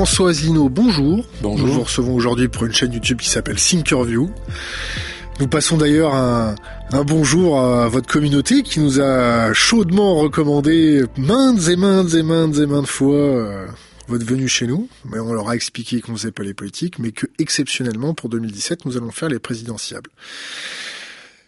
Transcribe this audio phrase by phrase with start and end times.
[0.00, 1.26] François Zino, bonjour.
[1.42, 1.66] Bonjour.
[1.66, 4.30] Nous vous recevons aujourd'hui pour une chaîne YouTube qui s'appelle Thinkerview.
[5.40, 6.54] Nous passons d'ailleurs un,
[6.90, 12.56] un bonjour à votre communauté qui nous a chaudement recommandé maintes et maintes et maintes
[12.56, 13.66] et maintes fois euh,
[14.08, 14.88] votre venue chez nous.
[15.04, 18.86] Mais on leur a expliqué qu'on faisait pas les politiques, mais que exceptionnellement pour 2017,
[18.86, 20.08] nous allons faire les présidentiables.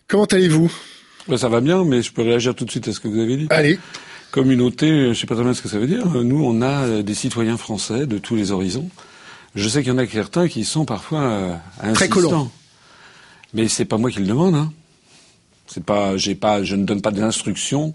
[0.08, 0.70] Comment allez-vous?
[1.26, 3.18] Ben, ça va bien, mais je peux réagir tout de suite à ce que vous
[3.18, 3.46] avez dit.
[3.48, 3.78] Allez.
[4.32, 6.06] Communauté, je sais pas très bien ce que ça veut dire.
[6.06, 8.88] Nous, on a des citoyens français de tous les horizons.
[9.54, 12.14] Je sais qu'il y en a certains qui sont parfois euh, Très insistants.
[12.14, 12.50] collants.
[13.52, 14.54] Mais c'est pas moi qui le demande.
[14.54, 14.72] Hein.
[15.66, 17.92] C'est pas, j'ai pas, je ne donne pas d'instructions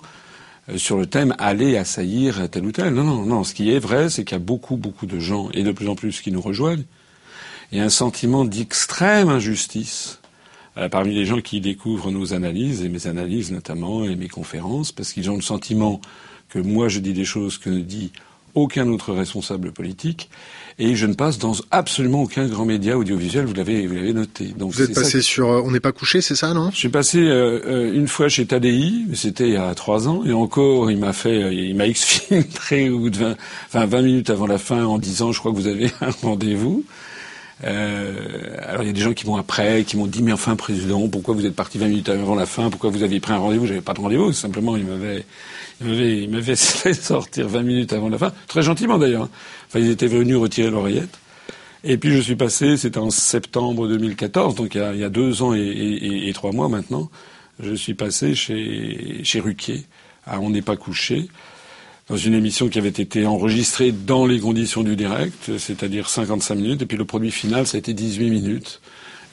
[0.69, 2.93] euh, sur le thème aller assaillir tel ou tel.
[2.93, 3.43] Non, non, non.
[3.43, 5.89] Ce qui est vrai, c'est qu'il y a beaucoup, beaucoup de gens et de plus
[5.89, 6.85] en plus qui nous rejoignent.
[7.71, 10.19] Et un sentiment d'extrême injustice
[10.77, 14.91] euh, parmi les gens qui découvrent nos analyses, et mes analyses notamment, et mes conférences,
[14.91, 15.99] parce qu'ils ont le sentiment
[16.49, 18.11] que moi je dis des choses que ne dit
[18.55, 20.29] aucun autre responsable politique,
[20.79, 24.45] et je ne passe dans absolument aucun grand média audiovisuel, vous l'avez, vous l'avez noté.
[24.57, 26.71] Donc Vous êtes passé sur euh, On n'est pas couché, c'est ça, non?
[26.71, 30.07] Je suis passé euh, euh, une fois chez Tadei, mais c'était il y a trois
[30.07, 33.35] ans, et encore, il m'a fait, il m'a exfiltré au bout de 20,
[33.67, 36.83] enfin 20 minutes avant la fin en disant, je crois que vous avez un rendez-vous.
[37.63, 40.55] Euh, alors il y a des gens qui m'ont après, qui m'ont dit, mais enfin
[40.55, 43.37] président, pourquoi vous êtes parti 20 minutes avant la fin, pourquoi vous aviez pris un
[43.37, 43.65] rendez-vous?
[43.65, 45.25] J'avais pas de rendez-vous, simplement il m'avait,
[45.81, 46.55] il m'avait,
[46.93, 49.23] sortir 20 minutes avant la fin, très gentiment d'ailleurs.
[49.23, 49.29] hein.
[49.67, 51.19] Enfin ils étaient venus retirer l'oreillette.
[51.83, 55.53] Et puis je suis passé, c'était en septembre 2014, donc il y a, deux ans
[55.53, 57.09] et trois mois maintenant,
[57.59, 59.85] je suis passé chez, chez Ruquier,
[60.25, 61.27] à On n'est pas couché,
[62.09, 66.81] dans une émission qui avait été enregistrée dans les conditions du direct, c'est-à-dire 55 minutes,
[66.81, 68.81] et puis le produit final, ça a été 18 minutes.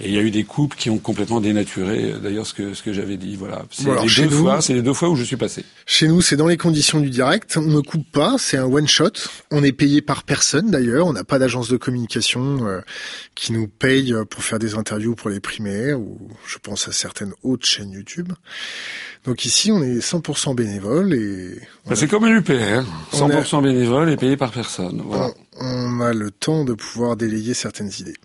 [0.01, 2.75] Et il y a eu des coupes qui ont complètement dénaturé, euh, d'ailleurs, ce que,
[2.75, 3.37] ce que j'avais dit.
[3.37, 3.65] Voilà.
[3.71, 5.65] C'est Bon, les, deux nous- fois, c'est les deux fois où je suis passé.
[5.87, 7.57] Chez nous, c'est dans les conditions du direct.
[7.57, 9.13] On ne coupe pas, c'est un one shot.
[9.53, 11.07] On est payé par personne d'ailleurs.
[11.07, 12.81] On n'a pas d'agence de communication euh,
[13.37, 16.93] qui nous paye euh, pour faire des interviews pour les primaires ou je pense à
[16.93, 18.33] certaines autres chaînes YouTube.
[19.25, 21.53] Donc ici, on est 100% bénévole et
[21.87, 25.03] Enfin, c'est comme un UPR, On 100% bénévole et payé par personne.
[25.07, 25.31] Voilà.
[25.61, 28.17] on, on a le temps de pouvoir délayer certaines idées.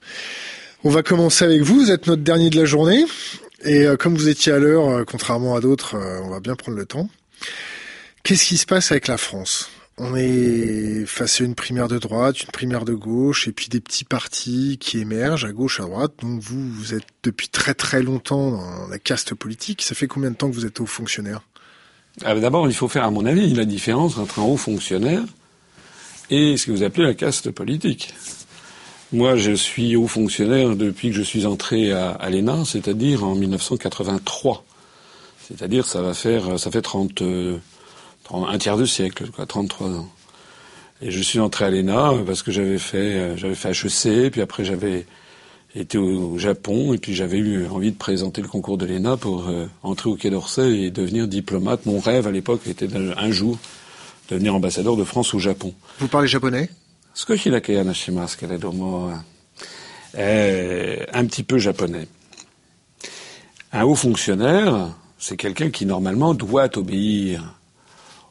[0.86, 1.76] On va commencer avec vous.
[1.76, 3.04] Vous êtes notre dernier de la journée
[3.66, 6.56] et euh, comme vous étiez à l'heure, euh, contrairement à d'autres, euh, on va bien
[6.56, 7.10] prendre le temps.
[8.24, 9.70] Qu'est-ce qui se passe avec la France?
[9.98, 13.82] On est face à une primaire de droite, une primaire de gauche, et puis des
[13.82, 16.14] petits partis qui émergent à gauche, à droite.
[16.22, 19.82] Donc vous, vous êtes depuis très très longtemps dans la caste politique.
[19.82, 21.42] Ça fait combien de temps que vous êtes haut fonctionnaire?
[22.24, 25.24] Ah, D'abord, il faut faire, à mon avis, la différence entre un haut fonctionnaire
[26.30, 28.14] et ce que vous appelez la caste politique.
[29.12, 33.34] Moi, je suis haut fonctionnaire depuis que je suis entré à, à l'ENA, c'est-à-dire en
[33.34, 34.64] 1983.
[35.48, 37.58] C'est-à-dire, ça va faire, ça fait 30, euh,
[38.26, 40.10] 30 un tiers de siècle, quoi, 33 ans.
[41.02, 44.42] Et je suis entré à l'ENA parce que j'avais fait, euh, j'avais fait HEC, puis
[44.42, 45.08] après j'avais
[45.76, 49.48] été au, Japon, et puis j'avais eu envie de présenter le concours de l'ENA pour
[49.48, 51.88] euh, entrer au Quai d'Orsay et devenir diplomate.
[51.88, 53.58] Mon rêve à l'époque était un jour
[54.30, 55.74] devenir ambassadeur de France au Japon.
[56.00, 56.70] Vous parlez japonais?
[57.15, 59.13] 少しだけ話しますけれども、
[60.17, 62.09] euh, un petit peu japonais.
[63.73, 67.55] Un haut fonctionnaire, c'est quelqu'un qui normalement doit obéir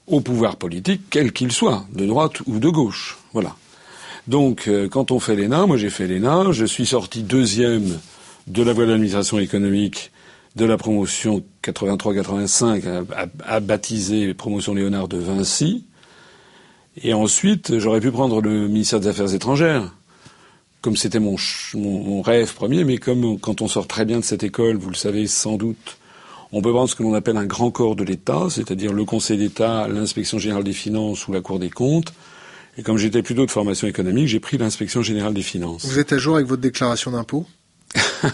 [0.07, 3.17] au pouvoir politique, quel qu'il soit, de droite ou de gauche.
[3.31, 3.55] Voilà.
[4.27, 7.99] Donc, euh, quand on fait l'ENA, moi j'ai fait l'ENA, je suis sorti deuxième
[8.47, 10.11] de la voie de l'administration économique
[10.55, 15.85] de la promotion 83-85 à, à, à baptiser promotion Léonard de Vinci.
[17.02, 19.92] Et ensuite, j'aurais pu prendre le ministère des Affaires étrangères,
[20.80, 24.18] comme c'était mon, ch- mon, mon rêve premier, mais comme quand on sort très bien
[24.20, 25.98] de cette école, vous le savez sans doute,
[26.52, 29.36] on peut prendre ce que l'on appelle un grand corps de l'État, c'est-à-dire le Conseil
[29.38, 32.12] d'État, l'inspection générale des finances ou la Cour des comptes.
[32.78, 35.84] Et comme j'étais plutôt de formation économique, j'ai pris l'inspection générale des finances.
[35.84, 37.44] Vous êtes à jour avec votre déclaration d'impôt?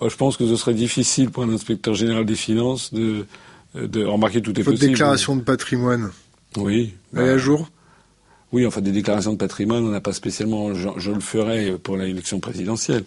[0.00, 3.26] Bon, je pense que ce serait difficile pour un inspecteur général des finances de,
[3.74, 4.92] de remarquer tout est Votre possible.
[4.92, 6.10] déclaration de patrimoine?
[6.56, 6.94] Oui.
[7.16, 7.68] Est à jour
[8.52, 10.74] Oui, enfin des déclarations de patrimoine, on n'a pas spécialement.
[10.74, 13.04] Je, je le ferai pour l'élection présidentielle,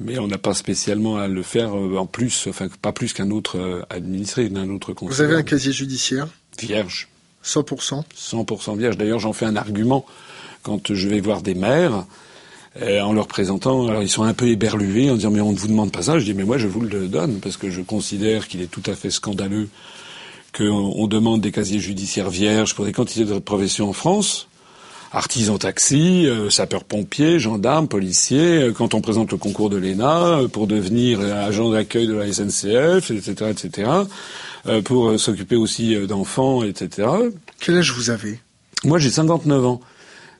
[0.00, 3.30] mais on n'a pas spécialement à le faire euh, en plus, enfin pas plus qu'un
[3.30, 5.16] autre euh, administré d'un autre conseil.
[5.16, 7.08] Vous avez un casier judiciaire vierge,
[7.44, 8.96] 100% 100% vierge.
[8.96, 10.04] D'ailleurs, j'en fais un argument
[10.62, 12.04] quand je vais voir des maires.
[12.80, 15.56] euh, en leur présentant, alors ils sont un peu éberlués en disant mais on ne
[15.58, 16.18] vous demande pas ça.
[16.18, 18.82] Je dis mais moi je vous le donne parce que je considère qu'il est tout
[18.90, 19.68] à fait scandaleux
[20.56, 24.48] qu'on on demande des casiers judiciaires vierges pour des quantités de professions en France
[25.12, 30.48] artisans taxi, euh, sapeurs-pompiers, gendarmes, policiers, euh, quand on présente le concours de l'ENA euh,
[30.48, 33.90] pour devenir agent d'accueil de la SNCF, etc., etc.,
[34.66, 37.08] euh, pour s'occuper aussi d'enfants, etc.
[37.60, 38.38] Quel âge vous avez?
[38.84, 39.80] Moi, j'ai 59 ans.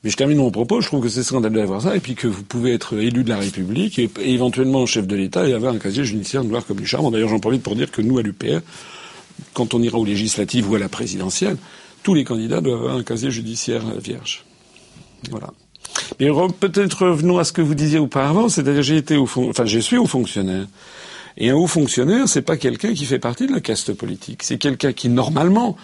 [0.05, 2.27] Mais je termine mon propos, je trouve que c'est scandaleux d'avoir ça, et puis que
[2.27, 5.79] vous pouvez être élu de la République, et, éventuellement chef de l'État, et avoir un
[5.79, 7.13] casier judiciaire noir comme du charbon.
[7.13, 8.63] D'ailleurs, j'en profite pour dire que nous, à l'UPR,
[9.55, 11.57] quand on ira aux législatives ou à la présidentielle,
[12.03, 14.45] tous les candidats doivent avoir un casier judiciaire vierge.
[15.31, 15.51] Voilà.
[16.21, 19.67] Mais peut-être revenons à ce que vous disiez auparavant, c'est-à-dire j'ai été au fond, enfin
[19.67, 20.67] je suis haut fonctionnaire.
[21.37, 24.43] Et un haut fonctionnaire, c'est pas quelqu'un qui fait partie de la caste politique.
[24.43, 25.77] C'est quelqu'un qui normalement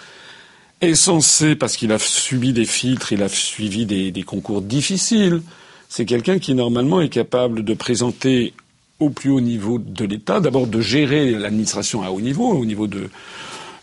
[0.81, 5.43] est censé, parce qu'il a subi des filtres, il a suivi des, des concours difficiles,
[5.89, 8.53] c'est quelqu'un qui normalement est capable de présenter
[9.01, 12.87] au plus haut niveau de l'État, d'abord de gérer l'administration à haut niveau, au niveau
[12.87, 13.09] de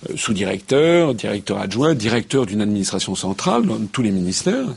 [0.09, 4.67] euh, sous-directeur, directeur adjoint, directeur d'une administration centrale dans tous les ministères,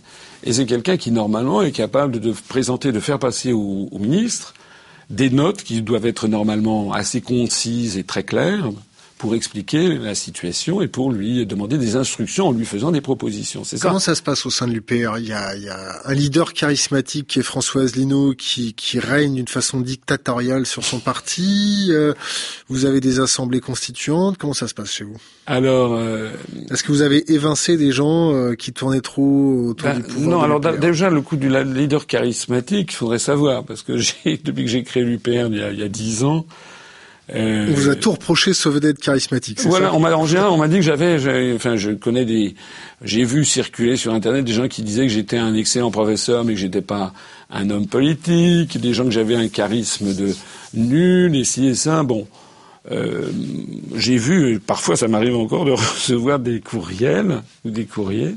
[0.44, 4.54] et c'est quelqu'un qui normalement est capable de présenter, de faire passer au, au ministre
[5.10, 8.70] des notes qui doivent être normalement assez concises et très claires,
[9.18, 13.64] pour expliquer la situation et pour lui demander des instructions en lui faisant des propositions.
[13.64, 16.00] C'est Comment ça se passe au sein de l'UPR il y, a, il y a
[16.04, 21.00] un leader charismatique qui est Françoise Lino qui, qui règne d'une façon dictatoriale sur son
[21.00, 21.88] parti.
[21.90, 22.14] Euh,
[22.68, 24.38] vous avez des assemblées constituantes.
[24.38, 25.16] Comment ça se passe chez vous?
[25.46, 26.30] Alors, euh...
[26.70, 30.28] est-ce que vous avez évincé des gens euh, qui tournaient trop autour ben, du pouvoir
[30.28, 33.92] Non, alors déjà le coup du leader charismatique, il faudrait savoir parce que
[34.44, 36.46] depuis que j'ai créé l'UPR il y a dix ans.
[37.34, 39.60] Euh, on vous a tout reproché sauf d'être charismatique.
[39.62, 42.54] Voilà, on m'a en général on m'a dit que j'avais, enfin je connais des,
[43.02, 46.54] j'ai vu circuler sur internet des gens qui disaient que j'étais un excellent professeur mais
[46.54, 47.12] que j'étais pas
[47.50, 50.34] un homme politique, des gens que j'avais un charisme de
[50.72, 52.02] nul et ci et ça.
[52.02, 52.26] Bon,
[52.90, 53.30] euh,
[53.94, 58.36] j'ai vu, parfois ça m'arrive encore de recevoir des courriels ou des courriers,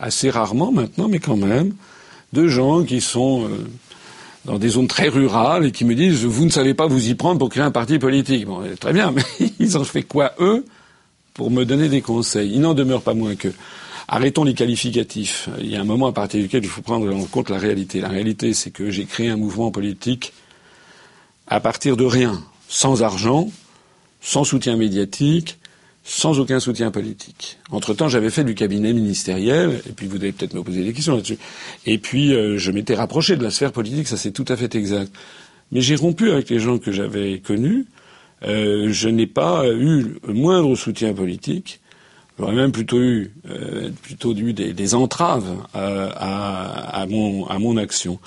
[0.00, 1.74] assez rarement maintenant, mais quand même,
[2.32, 3.66] de gens qui sont euh,
[4.46, 7.14] dans des zones très rurales et qui me disent vous ne savez pas vous y
[7.14, 8.46] prendre pour créer un parti politique.
[8.46, 9.22] Bon, très bien, mais
[9.58, 10.64] ils ont fait quoi eux
[11.34, 12.52] pour me donner des conseils?
[12.54, 13.48] Il n'en demeure pas moins que
[14.08, 15.48] arrêtons les qualificatifs.
[15.58, 18.00] Il y a un moment à partir duquel il faut prendre en compte la réalité.
[18.00, 20.32] La réalité, c'est que j'ai créé un mouvement politique
[21.48, 23.50] à partir de rien, sans argent,
[24.20, 25.58] sans soutien médiatique,
[26.08, 27.58] sans aucun soutien politique.
[27.72, 31.16] Entre-temps, j'avais fait du cabinet ministériel, et puis vous allez peut-être me poser des questions
[31.16, 31.36] là-dessus.
[31.84, 34.76] Et puis, euh, je m'étais rapproché de la sphère politique, ça c'est tout à fait
[34.76, 35.12] exact.
[35.72, 37.86] Mais j'ai rompu avec les gens que j'avais connus.
[38.44, 41.80] Euh, je n'ai pas eu le moindre soutien politique.
[42.38, 47.58] J'aurais même plutôt eu, euh, plutôt eu des, des entraves à, à, à, mon, à
[47.58, 48.20] mon action.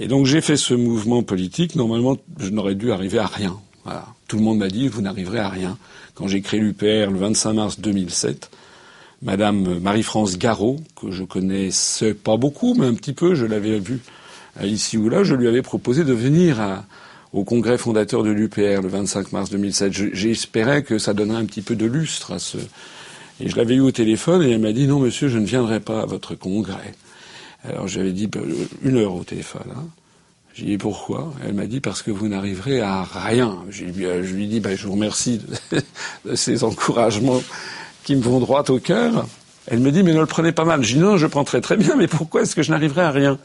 [0.00, 1.76] Et donc j'ai fait ce mouvement politique.
[1.76, 3.56] Normalement, je n'aurais dû arriver à rien.
[3.84, 4.06] Voilà.
[4.26, 5.78] Tout le monde m'a dit, vous n'arriverez à rien
[6.14, 8.50] quand j'ai créé l'UPR le 25 mars 2007,
[9.22, 14.00] Madame Marie-France Garot, que je connaissais pas beaucoup, mais un petit peu, je l'avais vue
[14.60, 16.60] euh, ici ou là, je lui avais proposé de venir
[17.32, 19.92] au congrès fondateur de l'UPR le 25 mars 2007.
[20.12, 22.58] J'espérais que ça donnerait un petit peu de lustre à ce...
[23.40, 25.80] Et je l'avais eu au téléphone et elle m'a dit non monsieur, je ne viendrai
[25.80, 26.94] pas à votre congrès.
[27.64, 28.42] Alors j'avais dit ben,
[28.82, 29.66] une heure au téléphone.
[29.74, 29.86] Hein.
[30.54, 31.34] J'ai dit pourquoi?
[31.44, 33.58] Elle m'a dit parce que vous n'arriverez à rien.
[33.70, 35.40] Je lui ai dit ben, je vous remercie
[36.24, 37.42] de, ces encouragements
[38.04, 39.26] qui me vont droit au cœur.
[39.66, 40.84] Elle me dit mais ne le prenez pas mal.
[40.84, 43.10] J'ai dit non, je prends très très bien, mais pourquoi est-ce que je n'arriverai à
[43.10, 43.38] rien?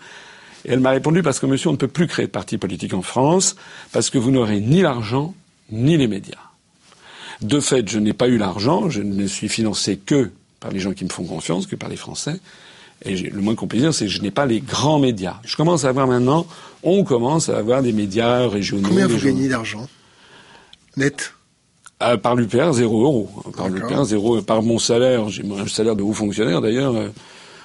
[0.65, 2.93] Et elle m'a répondu parce que monsieur, on ne peut plus créer de parti politique
[2.93, 3.55] en France
[3.91, 5.33] parce que vous n'aurez ni l'argent
[5.71, 6.37] ni les médias.
[7.41, 10.29] De fait, je n'ai pas eu l'argent, je ne suis financé que
[10.59, 12.39] par les gens qui me font confiance, que par les Français.
[13.03, 15.39] Et le moins qu'on puisse dire, c'est que je n'ai pas les grands médias.
[15.45, 16.45] Je commence à avoir maintenant,
[16.83, 18.89] on commence à avoir des médias régionaux.
[18.89, 19.87] Combien vous gagnez d'argent
[20.97, 21.33] Net
[22.03, 23.29] euh, Par l'UPR, zéro euro.
[23.55, 24.41] Par l'UPR, zéro.
[24.41, 26.95] Par mon salaire, j'ai un salaire de haut fonctionnaire d'ailleurs.
[26.95, 27.07] Euh,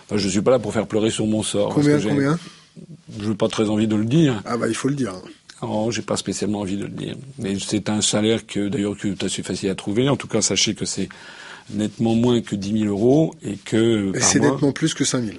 [0.07, 1.75] enfin, je suis pas là pour faire pleurer sur mon sort.
[1.75, 2.38] Combien, combien
[3.19, 4.41] Je n'ai pas très envie de le dire.
[4.45, 5.14] Ah bah il faut le dire.
[5.62, 7.17] Non, j'ai pas spécialement envie de le dire.
[7.38, 10.09] Mais c'est un salaire que d'ailleurs que assez facile à trouver.
[10.09, 11.09] En tout cas, sachez que c'est
[11.71, 14.16] nettement moins que 10 000 euros et que.
[14.16, 15.38] Et c'est nettement plus que 5 000.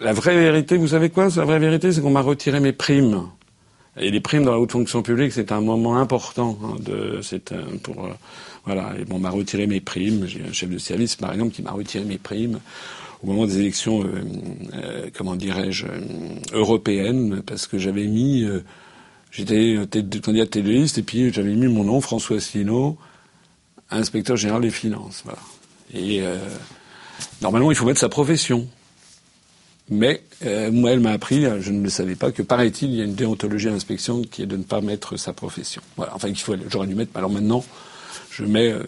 [0.00, 1.28] La vraie vérité, vous savez quoi?
[1.36, 3.28] La vraie vérité, c'est qu'on m'a retiré mes primes.
[3.98, 6.58] Et les primes dans la haute fonction publique, c'est un moment important.
[6.62, 8.10] Hein, de, c'est pour euh,
[8.66, 8.92] voilà.
[9.00, 10.26] Et bon, on m'a retiré mes primes.
[10.26, 12.60] J'ai un chef de service, par exemple, qui m'a retiré mes primes
[13.22, 14.22] au moment des élections, euh,
[14.74, 15.86] euh, comment dirais-je,
[16.52, 18.46] européennes, parce que j'avais mis,
[19.30, 19.78] j'étais
[20.22, 22.98] candidat de liste et puis j'avais mis mon nom, François Asselineau,
[23.90, 25.22] inspecteur général des finances.
[25.24, 25.38] Voilà.
[25.94, 26.36] Et euh,
[27.40, 28.68] normalement, il faut mettre sa profession.
[29.88, 33.00] Mais euh, moi, elle m'a appris, je ne le savais pas, que paraît-il, il y
[33.00, 35.80] a une déontologie à l'inspection qui est de ne pas mettre sa profession.
[35.96, 36.12] Voilà.
[36.14, 37.16] Enfin, qu'il faut, j'aurais dû mettre.
[37.16, 37.64] Alors maintenant,
[38.30, 38.72] je mets.
[38.72, 38.82] Euh,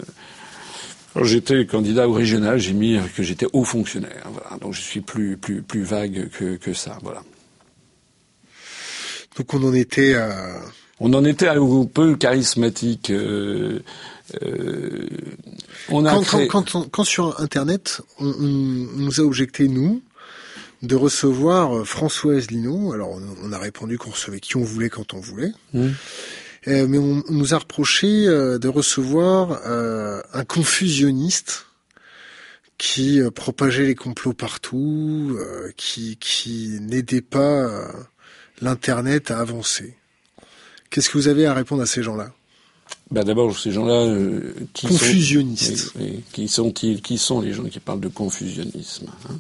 [1.15, 4.27] quand j'étais candidat au régional, j'ai mis que j'étais haut fonctionnaire.
[4.33, 4.59] Voilà.
[4.61, 6.99] Donc je suis plus plus plus vague que que ça.
[7.03, 7.23] Voilà.
[9.37, 10.61] Donc on en était à.
[11.01, 13.11] On en était un peu charismatique.
[13.11, 13.81] Euh,
[15.89, 16.49] On a quand, créé...
[16.49, 20.03] quand, quand, quand, sur Internet, on, on, nous a objecté, nous,
[20.83, 22.93] de recevoir euh, Françoise Lino.
[22.93, 25.53] Alors, on, a répondu qu'on recevait qui on voulait quand on voulait.
[25.73, 25.89] Mmh.
[26.69, 31.67] Euh, mais on, on, nous a reproché euh, de recevoir euh, un confusionniste
[32.77, 37.91] qui euh, propageait les complots partout, euh, qui, qui n'aidait pas
[38.61, 39.97] l'Internet à avancer.
[40.91, 42.33] Qu'est-ce que vous avez à répondre à ces gens-là?
[43.11, 44.05] Ben D'abord, ces gens-là...
[44.05, 45.77] Euh, qui Confusionnistes.
[45.77, 47.03] Sont, et, et, qui sont-ils?
[47.03, 49.37] Qui sont les gens qui parlent de confusionnisme hein?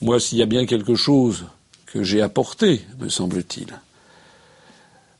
[0.00, 1.44] Moi, s'il y a bien quelque chose
[1.86, 3.68] que j'ai apporté, me semble-t-il,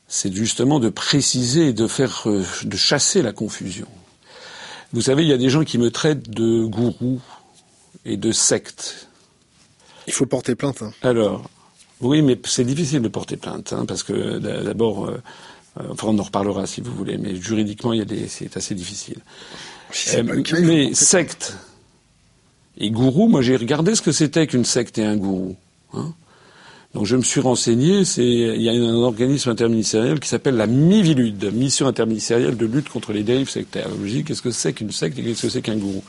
[0.07, 3.87] c'est justement de préciser, de faire, euh, de chasser la confusion.
[4.93, 7.19] Vous savez, il y a des gens qui me traitent de gourou
[8.05, 9.07] et de secte.
[10.07, 10.81] Il faut porter plainte.
[10.81, 10.93] Hein.
[11.01, 11.49] Alors,
[12.01, 15.21] oui, mais c'est difficile de porter plainte, hein, parce que d'abord, euh,
[15.89, 18.75] enfin, on en reparlera si vous voulez, mais juridiquement, il y a des, c'est assez
[18.75, 19.17] difficile.
[19.91, 21.57] Si euh, cas, mais secte
[22.77, 25.55] et gourou, moi j'ai regardé ce que c'était qu'une secte et un gourou.
[25.93, 26.13] Hein.
[26.93, 30.67] Donc je me suis renseigné, c'est il y a un organisme interministériel qui s'appelle la
[30.67, 33.89] MIVILUD, Mission interministérielle de lutte contre les dérives sectaires.
[33.97, 36.03] Je me dis qu'est-ce que c'est qu'une secte et qu'est-ce que c'est qu'un gourou?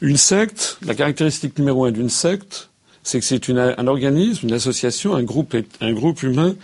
[0.00, 2.70] Une secte, la caractéristique numéro un d'une secte,
[3.02, 6.54] c'est que c'est un organisme, une association, un groupe, un groupe humain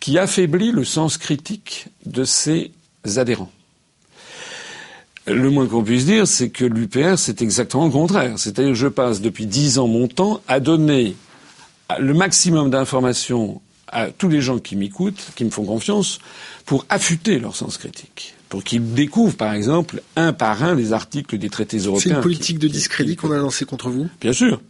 [0.00, 2.72] qui affaiblit le sens critique de ses
[3.16, 3.52] adhérents.
[5.26, 8.38] Le moins qu'on puisse dire, c'est que l'UPR, c'est exactement le contraire.
[8.38, 11.14] C'est-à-dire que je passe depuis dix ans mon temps à donner
[11.98, 16.18] le maximum d'informations à tous les gens qui m'écoutent, qui me font confiance,
[16.64, 18.34] pour affûter leur sens critique.
[18.48, 22.02] Pour qu'ils découvrent, par exemple, un par un les articles des traités européens.
[22.02, 24.08] C'est une politique qui, de discrédit qu'on a lancée contre vous?
[24.20, 24.60] Bien sûr.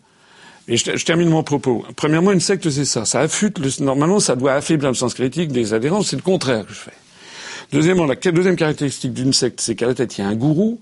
[0.69, 1.85] Et je, termine mon propos.
[1.97, 3.05] Premièrement, une secte, c'est ça.
[3.05, 3.59] Ça affûte.
[3.59, 6.03] Le, normalement, ça doit affaiblir le sens critique des adhérents.
[6.03, 6.93] C'est le contraire que je fais.
[7.73, 10.81] Deuxièmement, la deuxième caractéristique d'une secte, c'est qu'à la tête, il y a un gourou.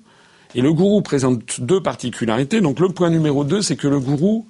[0.54, 2.60] Et le gourou présente deux particularités.
[2.60, 4.46] Donc, le point numéro deux, c'est que le gourou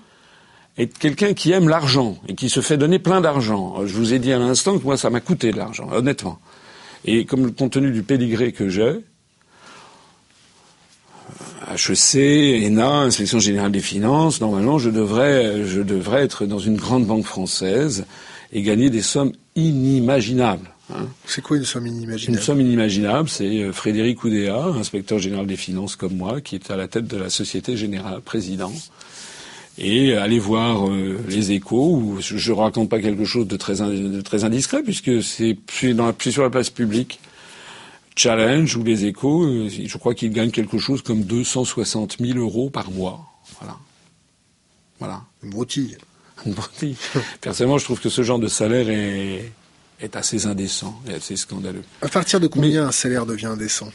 [0.77, 3.85] est quelqu'un qui aime l'argent et qui se fait donner plein d'argent.
[3.85, 6.39] Je vous ai dit à l'instant que moi, ça m'a coûté de l'argent, honnêtement.
[7.05, 9.01] Et comme le contenu du pédigré que j'ai,
[11.75, 17.07] HEC, ENA, Inspection générale des finances, normalement, je devrais, je devrais être dans une grande
[17.07, 18.07] banque française
[18.53, 20.71] et gagner des sommes inimaginables.
[20.93, 21.07] Hein.
[21.27, 22.39] C'est quoi une somme inimaginable?
[22.39, 26.71] Une somme inimaginable, c'est euh, Frédéric Oudéa, inspecteur général des finances comme moi, qui est
[26.71, 28.73] à la tête de la Société Générale, président.
[29.77, 33.77] Et aller voir euh, les échos, où je ne raconte pas quelque chose de très,
[33.77, 37.21] de très indiscret, puisque c'est sur la place publique.
[38.19, 42.69] Challenge ou les échos, euh, je crois qu'ils gagnent quelque chose comme 260 000 euros
[42.69, 43.25] par mois.
[43.61, 43.77] Voilà.
[44.99, 45.23] Voilà.
[45.45, 45.97] Une broutille.
[46.47, 46.97] Une broutille.
[47.41, 49.53] Personnellement, je trouve que ce genre de salaire est,
[50.01, 51.85] est assez indécent et assez scandaleux.
[52.03, 53.91] À partir de combien Mais, un salaire devient indécent?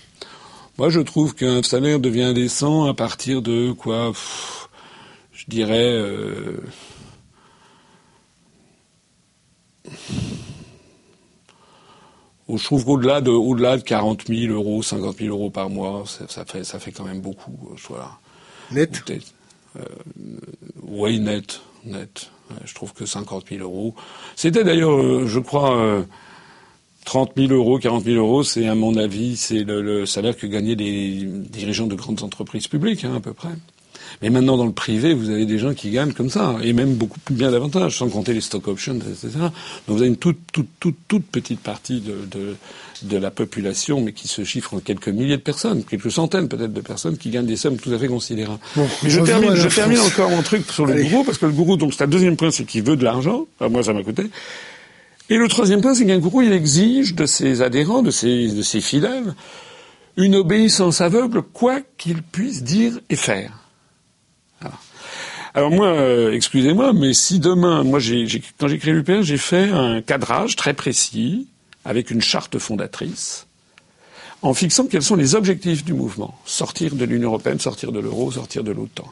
[0.78, 4.70] Moi, je trouve qu'un salaire devient indécent à partir de quoi pff,
[5.34, 5.92] Je dirais.
[5.92, 6.62] Euh,
[12.50, 16.26] je trouve qu'au-delà de, au-delà de 40 000 euros, 50 000 euros par mois, ça,
[16.28, 17.58] ça fait, ça fait quand même beaucoup.
[17.88, 18.12] Voilà.
[18.72, 19.04] Net
[19.78, 19.82] euh,
[20.84, 21.62] Oui, net.
[21.86, 22.30] net.
[22.66, 23.96] Je trouve que 50 000 euros.
[24.36, 26.04] C'était d'ailleurs, euh, je crois, euh,
[27.06, 30.46] 30 000 euros, 40 000 euros, c'est à mon avis, c'est le, le, salaire que
[30.46, 33.50] gagnaient les dirigeants de grandes entreprises publiques, hein, à peu près.
[34.24, 36.94] Mais maintenant, dans le privé, vous avez des gens qui gagnent comme ça, et même
[36.94, 39.28] beaucoup plus bien davantage, sans compter les stock options, etc.
[39.38, 39.50] Donc
[39.88, 42.56] vous avez une toute, toute, toute, toute petite partie de, de,
[43.02, 46.72] de la population, mais qui se chiffre en quelques milliers de personnes, quelques centaines peut-être
[46.72, 48.62] de personnes qui gagnent des sommes tout à fait considérables.
[48.78, 51.04] Bon, mais je termine, je termine encore mon truc sur le Allez.
[51.04, 53.46] gourou, parce que le gourou, donc c'est un deuxième point, c'est qu'il veut de l'argent.
[53.60, 54.24] Enfin, moi, ça m'a coûté.
[55.30, 58.62] Et le troisième point, c'est qu'un gourou, il exige de ses adhérents, de ses, de
[58.62, 59.36] ses fidèles,
[60.16, 63.63] une obéissance aveugle, quoi qu'il puisse dire et faire.
[65.56, 68.26] Alors, moi, euh, excusez-moi, mais si demain, moi, j'ai,
[68.58, 71.48] quand j'ai créé l'UPR, j'ai fait un cadrage très précis,
[71.86, 73.46] avec une charte fondatrice,
[74.42, 76.38] en fixant quels sont les objectifs du mouvement.
[76.46, 79.12] Sortir de l'Union européenne, sortir de l'euro, sortir de l'OTAN.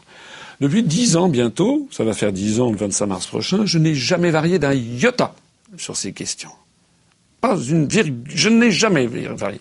[0.62, 3.96] Depuis dix ans bientôt, ça va faire dix ans le 25 mars prochain, je n'ai
[3.96, 5.34] jamais varié d'un iota
[5.78, 6.52] sur ces questions.
[7.40, 9.60] Pas une virgule, je n'ai jamais varié.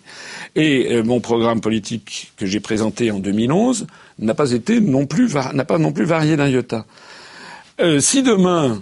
[0.55, 3.87] Et euh, mon programme politique que j'ai présenté en 2011
[4.21, 6.85] n'a pas été non plus n'a pas non plus varié d'un iota.
[7.81, 8.81] Euh, si demain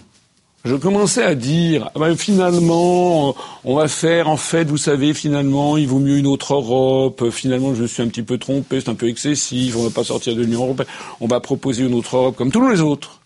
[0.64, 5.76] je commençais à dire ah ben, finalement on va faire en fait vous savez finalement
[5.76, 8.94] il vaut mieux une autre Europe finalement je suis un petit peu trompé c'est un
[8.94, 10.88] peu excessif on va pas sortir de l'Union européenne
[11.20, 13.17] on va proposer une autre Europe comme tous les autres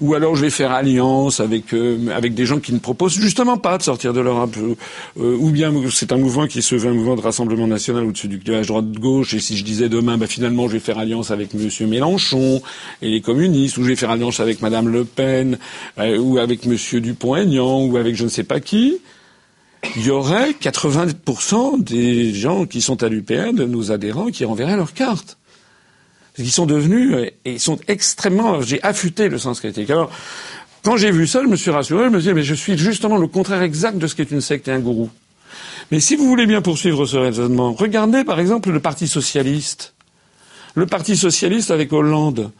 [0.00, 3.58] ou alors je vais faire alliance avec euh, avec des gens qui ne proposent justement
[3.58, 6.94] pas de sortir de l'Europe, euh, ou bien c'est un mouvement qui se veut un
[6.94, 10.68] mouvement de rassemblement national au-dessus du clivage droite-gauche, et si je disais demain, bah, finalement
[10.68, 12.62] je vais faire alliance avec Monsieur Mélenchon
[13.02, 15.58] et les communistes, ou je vais faire alliance avec Madame Le Pen,
[15.98, 18.98] euh, ou avec Monsieur Dupont-Aignan, ou avec je ne sais pas qui,
[19.96, 24.76] il y aurait 80% des gens qui sont à l'UPN, de nos adhérents, qui renverraient
[24.76, 25.38] leur carte.
[26.38, 29.90] Ils sont devenus, euh, et sont extrêmement, j'ai affûté le sens critique.
[29.90, 30.10] Alors,
[30.82, 32.78] quand j'ai vu ça, je me suis rassuré, je me suis dit, mais je suis
[32.78, 35.10] justement le contraire exact de ce qu'est une secte et un gourou.
[35.90, 39.94] Mais si vous voulez bien poursuivre ce raisonnement, regardez par exemple le Parti Socialiste.
[40.74, 42.52] Le Parti Socialiste avec Hollande.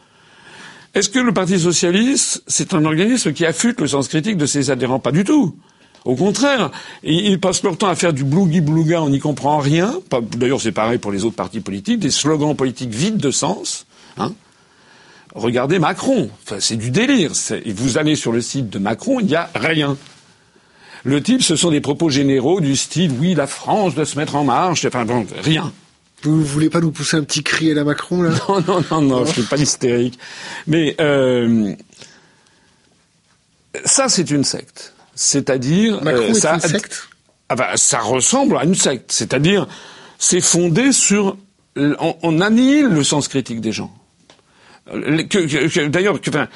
[0.93, 4.69] Est-ce que le Parti Socialiste, c'est un organisme qui affûte le sens critique de ses
[4.69, 4.99] adhérents?
[4.99, 5.55] Pas du tout.
[6.03, 6.71] Au contraire,
[7.03, 9.93] ils passent leur temps à faire du blougui-blouga, on n'y comprend rien.
[10.35, 13.85] D'ailleurs, c'est pareil pour les autres partis politiques, des slogans politiques vides de sens.
[14.17, 14.33] Hein.
[15.35, 17.31] Regardez Macron, enfin, c'est du délire.
[17.67, 19.95] Vous allez sur le site de Macron, il n'y a rien.
[21.03, 24.35] Le type, ce sont des propos généraux du style oui, la France doit se mettre
[24.35, 24.85] en marche.
[24.85, 25.71] Enfin bon, rien.
[26.23, 28.31] Vous voulez pas nous pousser un petit cri à la Macron là?
[28.47, 30.19] Non, non, non, non, je suis pas hystérique.
[30.67, 31.73] Mais euh,
[33.85, 34.93] ça, c'est une secte.
[35.23, 37.07] C'est-à-dire, Macron ça, est une secte
[37.51, 39.11] ah bah, ça ressemble à une secte.
[39.11, 39.67] C'est-à-dire,
[40.17, 41.35] c'est fondé sur,
[41.75, 43.93] on, on, annihile le sens critique des gens.
[44.89, 46.47] D'ailleurs, enfin,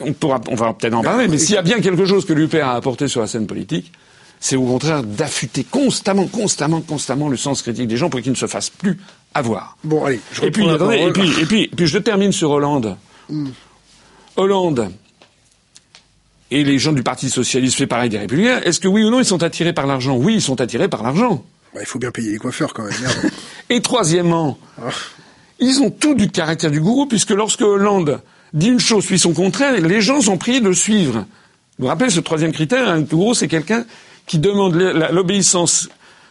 [0.00, 2.34] on, pourra, on va peut-être en parler, mais s'il y a bien quelque chose que
[2.34, 3.90] l'UPR a apporté sur la scène politique,
[4.38, 8.36] c'est au contraire d'affûter constamment, constamment, constamment le sens critique des gens pour qu'ils ne
[8.36, 8.98] se fassent plus
[9.32, 9.78] avoir.
[9.82, 12.98] Bon, allez, je et puis, attendez, et puis, et puis, puis, je termine sur Hollande.
[13.30, 13.48] Hmm.
[14.36, 14.90] Hollande
[16.54, 18.60] et les gens du Parti socialiste fait pareil des Républicains.
[18.60, 20.16] Est-ce que oui ou non ils sont attirés par l'argent?
[20.16, 21.44] Oui, ils sont attirés par l'argent.
[21.74, 22.94] Bah, il faut bien payer les coiffeurs quand même.
[23.00, 23.30] Merde.
[23.70, 24.90] et troisièmement, ah.
[25.58, 28.20] ils ont tout du caractère du gourou puisque lorsque Hollande
[28.52, 31.26] dit une chose puis son contraire, les gens sont priés de le suivre.
[31.76, 33.84] Vous vous rappelez ce troisième critère Un gourou, c'est quelqu'un
[34.28, 34.76] qui demande
[35.10, 35.88] l'obéissance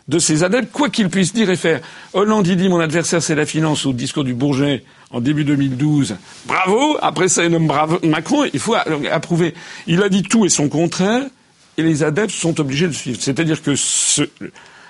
[0.08, 1.82] de ses adeptes, quoi qu'ils puissent dire et faire.
[2.13, 6.18] Hollande, dit mon adversaire, c'est la finance, au discours du Bourget en début 2012.
[6.46, 8.00] Bravo Après ça, il nomme bravo.
[8.04, 8.76] Macron, il faut
[9.12, 9.54] approuver.
[9.88, 11.24] Il a dit tout et son contraire,
[11.78, 13.20] et les adeptes sont obligés de suivre.
[13.22, 14.24] C'est-à-dire que ce...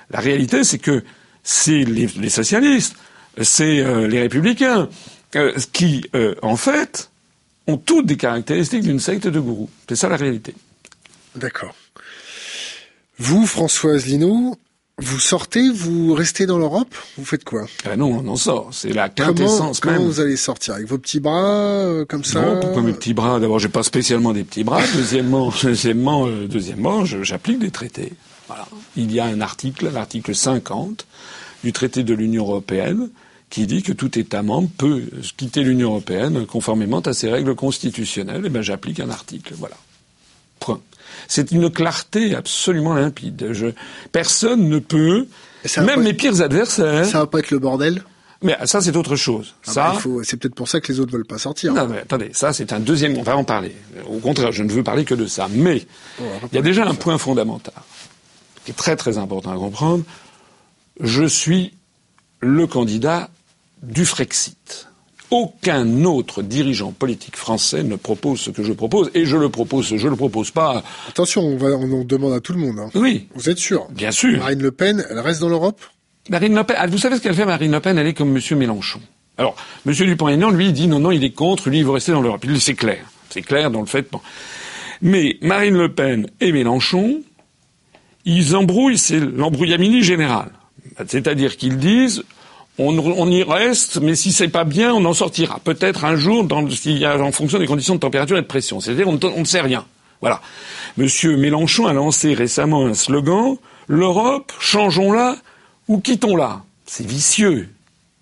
[0.10, 1.04] la réalité, c'est que
[1.44, 2.96] c'est les, socialistes,
[3.42, 4.90] c'est euh, les républicains,
[5.36, 7.12] euh, qui, euh, en fait,
[7.68, 9.70] ont toutes des caractéristiques d'une secte de gourou.
[9.88, 10.56] C'est ça la réalité.
[11.36, 11.76] D'accord.
[13.18, 14.58] Vous, Françoise Lino,
[15.00, 17.66] vous sortez, vous restez dans l'Europe, vous faites quoi?
[17.84, 18.70] Ah Non, on en sort.
[18.72, 20.76] C'est la quintessence comment, Comment vous allez sortir?
[20.76, 22.42] Avec vos petits bras euh, comme ça?
[22.42, 23.40] Non, pourquoi mes petits bras?
[23.40, 24.82] D'abord, j'ai pas spécialement des petits bras.
[24.94, 28.14] Deuxièmement, deuxièmement, euh, deuxièmement, j'applique des traités.
[28.48, 28.68] Voilà.
[28.96, 31.08] Il y a un article, l'article 50
[31.64, 33.10] du traité de l'Union européenne,
[33.50, 35.04] qui dit que tout État membre peut
[35.38, 38.44] quitter l'Union européenne conformément à ses règles constitutionnelles.
[38.44, 39.56] Et eh ben, j'applique un article.
[39.58, 39.76] Voilà.
[40.60, 40.82] Point.
[41.28, 43.50] C'est une clarté absolument limpide.
[43.52, 43.68] Je,
[44.12, 45.28] personne ne peut,
[45.78, 47.06] même les pires adversaires.
[47.06, 48.04] Ça va pas être le bordel?
[48.42, 49.56] Mais ça, c'est autre chose.
[49.68, 51.74] Ah ça, bah, c'est peut-être pour ça que les autres veulent pas sortir.
[51.74, 53.18] Non, mais attendez, ça, c'est un deuxième.
[53.18, 53.74] On va en parler.
[54.06, 55.48] Au contraire, je ne veux parler que de ça.
[55.50, 55.86] Mais
[56.20, 57.74] il y a déjà un point fondamental
[58.66, 60.04] qui est très très important à comprendre.
[61.00, 61.74] Je suis
[62.42, 63.30] le candidat
[63.82, 64.90] du Frexit
[65.32, 69.96] aucun autre dirigeant politique français ne propose ce que je propose, et je le propose,
[69.96, 70.84] je le propose pas.
[71.10, 72.80] Attention, on, va, on demande à tout le monde.
[72.80, 72.90] Hein.
[72.96, 73.28] Oui.
[73.36, 73.88] Vous êtes sûr?
[73.92, 74.40] Bien sûr.
[74.40, 75.82] Marine Le Pen, elle reste dans l'Europe?
[76.30, 77.98] Marine Le Pen, ah, vous savez ce qu'elle fait, Marine Le Pen?
[77.98, 78.58] Elle est comme M.
[78.58, 79.02] Mélenchon.
[79.38, 79.56] Alors,
[79.86, 79.94] M.
[79.94, 82.46] Dupont-Aignan, lui, il dit non, non, il est contre, lui, il veut rester dans l'Europe.
[82.60, 83.04] C'est clair.
[83.30, 84.10] C'est clair dans le fait.
[84.12, 84.22] Bon.
[85.02, 87.22] Mais Marine Le Pen et Mélenchon,
[88.26, 90.52] ils embrouillent, c'est l'embrouillamini général.
[91.08, 92.24] C'est-à-dire qu'ils disent
[92.80, 95.60] on, y reste, mais si c'est pas bien, on en sortira.
[95.64, 98.80] Peut-être un jour, dans, y a, en fonction des conditions de température et de pression.
[98.80, 99.86] C'est-à-dire, on, ne sait rien.
[100.22, 100.42] Voilà.
[100.98, 103.58] Monsieur Mélenchon a lancé récemment un slogan
[103.88, 105.38] l'Europe, changeons-la
[105.88, 106.64] ou quittons-la.
[106.86, 107.70] C'est vicieux.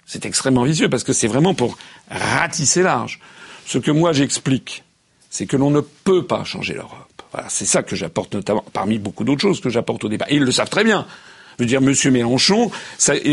[0.05, 1.77] C'est extrêmement vicieux parce que c'est vraiment pour
[2.09, 3.19] ratisser large.
[3.65, 4.83] Ce que moi j'explique,
[5.29, 6.97] c'est que l'on ne peut pas changer l'Europe.
[7.31, 10.25] Voilà, c'est ça que j'apporte notamment, parmi beaucoup d'autres choses que j'apporte au débat.
[10.29, 11.05] Et ils le savent très bien.
[11.57, 11.93] Je veux dire, M.
[12.11, 12.71] Mélenchon,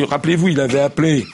[0.09, 1.26] rappelez-vous, il avait appelé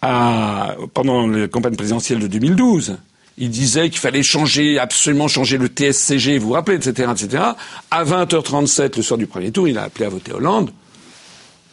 [0.00, 2.98] pendant la campagne présidentielle de 2012,
[3.38, 7.42] il disait qu'il fallait changer, absolument changer le TSCG, vous vous rappelez, etc., etc.
[7.90, 10.70] À 20h37, le soir du premier tour, il a appelé à voter Hollande,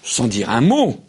[0.01, 1.03] sans dire un mot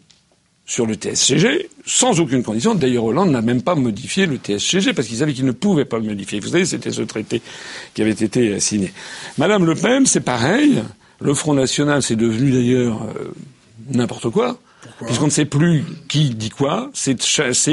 [0.65, 2.75] sur le TSCG, sans aucune condition.
[2.75, 5.97] D'ailleurs, Hollande n'a même pas modifié le TSCG parce qu'il savait qu'il ne pouvait pas
[5.97, 6.39] le modifier.
[6.39, 7.41] Vous savez, c'était ce traité
[7.93, 8.93] qui avait été signé.
[9.37, 10.83] Madame Le Pen, c'est pareil.
[11.23, 13.31] Le Front National, c'est devenu d'ailleurs euh,
[13.89, 14.57] n'importe quoi.
[15.05, 17.17] Puisqu'on ne sait plus qui dit quoi, c'est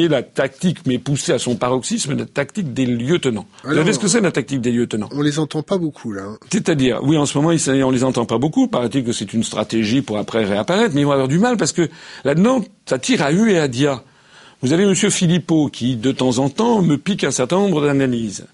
[0.08, 3.46] la tactique, mais poussée à son paroxysme, la tactique des lieutenants.
[3.64, 6.22] Vous savez ce que c'est la tactique des lieutenants On les entend pas beaucoup là.
[6.22, 6.38] Hein.
[6.50, 8.68] C'est-à-dire, oui, en ce moment, on les entend pas beaucoup.
[8.68, 11.72] Paraît-il que c'est une stratégie pour après réapparaître, mais ils vont avoir du mal parce
[11.72, 11.88] que
[12.24, 14.02] là-dedans, ça tire à U et à Dia.
[14.62, 18.46] Vous avez Monsieur Philippot qui, de temps en temps, me pique un certain nombre d'analyses.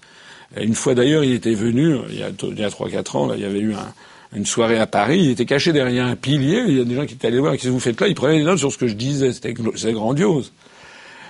[0.59, 3.35] Une fois d'ailleurs, il était venu, il y a, il y a 3-4 ans, là,
[3.35, 3.93] il y avait eu un,
[4.35, 7.05] une soirée à Paris, il était caché derrière un pilier, il y a des gens
[7.05, 8.07] qui étaient allés voir, qu'est-ce que vous faites là?
[8.07, 10.51] Il prenait des notes sur ce que je disais, c'était grandiose.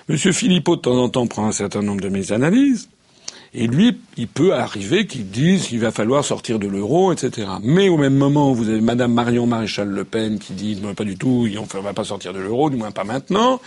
[0.09, 2.89] Monsieur Philippot, de temps en temps, prend un certain nombre de mes analyses,
[3.53, 7.47] et lui, il peut arriver qu'il dise qu'il va falloir sortir de l'euro, etc.
[7.63, 11.17] Mais au même moment, vous avez Madame Marion Maréchal Le Pen qui dit, pas du
[11.17, 13.59] tout, on ne va pas sortir de l'euro, du moins pas maintenant.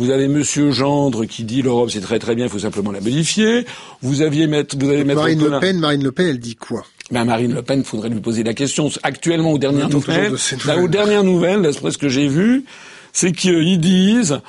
[0.00, 3.02] Vous avez Monsieur Gendre qui dit l'Europe c'est très très bien, il faut simplement la
[3.02, 3.66] modifier.
[4.00, 6.86] Vous aviez mettre, vous avez mettre Marine Le Pen, Marine Le Pen, elle dit quoi?
[7.10, 8.88] Ben Marine Le Pen, faudrait lui poser la question.
[9.02, 10.32] Actuellement, aux dernières nouvelles,
[10.78, 12.64] aux dernières nouvelles, d'après ce que j'ai vu,
[13.12, 14.40] c'est qu'ils disent,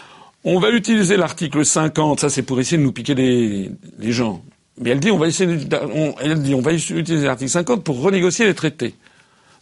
[0.45, 4.41] on va utiliser l'article 50, ça c'est pour essayer de nous piquer les, les gens.
[4.79, 5.57] Mais elle dit, on va essayer,
[5.93, 8.95] on, elle dit, on va utiliser l'article 50 pour renégocier les traités.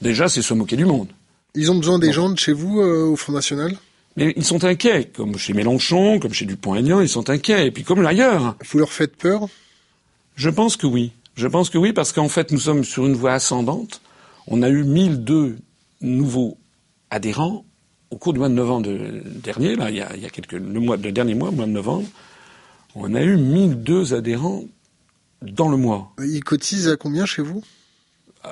[0.04, 1.08] Déjà, c'est se moquer du monde.
[1.56, 3.75] Ils ont besoin des gens de chez vous euh, au Front National?
[4.15, 7.83] Mais ils sont inquiets, comme chez Mélenchon, comme chez Dupont-Aignan, ils sont inquiets, et puis
[7.83, 8.55] comme ailleurs.
[8.69, 9.47] Vous leur faites peur?
[10.35, 11.11] Je pense que oui.
[11.35, 14.01] Je pense que oui, parce qu'en fait, nous sommes sur une voie ascendante.
[14.47, 15.57] On a eu 1002
[16.01, 16.57] nouveaux
[17.11, 17.63] adhérents
[18.11, 18.89] au cours du mois de novembre
[19.23, 21.55] dernier, là, il y a, il y a quelques, le, mois, le dernier mois, le
[21.55, 22.07] mois de novembre.
[22.95, 24.63] On a eu 1002 adhérents
[25.41, 26.11] dans le mois.
[26.19, 27.63] Ils cotisent à combien chez vous?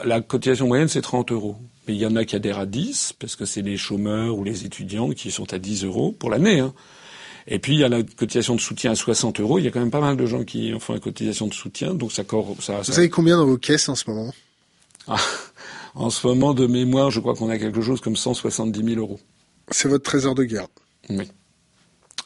[0.06, 1.58] La cotisation moyenne, c'est 30 euros.
[1.88, 4.44] Mais il y en a qui adhèrent à 10, parce que c'est les chômeurs ou
[4.44, 6.60] les étudiants qui sont à 10 euros pour l'année.
[6.60, 6.74] Hein.
[7.48, 9.58] Et puis il y a la cotisation de soutien à 60 euros.
[9.58, 11.94] Il y a quand même pas mal de gens qui font la cotisation de soutien,
[11.94, 12.24] donc ça.
[12.60, 14.34] ça, Vous savez combien dans vos caisses en ce moment?
[15.08, 15.18] Ah,
[15.96, 19.20] En ce moment de mémoire, je crois qu'on a quelque chose comme 170 000 euros.
[19.72, 20.68] C'est votre trésor de guerre.
[21.10, 21.28] Oui.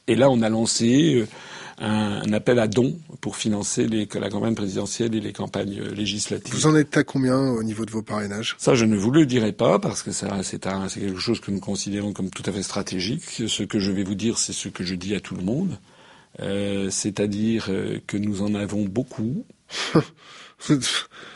[0.08, 1.26] Et là, on a lancé
[1.82, 6.54] un, appel à dons pour financer les, la campagne présidentielle et les campagnes euh, législatives.
[6.54, 8.56] Vous en êtes à combien au niveau de vos parrainages?
[8.60, 11.52] Ça, je ne vous le dirai pas parce que ça, c'est, c'est quelque chose que
[11.52, 13.24] nous considérons comme tout à fait stratégique.
[13.48, 15.78] Ce que je vais vous dire, c'est ce que je dis à tout le monde,
[16.40, 19.44] euh, c'est-à-dire euh, que nous en avons beaucoup.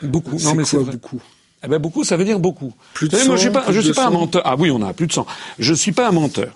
[0.02, 0.38] beaucoup.
[0.38, 1.20] Non, mais c'est beaucoup?
[1.64, 2.72] Eh ben beaucoup, ça veut dire beaucoup.
[2.94, 4.42] Plus de 100, moi, je suis pas, je suis pas un menteur.
[4.44, 5.26] Ah oui, on a plus de 100.
[5.58, 6.54] Je suis pas un menteur.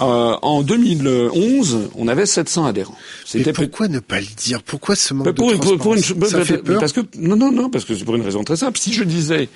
[0.00, 2.96] Euh, en 2011, on avait 700 adhérents.
[3.24, 4.62] C'était pourquoi ne pas le dire?
[4.62, 7.50] Pourquoi ce manque pour, de pour, pour une, Ça fait peur Parce que non, non,
[7.50, 8.78] non, parce que c'est pour une raison très simple.
[8.78, 9.48] Si je disais,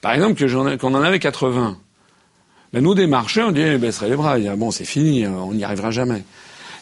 [0.00, 1.76] par exemple, que qu'on en avait 80,
[2.72, 4.38] ben nous des marcheurs, on disait, eh, baisserait les bras.
[4.56, 6.22] bon, c'est fini, on n'y arrivera jamais.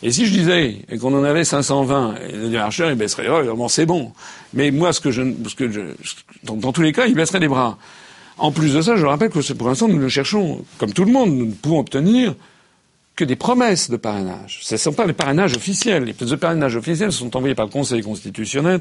[0.02, 3.42] Et si je disais qu'on en avait 520, et les marcheurs, ils baisseraient les bras.
[3.42, 4.12] Bon, c'est bon.
[4.52, 5.80] Mais moi, ce que je, ce que je,
[6.44, 7.78] dans, dans tous les cas, ils baisseraient les bras.
[8.36, 11.12] En plus de ça, je rappelle que pour l'instant, nous le cherchons, comme tout le
[11.12, 12.34] monde, nous pouvons obtenir
[13.16, 14.60] que des promesses de parrainage.
[14.62, 16.04] Ce ne sont pas les parrainages officiels.
[16.04, 18.80] Les parrainages officiels sont envoyés par le Conseil constitutionnel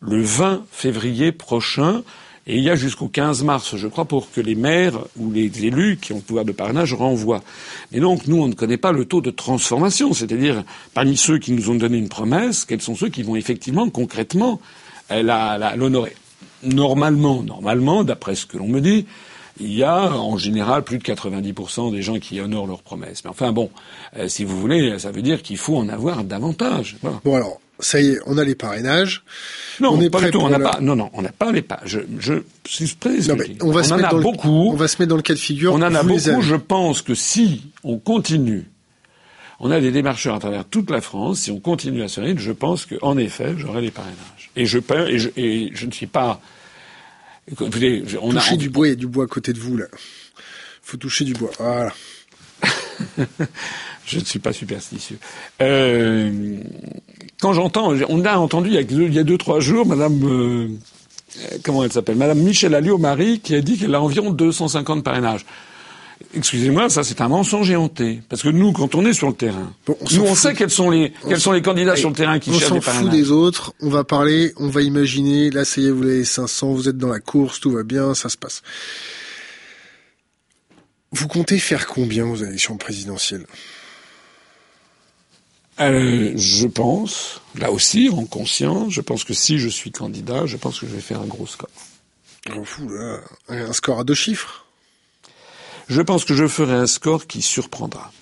[0.00, 2.02] le 20 février prochain.
[2.46, 5.64] Et il y a jusqu'au 15 mars, je crois, pour que les maires ou les
[5.64, 7.42] élus qui ont le pouvoir de parrainage renvoient.
[7.90, 10.12] Et donc, nous, on ne connaît pas le taux de transformation.
[10.12, 13.88] C'est-à-dire, parmi ceux qui nous ont donné une promesse, quels sont ceux qui vont effectivement,
[13.88, 14.60] concrètement,
[15.10, 16.14] l'honorer.
[16.64, 19.06] Normalement, normalement, d'après ce que l'on me dit,
[19.60, 23.24] il y a en général plus de 90% des gens qui honorent leurs promesses.
[23.24, 23.70] Mais enfin bon,
[24.16, 26.96] euh, si vous voulez, ça veut dire qu'il faut en avoir davantage.
[27.24, 29.22] Bon alors, ça y est, on a les parrainages.
[29.80, 30.40] Non, on est pas du tout.
[30.40, 30.78] On n'a pas.
[30.80, 31.80] Non, non, on n'a pas les pas.
[31.84, 34.70] Je, je suis prêt non, mais on va se en mettre dans beaucoup.
[34.72, 35.72] on va se mettre dans le cas de figure.
[35.72, 36.42] On en a beaucoup.
[36.42, 38.64] Je pense que si on continue,
[39.60, 41.40] on a des démarcheurs à travers toute la France.
[41.40, 44.50] Si on continue à ce rythme, je pense qu'en effet, j'aurai les parrainages.
[44.56, 46.40] Et je, et je, et je ne suis pas
[47.50, 49.76] Écoutez, on toucher a du bois, il y a du bois à côté de vous
[49.76, 49.86] là.
[50.82, 51.50] Faut toucher du bois.
[51.58, 51.92] Voilà.
[54.06, 55.18] je ne suis pas superstitieux.
[55.60, 56.58] Euh,
[57.40, 59.86] quand j'entends, on a entendu il y a, deux, il y a deux trois jours,
[59.86, 60.68] Madame, euh,
[61.62, 65.44] comment elle s'appelle, Madame Michel Alliot-Marie, qui a dit qu'elle a environ 250 parrainages.
[66.36, 68.20] Excusez-moi, ça c'est un mensonge éhonté.
[68.28, 70.90] Parce que nous, quand on est sur le terrain, on nous on sait quels sont
[70.90, 72.78] les quels sont les candidats sur le terrain qui cherchent des.
[72.78, 73.72] On s'en fout des autres.
[73.80, 75.50] On va parler, on va imaginer.
[75.50, 78.14] Là, ça y est, vous avez 500, vous êtes dans la course, tout va bien,
[78.14, 78.62] ça se passe.
[81.12, 83.46] Vous comptez faire combien aux élections présidentielles?
[85.80, 90.56] Euh, je pense, là aussi, en conscience, je pense que si je suis candidat, je
[90.56, 91.68] pense que je vais faire un gros score.
[92.56, 93.20] Oh, fou, là.
[93.48, 94.63] Un score à deux chiffres
[95.88, 98.12] je pense que je ferai un score qui surprendra.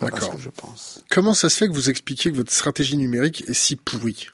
[0.00, 0.34] D'accord.
[0.38, 1.04] je pense.
[1.10, 4.28] Comment ça se fait que vous expliquiez que votre stratégie numérique est si pourrie?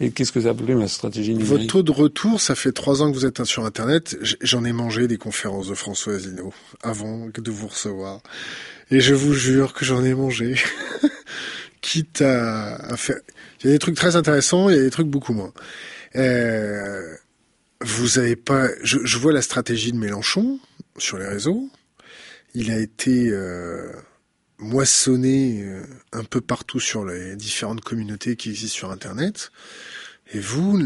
[0.00, 1.50] Et qu'est-ce que ça appelé ma stratégie numérique?
[1.50, 4.16] Votre taux de retour, ça fait trois ans que vous êtes sur Internet.
[4.40, 8.20] J'en ai mangé des conférences de François Asselineau avant de vous recevoir.
[8.90, 10.54] Et je vous jure que j'en ai mangé.
[11.80, 13.18] Quitte à, faire...
[13.60, 15.52] Il y a des trucs très intéressants, il y a des trucs beaucoup moins.
[16.14, 17.14] Euh,
[17.80, 18.68] vous avez pas...
[18.82, 20.60] Je, je, vois la stratégie de Mélenchon
[20.96, 21.68] sur les réseaux.
[22.54, 23.28] Il a été...
[23.30, 23.92] Euh
[24.58, 25.82] moissonné euh,
[26.12, 29.52] un peu partout sur les différentes communautés qui existent sur Internet.
[30.32, 30.82] Et vous, vous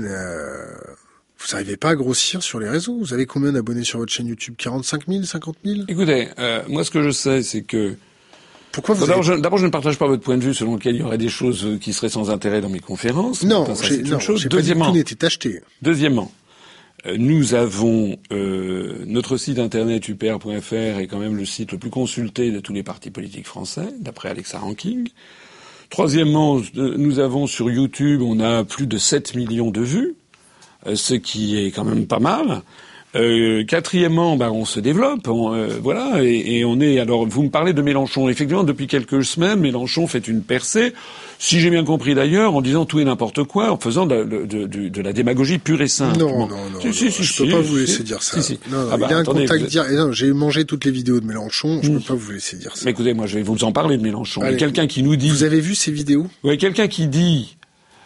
[1.53, 2.98] n'arrivez pas à grossir sur les réseaux.
[2.98, 4.55] Vous avez combien d'abonnés sur votre chaîne YouTube?
[4.57, 7.96] 45 000, 50 000 Écoutez, euh, moi ce que je sais, c'est que...
[8.70, 11.01] Pourquoi vous D'abord, je, je, ne partage pas votre point de vue selon lequel il
[11.01, 13.42] y aurait des choses qui seraient sans intérêt dans mes conférences.
[13.42, 14.46] Non, c'est une chose.
[14.46, 15.61] Deuxièmement, pas tout acheté.
[15.83, 16.41] Deuxièmement, euh,
[17.18, 22.50] nous avons euh, notre site internet upr.fr est quand même le site le plus consulté
[22.50, 25.08] de tous les partis politiques français, d'après Alexa Ranking.
[25.90, 30.14] Troisièmement, euh, nous avons sur YouTube, on a plus de 7 millions de vues,
[30.94, 32.62] ce qui est quand même pas mal.
[33.14, 35.29] Euh, quatrièmement, ben, on se développe,
[35.83, 36.98] voilà, et, et, on est.
[36.98, 38.29] Alors, vous me parlez de Mélenchon.
[38.31, 40.94] Effectivement, depuis quelques semaines, Mélenchon fait une percée
[41.42, 44.64] si j'ai bien compris d'ailleurs, en disant tout et n'importe quoi, en faisant de, de,
[44.64, 46.20] de, de, la démagogie pure et simple.
[46.20, 48.38] Non, non, non, si, si, si, je peux pas vous laisser dire ça.
[48.70, 50.12] Non, non, ah bah, il y a un contact dire.
[50.12, 52.85] J'ai mangé toutes les vidéos de Mélenchon, je peux pas vous laisser dire ça.
[52.85, 54.40] Mais écoutez, moi je vais vous en parler de Mélenchon.
[54.57, 55.31] Quelqu'un qui nous dit.
[55.31, 56.29] Vous avez vu ces vidéos?
[56.44, 57.57] Oui, quelqu'un qui dit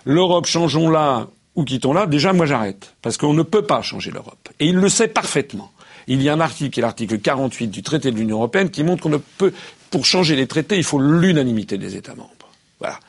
[0.06, 2.06] l'Europe changeons-la ou quittons-la.
[2.06, 5.72] Déjà, moi j'arrête parce qu'on ne peut pas changer l'Europe, et il le sait parfaitement.
[6.06, 8.84] Il y a un article, qui est l'article 48 du traité de l'Union européenne, qui
[8.84, 9.52] montre qu'on ne peut,
[9.90, 12.30] pour changer les traités, il faut l'unanimité des États membres.
[12.78, 13.00] Voilà.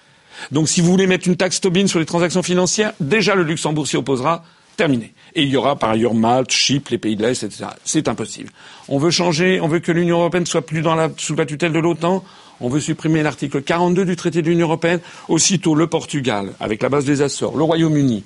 [0.51, 3.87] Donc si vous voulez mettre une taxe Tobin sur les transactions financières, déjà le Luxembourg
[3.87, 4.43] s'y opposera.
[4.77, 5.15] Terminé.
[5.33, 7.65] Et il y aura par ailleurs Malte, Chypre, les pays de l'Est, etc.
[7.83, 8.51] C'est impossible.
[8.87, 11.73] On veut changer, on veut que l'Union européenne soit plus dans la, sous la tutelle
[11.73, 12.23] de l'OTAN.
[12.59, 14.99] On veut supprimer l'article 42 du traité de l'Union européenne.
[15.27, 18.23] Aussitôt, le Portugal, avec la base des Açores, le Royaume-Uni,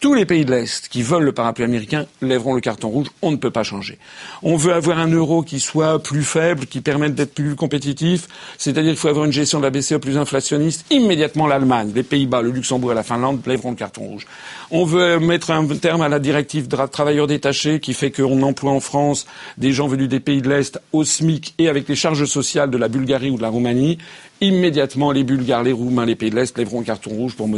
[0.00, 3.08] tous les pays de l'Est qui veulent le parapluie américain lèveront le carton rouge.
[3.20, 3.98] On ne peut pas changer.
[4.42, 8.26] On veut avoir un euro qui soit plus faible, qui permette d'être plus compétitif.
[8.56, 10.86] C'est-à-dire qu'il faut avoir une gestion de la BCE plus inflationniste.
[10.90, 14.26] Immédiatement, l'Allemagne, les Pays-Bas, le Luxembourg et la Finlande lèveront le carton rouge.
[14.70, 18.80] On veut mettre un terme à la directive travailleurs détachés qui fait qu'on emploie en
[18.80, 19.26] France
[19.58, 22.78] des gens venus des pays de l'Est au SMIC et avec les charges sociales de
[22.78, 23.98] la Bulgarie ou de la Roumanie
[24.40, 27.48] immédiatement les Bulgares, les Roumains, les pays de l'Est lèveront un carton rouge pour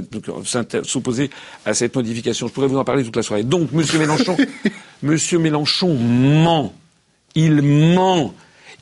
[0.84, 1.30] s'opposer
[1.64, 2.48] à cette modification.
[2.48, 3.44] Je pourrais vous en parler toute la soirée.
[3.44, 4.36] Donc, Monsieur Mélenchon,
[5.02, 6.72] Monsieur Mélenchon ment.
[7.34, 8.34] Il ment.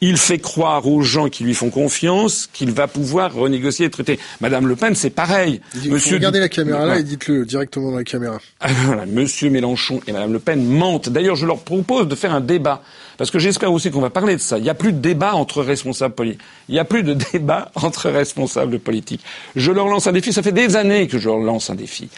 [0.03, 4.19] Il fait croire aux gens qui lui font confiance qu'il va pouvoir renégocier les traités.
[4.41, 5.61] Madame Le Pen, c'est pareil.
[5.91, 8.39] Monsieur regardez la caméra là et dites-le directement dans la caméra.
[8.61, 8.71] Ah,
[9.07, 11.11] Monsieur Mélenchon et Madame Le Pen mentent.
[11.11, 12.83] D'ailleurs, je leur propose de faire un débat.
[13.21, 14.57] Parce que j'espère aussi qu'on va parler de ça.
[14.57, 16.41] Il n'y a plus de débat entre responsables politiques.
[16.71, 19.21] Il n'y a plus de débat entre responsables politiques.
[19.55, 20.33] Je leur lance un défi.
[20.33, 22.09] Ça fait des années que je leur lance un défi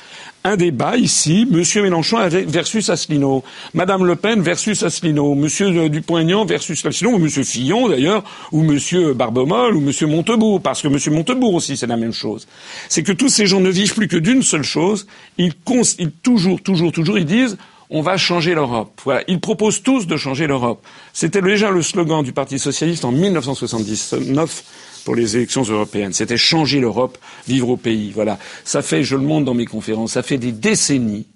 [0.44, 6.84] un débat ici, Monsieur Mélenchon versus Asselineau, Madame Le Pen versus Asselineau, Monsieur Dupont-Aignan versus
[6.84, 11.54] Asselineau, ou Monsieur Fillon d'ailleurs, ou Monsieur Barbomol, ou Monsieur Montebourg, parce que Monsieur Montebourg
[11.54, 12.48] aussi c'est la même chose.
[12.88, 15.06] C'est que tous ces gens ne vivent plus que d'une seule chose.
[15.38, 15.52] Ils,
[15.98, 17.56] ils toujours, toujours, toujours, ils disent
[17.92, 19.00] on va changer l'Europe.
[19.04, 19.22] Voilà.
[19.28, 20.84] Ils proposent tous de changer l'Europe.
[21.12, 24.64] C'était déjà le slogan du Parti socialiste en 1979
[25.04, 26.14] pour les élections européennes.
[26.14, 28.10] C'était changer l'Europe, vivre au pays.
[28.10, 28.38] Voilà.
[28.64, 31.26] Ça fait, je le montre dans mes conférences, ça fait des décennies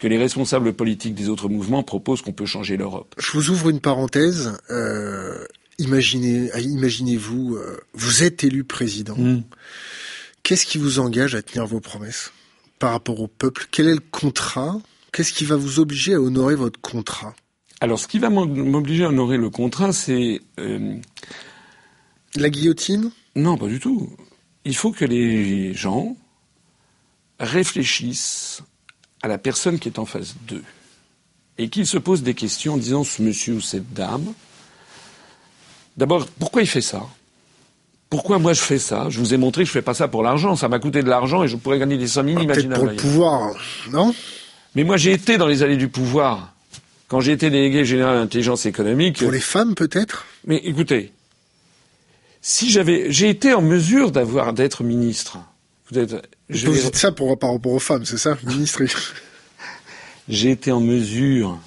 [0.00, 3.14] que les responsables politiques des autres mouvements proposent qu'on peut changer l'Europe.
[3.16, 4.58] Je vous ouvre une parenthèse.
[4.70, 5.44] Euh,
[5.78, 9.16] imaginez, imaginez-vous, euh, vous êtes élu président.
[9.16, 9.42] Hmm.
[10.42, 12.32] Qu'est-ce qui vous engage à tenir vos promesses
[12.80, 13.66] par rapport au peuple?
[13.70, 14.80] Quel est le contrat
[15.12, 17.34] Qu'est-ce qui va vous obliger à honorer votre contrat?
[17.80, 20.96] Alors, ce qui va m'obliger à honorer le contrat, c'est euh,
[22.34, 23.10] la guillotine?
[23.36, 24.10] Non, pas du tout.
[24.64, 26.16] Il faut que les gens
[27.40, 28.62] réfléchissent
[29.22, 30.64] à la personne qui est en face d'eux
[31.56, 34.32] et qu'ils se posent des questions en disant ce monsieur ou cette dame,
[35.96, 37.06] d'abord, pourquoi il fait ça?
[38.10, 39.08] Pourquoi moi je fais ça?
[39.10, 40.56] Je vous ai montré que je fais pas ça pour l'argent.
[40.56, 42.96] Ça m'a coûté de l'argent et je pourrais gagner des sommes inimaginables.
[42.96, 43.56] Peut-être pour le pouvoir,
[43.90, 44.14] non?
[44.78, 46.54] Mais moi j'ai été dans les allées du pouvoir.
[47.08, 49.18] Quand j'ai été délégué général d'intelligence économique.
[49.18, 50.24] Pour les femmes peut-être?
[50.46, 51.10] Mais écoutez,
[52.42, 55.38] si j'avais, j'ai été en mesure d'avoir d'être ministre.
[55.90, 56.14] Vous, êtes,
[56.48, 58.84] je vous dites ça pour, par rapport aux femmes, c'est ça, ministre.
[60.28, 61.58] j'ai été en mesure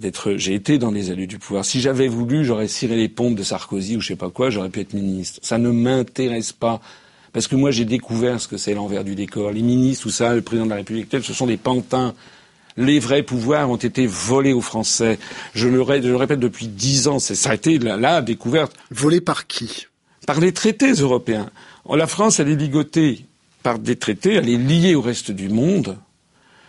[0.00, 1.64] d'être, j'ai été dans les allées du pouvoir.
[1.64, 4.70] Si j'avais voulu, j'aurais ciré les pompes de Sarkozy ou je sais pas quoi, j'aurais
[4.70, 5.38] pu être ministre.
[5.44, 6.80] Ça ne m'intéresse pas.
[7.32, 9.52] Parce que moi, j'ai découvert ce que c'est l'envers du décor.
[9.52, 12.14] Les ministres, ou ça, le président de la République, ce sont des pantins
[12.76, 15.18] les vrais pouvoirs ont été volés aux Français.
[15.54, 18.72] Je le, répète depuis dix ans, ça a été la, découverte.
[18.90, 19.86] Volés par qui?
[20.26, 21.50] Par les traités européens.
[21.88, 23.24] La France, elle est ligotée
[23.62, 25.98] par des traités, elle est liée au reste du monde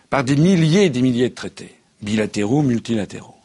[0.10, 3.36] par des milliers et des milliers de traités, bilatéraux, multilatéraux.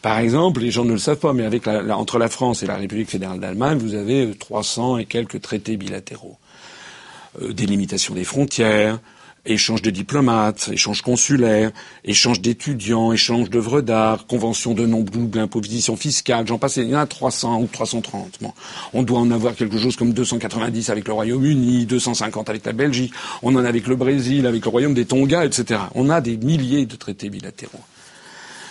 [0.00, 2.66] Par exemple, les gens ne le savent pas, mais avec la, entre la France et
[2.66, 6.36] la République fédérale d'Allemagne, vous avez 300 et quelques traités bilatéraux.
[7.42, 9.00] Euh, délimitation des frontières,
[9.44, 11.72] échange de diplomates, échange consulaire,
[12.04, 17.00] échange d'étudiants, échange d'œuvres d'art, convention de non-double imposition fiscale, j'en passe, il y en
[17.00, 18.38] a 300 ou 330.
[18.40, 18.52] Bon.
[18.92, 23.12] On doit en avoir quelque chose comme 290 avec le Royaume-Uni, 250 avec la Belgique,
[23.42, 25.80] on en a avec le Brésil, avec le Royaume des Tonga, etc.
[25.94, 27.82] On a des milliers de traités bilatéraux.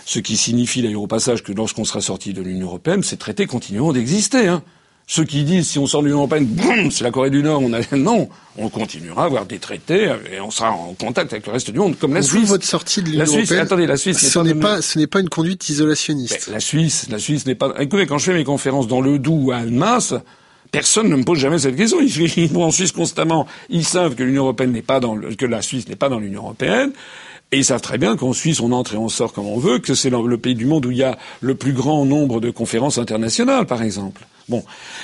[0.06, 3.46] Ce qui signifie d'ailleurs au passage que lorsqu'on sera sorti de l'Union européenne, ces traités
[3.46, 4.48] continueront d'exister.
[4.48, 4.64] Hein.
[5.06, 6.48] Ceux qui disent si on sort de l'Union européenne,
[6.92, 10.40] c'est la Corée du Nord, on a non, on continuera à avoir des traités et
[10.40, 12.48] on sera en contact avec le reste du monde, comme la Suisse.
[12.48, 15.30] votre sortie de l'Union européenne, attendez, la Suisse, ce n'est pas, ce n'est pas une
[15.30, 16.48] conduite isolationniste.
[16.48, 17.74] la Suisse, la Suisse n'est pas.
[17.80, 20.14] Écoutez, quand je fais mes conférences dans le Doubs ou à Almas,
[20.72, 22.00] personne ne me pose jamais cette question.
[22.02, 23.46] Ils vont en Suisse constamment.
[23.70, 26.20] Ils savent que l'Union européenne n'est pas dans le, que la Suisse n'est pas dans
[26.20, 26.92] l'Union européenne.
[27.54, 29.78] Et ils savent très bien qu'en Suisse, on entre et on sort comme on veut,
[29.78, 32.50] que c'est le pays du monde où il y a le plus grand nombre de
[32.50, 34.26] conférences internationales, par exemple.
[34.50, 34.64] Bon.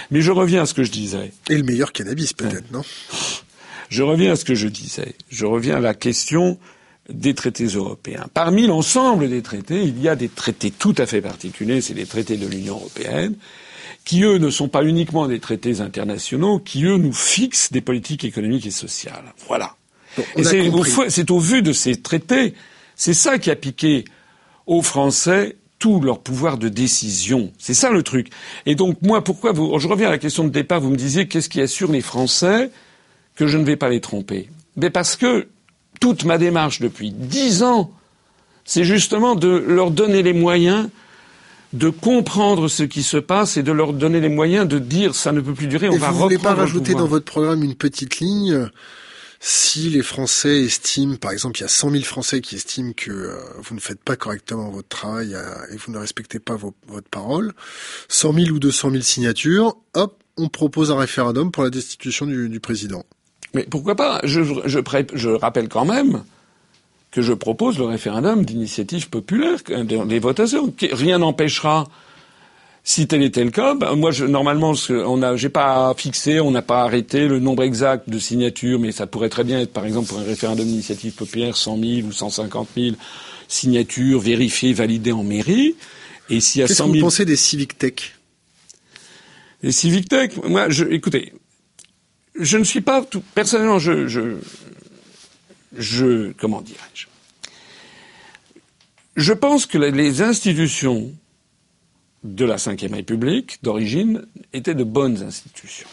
[0.10, 1.32] Mais je reviens à ce que je disais.
[1.52, 2.82] Et le meilleur cannabis, peut-être, non?
[3.90, 5.16] Je reviens à ce que je disais.
[5.32, 6.60] Je reviens à la question
[7.10, 8.28] des traités européens.
[8.36, 12.06] Parmi l'ensemble des traités, il y a des traités tout à fait particuliers, c'est les
[12.06, 13.36] traités de l'Union européenne,
[14.06, 18.26] qui eux ne sont pas uniquement des traités internationaux, qui eux nous fixent des politiques
[18.26, 19.34] économiques et sociales.
[19.48, 19.76] Voilà
[20.44, 22.54] c'est au, vu de ces traités,
[22.96, 24.06] c'est ça qui a piqué
[24.66, 27.52] aux Français tout leur pouvoir de décision.
[27.58, 28.30] C'est ça le truc.
[28.66, 31.28] Et donc moi, pourquoi vous, je reviens à la question de départ, vous me disiez
[31.28, 32.70] qu'est-ce qui assure les Français
[33.36, 34.50] que je ne vais pas les tromper?
[34.76, 35.48] Mais parce que
[36.00, 37.92] toute ma démarche depuis dix ans,
[38.66, 40.90] c'est justement de leur donner les moyens
[41.74, 45.32] de comprendre ce qui se passe et de leur donner les moyens de dire ça
[45.32, 48.20] ne peut plus durer, on va vous voulez pas rajouter dans votre programme une petite
[48.20, 48.70] ligne
[49.40, 53.12] si les Français estiment, par exemple, il y a 100 000 Français qui estiment que
[53.12, 57.08] euh, vous ne faites pas correctement votre travail euh, et vous ne respectez pas votre
[57.10, 57.54] parole,
[58.10, 62.60] 100 000 ou 200 000 signatures, hop, on propose un référendum pour la destitution du,
[62.60, 63.06] président.
[63.54, 64.20] Mais pourquoi pas?
[64.24, 64.80] Je, je,
[65.14, 66.24] je, rappelle quand même
[67.12, 70.74] que je propose le référendum d'initiative populaire, des votations.
[70.92, 71.88] Rien n'empêchera
[72.90, 76.50] si tel était le cas, ben, moi, je, normalement, on n'a, j'ai pas fixé, on
[76.50, 79.86] n'a pas arrêté le nombre exact de signatures, mais ça pourrait très bien être, par
[79.86, 82.96] exemple, pour un référendum d'initiative populaire, 100 000 ou 150 000
[83.48, 85.76] signatures vérifiées, validées en mairie.
[86.32, 86.94] Et s'il y a Qu'est-ce 100 000...
[86.94, 88.18] que vous pensez des civic tech?
[89.62, 91.34] Les civic tech, moi, je, écoutez,
[92.40, 94.38] je ne suis pas tout, personnellement, je, je,
[95.78, 97.06] je comment dirais-je?
[99.16, 101.14] Je pense que les institutions
[102.24, 105.88] de la Ve République, d'origine, étaient de bonnes institutions.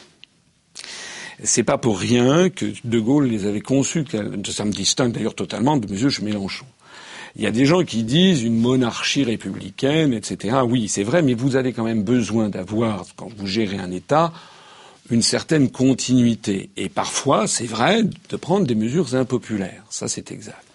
[1.42, 5.76] C'est pas pour rien que De Gaulle les avait conçues, ça me distingue d'ailleurs totalement
[5.76, 6.10] de M.
[6.22, 6.66] Mélenchon.
[7.36, 10.56] Il y a des gens qui disent une monarchie républicaine, etc.
[10.66, 14.32] Oui, c'est vrai, mais vous avez quand même besoin d'avoir, quand vous gérez un État,
[15.10, 16.70] une certaine continuité.
[16.78, 19.84] Et parfois, c'est vrai, de prendre des mesures impopulaires.
[19.90, 20.65] Ça, c'est exact.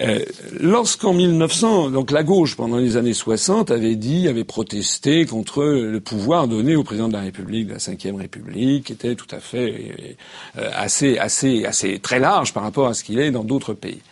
[0.00, 0.24] Euh,
[0.60, 6.00] lorsqu'en 1900, donc la gauche pendant les années 60 avait dit, avait protesté contre le
[6.00, 9.38] pouvoir donné au président de la République, de la Ve République, qui était tout à
[9.38, 10.16] fait
[10.58, 14.02] euh, assez, assez, assez très large par rapport à ce qu'il est dans d'autres pays.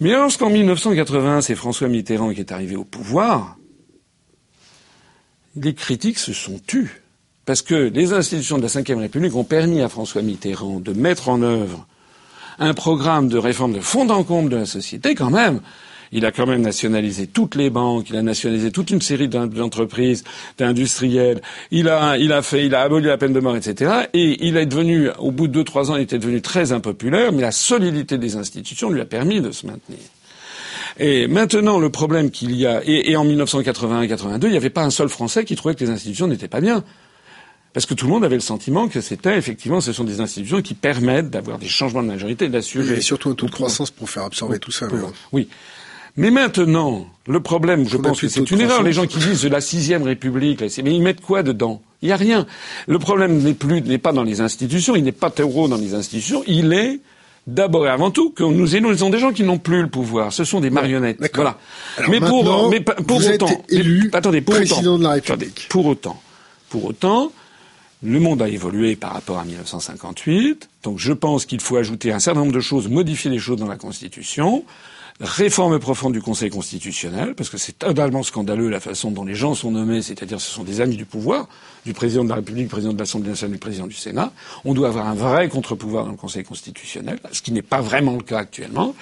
[0.00, 3.58] Mais lorsqu'en 1980, c'est François Mitterrand qui est arrivé au pouvoir,
[5.54, 7.02] les critiques se sont tues.
[7.44, 11.28] Parce que les institutions de la Ve République ont permis à François Mitterrand de mettre
[11.28, 11.86] en œuvre
[12.60, 15.60] un programme de réforme de fond en comble de la société quand même.
[16.12, 20.24] Il a quand même nationalisé toutes les banques, il a nationalisé toute une série d'entreprises,
[20.58, 21.40] d'industriels.
[21.70, 24.08] Il a, il a fait, il a aboli la peine de mort, etc.
[24.12, 27.32] Et il est devenu, au bout de deux trois ans, il était devenu très impopulaire,
[27.32, 30.00] mais la solidité des institutions lui a permis de se maintenir.
[30.98, 34.82] Et maintenant, le problème qu'il y a, et, et en 1981-82, il n'y avait pas
[34.82, 36.82] un seul Français qui trouvait que les institutions n'étaient pas bien.
[37.72, 40.60] Parce que tout le monde avait le sentiment que c'était effectivement, ce sont des institutions
[40.60, 42.94] qui permettent d'avoir des changements de majorité et d'assurer.
[42.94, 44.88] Et surtout un taux de croissance pour faire absorber tout ça.
[45.32, 45.48] oui.
[46.16, 48.82] Mais maintenant, le problème, je pense que c'est une erreur.
[48.82, 51.80] Les gens qui disent la sixième République, mais ils mettent quoi dedans?
[52.02, 52.46] Il n'y a rien.
[52.88, 55.94] Le problème n'est plus, n'est pas dans les institutions, il n'est pas terreau dans les
[55.94, 56.98] institutions, il est
[57.46, 60.32] d'abord et avant tout que nous élisons des gens qui n'ont plus le pouvoir.
[60.32, 61.18] Ce sont des marionnettes.
[61.34, 61.58] voilà.
[62.08, 65.66] mais pour, mais pour autant, élu attendez, pour président de la République.
[65.68, 66.20] pour autant,
[66.68, 67.32] pour autant,
[68.02, 72.18] le monde a évolué par rapport à 1958, donc je pense qu'il faut ajouter un
[72.18, 74.64] certain nombre de choses, modifier les choses dans la Constitution,
[75.20, 79.54] réforme profonde du Conseil constitutionnel, parce que c'est totalement scandaleux la façon dont les gens
[79.54, 81.46] sont nommés, c'est-à-dire ce sont des amis du pouvoir,
[81.84, 84.32] du président de la République, du président de l'Assemblée nationale, du président du Sénat.
[84.64, 88.14] On doit avoir un vrai contre-pouvoir dans le Conseil constitutionnel, ce qui n'est pas vraiment
[88.16, 88.94] le cas actuellement.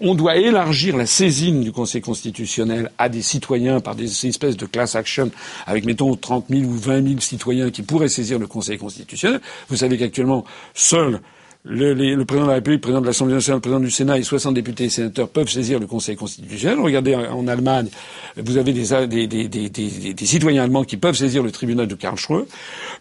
[0.00, 4.66] On doit élargir la saisine du Conseil constitutionnel à des citoyens par des espèces de
[4.66, 5.30] class action,
[5.66, 9.40] avec mettons 30 000 ou 20 000 citoyens qui pourraient saisir le Conseil constitutionnel.
[9.68, 11.20] Vous savez qu'actuellement, seuls
[11.68, 14.18] le, le, président de la République, le président de l'Assemblée nationale, le président du Sénat
[14.18, 16.78] et 60 députés et sénateurs peuvent saisir le Conseil constitutionnel.
[16.78, 17.88] Regardez en Allemagne,
[18.36, 22.46] vous avez des, des, des, des, citoyens allemands qui peuvent saisir le tribunal de Karlsruhe.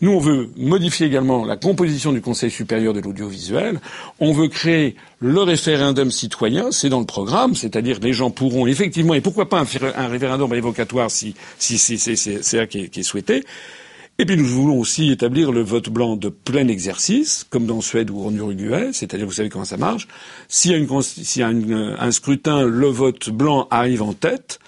[0.01, 3.79] Nous, on veut modifier également la composition du Conseil supérieur de l'audiovisuel.
[4.19, 9.13] On veut créer le référendum citoyen, c'est dans le programme, c'est-à-dire les gens pourront effectivement,
[9.13, 13.03] et pourquoi pas un, référendum évocatoire si, si, si c'est ça qui est, qui est
[13.03, 13.43] souhaité,
[14.17, 18.09] et puis nous voulons aussi établir le vote blanc de plein exercice, comme dans Suède
[18.09, 20.07] ou en Uruguay, c'est-à-dire vous savez comment ça marche.
[20.47, 24.59] S'il y a, un scrutin, le vote blanc arrive en tête,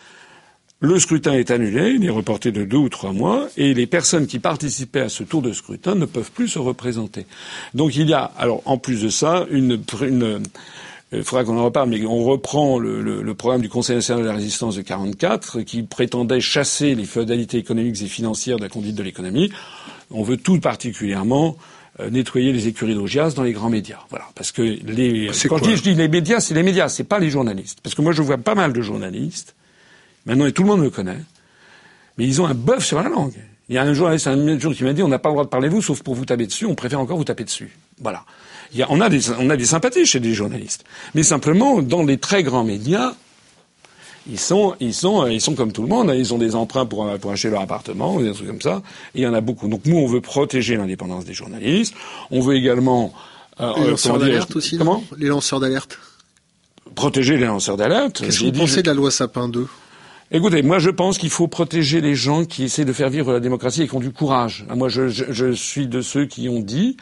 [0.80, 4.28] le scrutin est annulé, il est reporté de deux ou trois mois, et les personnes
[4.28, 7.26] qui participaient à ce tour de scrutin ne peuvent plus se représenter.
[7.74, 10.44] Donc il y a, alors en plus de ça, une, une
[11.14, 14.24] il faudra qu'on en reparle, mais on reprend le, le, le, programme du Conseil national
[14.24, 18.70] de la résistance de 44, qui prétendait chasser les féodalités économiques et financières de la
[18.70, 19.50] conduite de l'économie.
[20.12, 21.58] On veut tout particulièrement
[22.02, 24.00] euh, nettoyer les écuries d'Augias dans les grands médias.
[24.10, 27.30] Voilà, parce que les quand je dis les médias, c'est les médias, c'est pas les
[27.30, 27.80] journalistes.
[27.82, 29.56] Parce que moi, je vois pas mal de journalistes.
[30.26, 31.24] Maintenant, et tout le monde me connaît,
[32.18, 33.34] mais ils ont un bœuf sur la langue.
[33.70, 35.46] Il y a un journaliste un jour qui m'a dit on n'a pas le droit
[35.46, 36.66] de parler vous, sauf pour vous taper dessus.
[36.66, 37.78] On préfère encore vous taper dessus.
[38.02, 38.26] Voilà
[38.90, 40.84] on, a des, on a des sympathies chez les journalistes.
[41.16, 43.14] Mais simplement, dans les très grands médias,
[44.30, 46.10] ils sont, ils sont, ils sont comme tout le monde.
[46.10, 46.16] Hein.
[46.16, 48.82] Ils ont des emprunts pour, pour acheter leur appartement ou des trucs comme ça.
[49.16, 49.68] Et il y en a beaucoup.
[49.68, 51.94] Donc nous, on veut protéger l'indépendance des journalistes.
[52.32, 53.14] On veut également
[53.60, 54.78] euh, les lanceurs d'alerte aussi.
[54.78, 55.98] Comment Les lanceurs d'alerte.
[56.96, 58.22] Protéger les lanceurs d'alerte.
[58.22, 59.68] Qu'est-ce que vous pensez de la loi Sapin 2
[60.30, 63.40] Écoutez, moi je pense qu'il faut protéger les gens qui essaient de faire vivre la
[63.40, 64.66] démocratie et qui ont du courage.
[64.76, 66.98] Moi je, je, je suis de ceux qui ont dit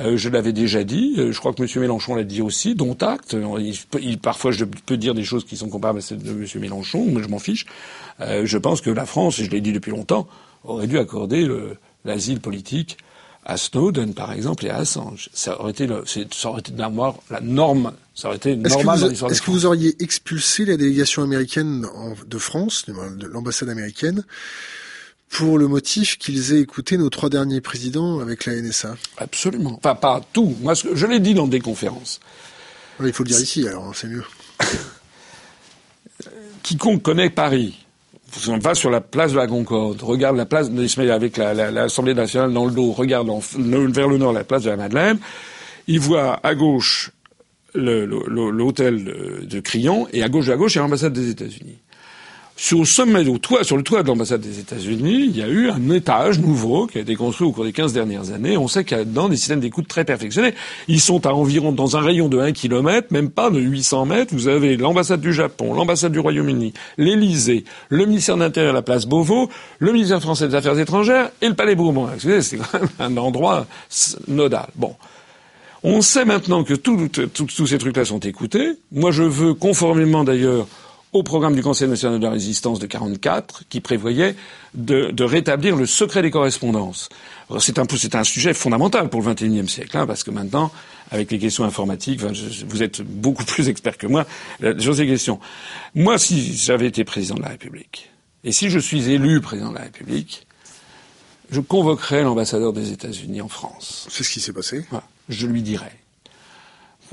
[0.00, 1.14] euh, je l'avais déjà dit.
[1.18, 1.68] Euh, je crois que M.
[1.80, 3.36] Mélenchon l'a dit aussi, dont acte.
[4.00, 6.46] Il, parfois, je peux dire des choses qui sont comparables à celles de M.
[6.60, 7.66] Mélenchon, mais je m'en fiche.
[8.20, 10.28] Euh, je pense que la France, et je l'ai dit depuis longtemps,
[10.64, 11.48] aurait dû accorder
[12.04, 12.98] l'asile politique
[13.44, 15.30] à Snowden, par exemple, et à Assange.
[15.32, 17.92] Ça aurait été, le, ça aurait été la norme.
[18.14, 21.86] Ça aurait été normal Est-ce que, est que vous auriez expulsé la délégation américaine
[22.26, 24.24] de France, de l'ambassade américaine,
[25.28, 28.96] pour le motif qu'ils aient écouté nos trois derniers présidents avec la NSA.
[29.18, 29.78] Absolument.
[29.78, 30.56] Enfin, pas tout.
[30.62, 32.20] Moi, je l'ai dit dans des conférences.
[33.04, 34.24] il faut le dire ici, alors c'est mieux.
[36.62, 37.86] Quiconque connaît Paris,
[38.62, 42.66] va sur la place de la Concorde, regarde la place de avec l'Assemblée nationale dans
[42.66, 45.18] le dos, regarde vers le nord la place de la Madeleine,
[45.86, 47.10] il voit à gauche
[47.74, 49.04] l'hôtel
[49.44, 51.78] de Crillon et à gauche à gauche il y a l'ambassade des États-Unis.
[52.60, 56.98] Sur le toit, de l'ambassade des États-Unis, il y a eu un étage nouveau qui
[56.98, 58.56] a été construit au cours des 15 dernières années.
[58.56, 60.54] On sait qu'il y a dedans des systèmes d'écoute très perfectionnés.
[60.88, 64.34] Ils sont à environ dans un rayon de 1 km, même pas de 800 mètres.
[64.34, 69.06] Vous avez l'ambassade du Japon, l'ambassade du Royaume-Uni, l'Élysée, le ministère de l'Intérieur, la place
[69.06, 69.48] Beauvau,
[69.78, 72.08] le ministère français des Affaires étrangères et le palais Bourbon.
[72.18, 73.68] C'est quand même un endroit
[74.26, 74.66] nodal.
[74.74, 74.96] Bon.
[75.84, 78.72] On sait maintenant que tous ces trucs-là sont écoutés.
[78.90, 80.66] Moi, je veux, conformément d'ailleurs
[81.12, 84.34] au programme du Conseil national de la résistance de 44 qui prévoyait
[84.74, 87.08] de, de rétablir le secret des correspondances.
[87.60, 90.70] C'est un, sujet fondamental pour le XXIe siècle, hein, parce que maintenant,
[91.10, 94.26] avec les questions informatiques, vous êtes beaucoup plus expert que moi
[94.78, 95.40] sur ces questions.
[95.94, 98.10] Moi, si j'avais été président de la République,
[98.44, 100.46] et si je suis élu président de la République,
[101.50, 104.06] je convoquerais l'ambassadeur des États-Unis en France.
[104.10, 104.84] C'est ce qui s'est passé?
[105.28, 105.62] Je lui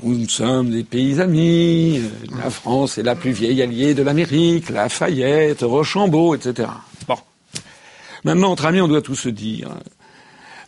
[0.02, 2.02] dirais nous sommes des pays amis,
[2.36, 6.68] la France est la plus vieille alliée de l'Amérique, Lafayette, Rochambeau, etc.
[7.06, 7.16] Bon.
[8.24, 9.70] Maintenant, entre amis, on doit tout se dire.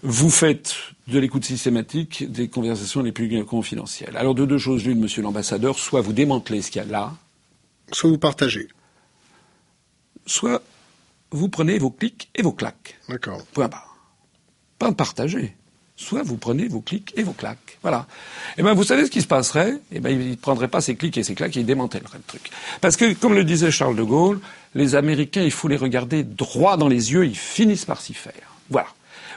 [0.03, 0.77] Vous faites
[1.09, 4.17] de l'écoute systématique des conversations les plus confidentielles.
[4.17, 7.13] Alors, de deux choses l'une, monsieur l'ambassadeur, soit vous démantelez ce qu'il y a là.
[7.93, 8.69] Soit vous partagez.
[10.27, 10.63] Soit
[11.31, 12.99] vous prenez vos clics et vos claques.
[13.09, 13.45] D'accord.
[13.53, 13.97] Point barre.
[14.79, 15.58] Pas de partager
[15.99, 17.79] soit vous prenez vos clics et vos claques.
[17.83, 18.07] Voilà.
[18.57, 19.75] Eh ben vous savez ce qui se passerait?
[19.93, 22.51] Eh ben il ne prendrait pas ses clics et ses claques, il démantèlerait le truc.
[22.81, 24.41] Parce que comme le disait Charles de Gaulle,
[24.75, 28.33] les Américains, il faut les regarder droit dans les yeux, ils finissent par s'y faire.
[28.71, 28.89] Voilà.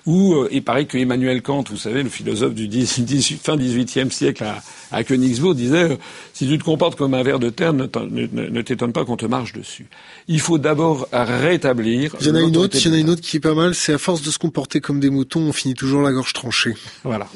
[0.05, 4.11] Ou euh, il paraît que Emmanuel Kant, vous savez, le philosophe du 18, fin XVIIIe
[4.11, 5.95] siècle à, à Königsbourg, disait euh,
[6.33, 9.53] si tu te comportes comme un ver de terre, ne, t'étonne pas qu'on te marche
[9.53, 9.87] dessus.
[10.27, 12.15] Il faut d'abord rétablir.
[12.19, 13.53] Il y en a une autre, il y en a une autre qui est pas
[13.53, 13.75] mal.
[13.75, 16.73] C'est à force de se comporter comme des moutons, on finit toujours la gorge tranchée.
[17.03, 17.27] Voilà.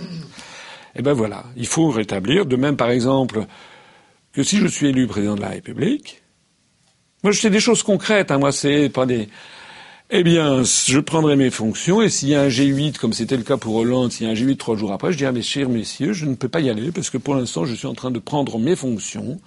[0.96, 2.46] Eh ben voilà, il faut rétablir.
[2.46, 3.46] De même, par exemple,
[4.34, 6.24] que si je suis élu président de la République,
[7.24, 9.30] moi je fais des choses concrètes, hein, moi c'est pas des...
[10.12, 13.44] Eh bien, je prendrai mes fonctions et s'il y a un G8, comme c'était le
[13.44, 15.68] cas pour Hollande, s'il y a un G8 trois jours après, je dirai, mes chers
[15.68, 18.12] messieurs, je ne peux pas y aller parce que pour l'instant, je suis en train
[18.12, 19.40] de prendre mes fonctions,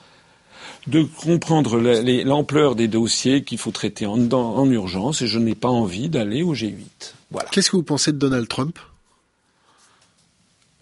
[0.88, 1.78] de comprendre
[2.24, 6.42] l'ampleur des dossiers qu'il faut traiter en, en urgence et je n'ai pas envie d'aller
[6.42, 7.14] au G8.
[7.30, 7.48] Voilà.
[7.52, 8.80] Qu'est-ce que vous pensez de Donald Trump?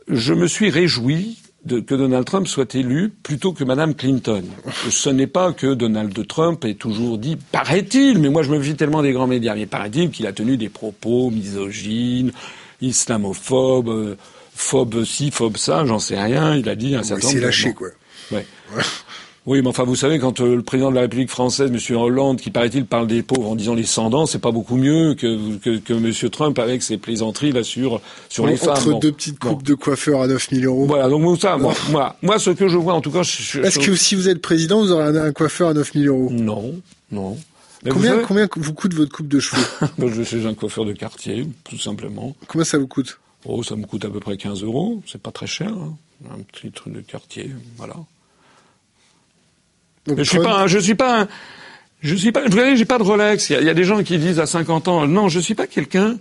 [0.09, 1.37] Je me suis réjoui
[1.67, 4.43] que Donald Trump soit élu plutôt que Madame Clinton.
[4.91, 8.75] Ce n'est pas que Donald Trump ait toujours dit, paraît-il, mais moi je me fie
[8.75, 12.33] tellement des grands médias, mais paraît-il qu'il a tenu des propos misogynes,
[12.81, 14.17] islamophobes, euh,
[14.55, 16.57] phobes ci, phobes ça, j'en sais rien.
[16.57, 17.37] Il a dit un certain nombre.
[17.37, 17.89] Il s'est lâché, quoi.
[18.33, 18.47] Ouais.
[19.47, 21.97] Oui, mais enfin, vous savez, quand euh, le président de la République française, M.
[21.97, 25.57] Hollande, qui paraît-il parle des pauvres en disant les sans c'est pas beaucoup mieux que,
[25.59, 26.31] que, que M.
[26.31, 28.71] Trump avec ses plaisanteries là sur, sur les femmes.
[28.71, 30.87] Entre deux petites coupes de coiffeur à 9000 euros.
[30.87, 33.21] Voilà, donc ça, moi, moi, moi, ce que je vois, en tout cas...
[33.21, 36.75] Est-ce que si vous êtes président, vous aurez un, coiffeur à 9000 euros Non,
[37.13, 37.37] non.
[37.89, 39.63] combien, vous combien vous coûte votre coupe de cheveux
[40.13, 42.35] Je suis un coiffeur de quartier, tout simplement.
[42.49, 43.21] Combien ça vous coûte?
[43.45, 45.03] Oh, ça me coûte à peu près 15 euros.
[45.07, 45.69] C'est pas très cher.
[45.69, 45.95] Hein.
[46.33, 47.95] Un petit truc de quartier, voilà
[50.07, 51.29] je suis pas, je suis pas,
[52.01, 52.45] je suis pas.
[52.45, 53.51] Vous voyez, j'ai pas de Rolex.
[53.51, 56.17] Il y, a des gens qui disent à 50 ans, non, je suis pas quelqu'un.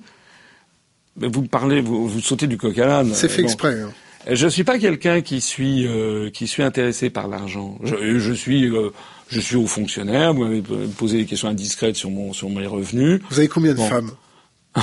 [1.17, 3.13] Vous parlez, vous, vous sautez du coq à l'âne.
[3.13, 3.79] C'est fait exprès.
[3.81, 3.91] Hein.
[4.29, 7.77] Je suis pas quelqu'un qui suis euh, qui suis intéressé par l'argent.
[7.83, 8.89] Je, je, suis euh,
[9.29, 10.33] je suis haut fonctionnaire.
[10.33, 10.63] Vous m'avez
[10.97, 13.21] posé des questions indiscrètes sur mon sur mes revenus.
[13.29, 14.11] Vous avez combien de femmes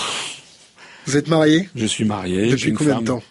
[1.07, 2.50] Vous êtes marié Je suis marié.
[2.50, 3.22] Depuis combien de temps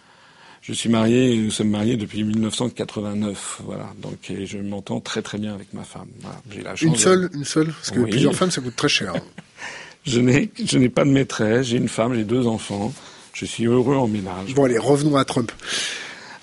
[0.62, 3.92] je suis marié, nous sommes mariés depuis 1989, voilà.
[4.00, 6.06] Donc je m'entends très très bien avec ma femme.
[6.50, 9.12] J'ai la chance une seule, une seule, parce que plusieurs femmes ça coûte très cher.
[10.06, 11.66] je n'ai, je n'ai pas de maîtresse.
[11.66, 12.94] J'ai une femme, j'ai deux enfants.
[13.34, 14.54] Je suis heureux en ménage.
[14.54, 15.50] Bon allez, revenons à Trump.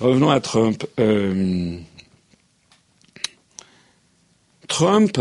[0.02, 0.86] Revenons à Trump.
[1.00, 1.78] Euh...
[4.68, 5.20] Trump,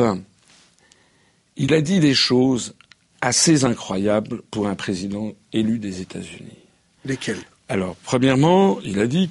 [1.56, 2.74] il a dit des choses
[3.20, 6.58] assez incroyables pour un président élu des États-Unis.
[7.04, 7.42] Lesquelles?
[7.68, 9.28] Alors, premièrement, il a dit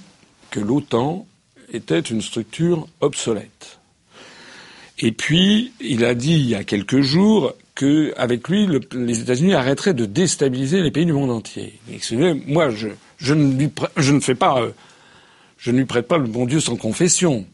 [0.51, 1.25] que l'OTAN
[1.73, 3.79] était une structure obsolète.
[4.99, 9.93] Et puis, il a dit il y a quelques jours qu'avec lui, les États-Unis arrêteraient
[9.93, 11.79] de déstabiliser les pays du monde entier.
[12.47, 14.71] moi, je, ne lui, je fais pas, euh,
[15.57, 17.45] je ne lui prête pas le bon Dieu sans confession.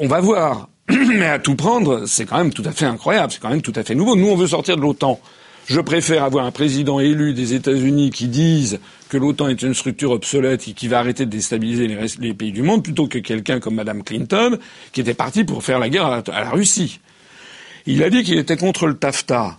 [0.00, 0.68] On va voir.
[0.88, 3.72] Mais à tout prendre, c'est quand même tout à fait incroyable, c'est quand même tout
[3.74, 4.14] à fait nouveau.
[4.14, 5.20] Nous, on veut sortir de l'OTAN.
[5.66, 8.78] Je préfère avoir un président élu des États-Unis qui dise
[9.08, 12.62] que l'OTAN est une structure obsolète et qui va arrêter de déstabiliser les, pays du
[12.62, 14.58] monde, plutôt que quelqu'un comme Mme Clinton,
[14.92, 17.00] qui était parti pour faire la guerre à la, Russie.
[17.86, 19.58] Il a dit qu'il était contre le TAFTA.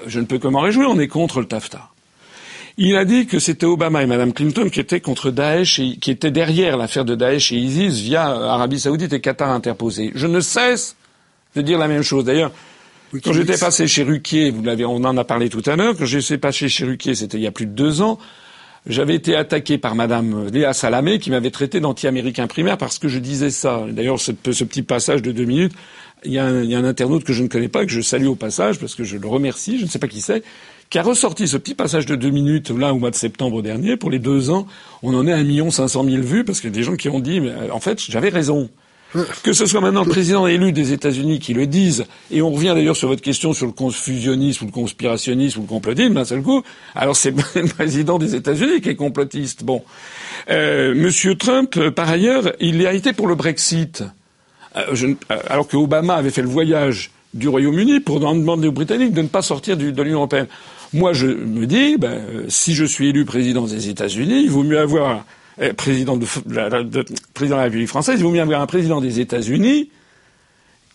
[0.00, 1.88] Euh, je ne peux que m'en réjouir, on est contre le TAFTA.
[2.76, 6.12] Il a dit que c'était Obama et Mme Clinton qui étaient contre Daesh et qui
[6.12, 10.12] étaient derrière l'affaire de Daesh et ISIS via Arabie Saoudite et Qatar interposés.
[10.14, 10.94] Je ne cesse
[11.56, 12.24] de dire la même chose.
[12.24, 12.52] D'ailleurs,
[13.24, 16.04] quand j'étais passé chez Ruquier, vous l'avez, on en a parlé tout à l'heure, quand
[16.04, 18.18] j'étais passé chez Ruquier, c'était il y a plus de deux ans,
[18.86, 23.18] j'avais été attaqué par Madame Léa Salamé qui m'avait traité d'anti-américain primaire parce que je
[23.18, 23.84] disais ça.
[23.90, 25.72] D'ailleurs, ce, petit passage de deux minutes,
[26.24, 28.78] il y, a un, internaute que je ne connais pas, que je salue au passage
[28.78, 30.42] parce que je le remercie, je ne sais pas qui c'est,
[30.90, 33.96] qui a ressorti ce petit passage de deux minutes là au mois de septembre dernier.
[33.96, 34.66] Pour les deux ans,
[35.02, 36.82] on en est à un million cinq cent mille vues parce qu'il y a des
[36.82, 38.68] gens qui ont dit, mais en fait, j'avais raison.
[39.42, 42.72] Que ce soit maintenant le président élu des États-Unis qui le dise, et on revient
[42.74, 46.42] d'ailleurs sur votre question sur le confusionnisme ou le conspirationnisme ou le complotisme, d'un seul
[46.42, 46.62] coup,
[46.94, 49.64] alors c'est le président des États-Unis qui est complotiste.
[49.64, 49.82] Bon.
[50.50, 54.04] Euh, Monsieur Trump, euh, par ailleurs, il a été pour le Brexit.
[54.76, 55.06] Euh, je,
[55.48, 59.28] alors que Obama avait fait le voyage du Royaume-Uni pour demander aux Britanniques de ne
[59.28, 60.46] pas sortir de l'Union européenne.
[60.92, 64.78] Moi, je me dis, ben, si je suis élu président des États-Unis, il vaut mieux
[64.78, 65.20] avoir euh,
[65.76, 66.26] président de,
[67.34, 69.90] président de la République française, il vaut mieux avoir un président des États-Unis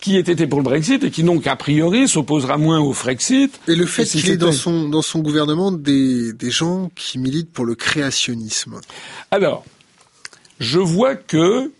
[0.00, 3.58] qui ait été pour le Brexit et qui donc a priori s'opposera moins au Frexit.
[3.68, 7.52] Et le fait qu'il ait dans son dans son gouvernement des des gens qui militent
[7.52, 8.80] pour le créationnisme.
[9.30, 9.64] Alors,
[10.60, 11.70] je vois que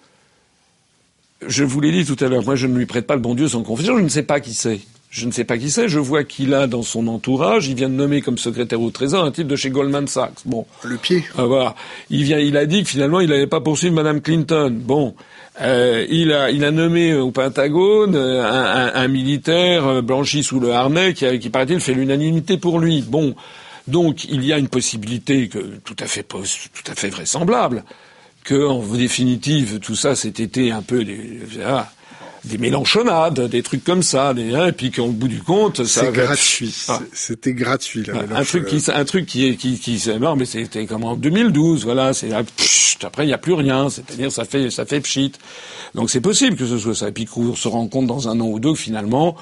[1.47, 3.35] je vous l'ai dit tout à l'heure, moi je ne lui prête pas le bon
[3.35, 4.81] Dieu sans confession, je ne sais pas qui c'est
[5.15, 7.89] je ne sais pas qui c'est, je vois qu'il a dans son entourage, il vient
[7.89, 10.41] de nommer comme secrétaire au Trésor un type de chez Goldman Sachs.
[10.45, 10.67] Bon.
[10.83, 11.23] Le pied.
[11.39, 11.77] Ah, voilà.
[12.11, 14.77] Il vient, il a dit que finalement il n'allait pas poursuivre Madame Clinton.
[14.77, 15.15] Bon.
[15.61, 20.43] Euh, il a, il a nommé au Pentagone euh, un, un, un militaire euh, blanchi
[20.43, 23.03] sous le harnais qui, qui paraît-il fait l'unanimité pour lui.
[23.03, 23.37] Bon.
[23.87, 27.85] Donc il y a une possibilité que tout à fait tout à fait vraisemblable
[28.43, 31.41] que en définitive tout ça cet été un peu des,
[32.45, 36.03] des mélanchonnades, des trucs comme ça, des, hein, et puis qu'au bout du compte, ça
[36.03, 36.75] c'est gratuit.
[36.89, 37.01] Ah.
[37.13, 38.15] C'était gratuit là.
[38.35, 41.85] Un truc qui, un truc qui est qui qui non mais c'était comme en 2012,
[41.85, 42.33] voilà, c'est
[43.03, 45.33] après il y a plus rien, c'est-à-dire ça fait ça fait pchit.
[45.95, 48.39] Donc c'est possible que ce soit ça, et puis qu'on se rend compte dans un
[48.41, 49.37] an ou deux que finalement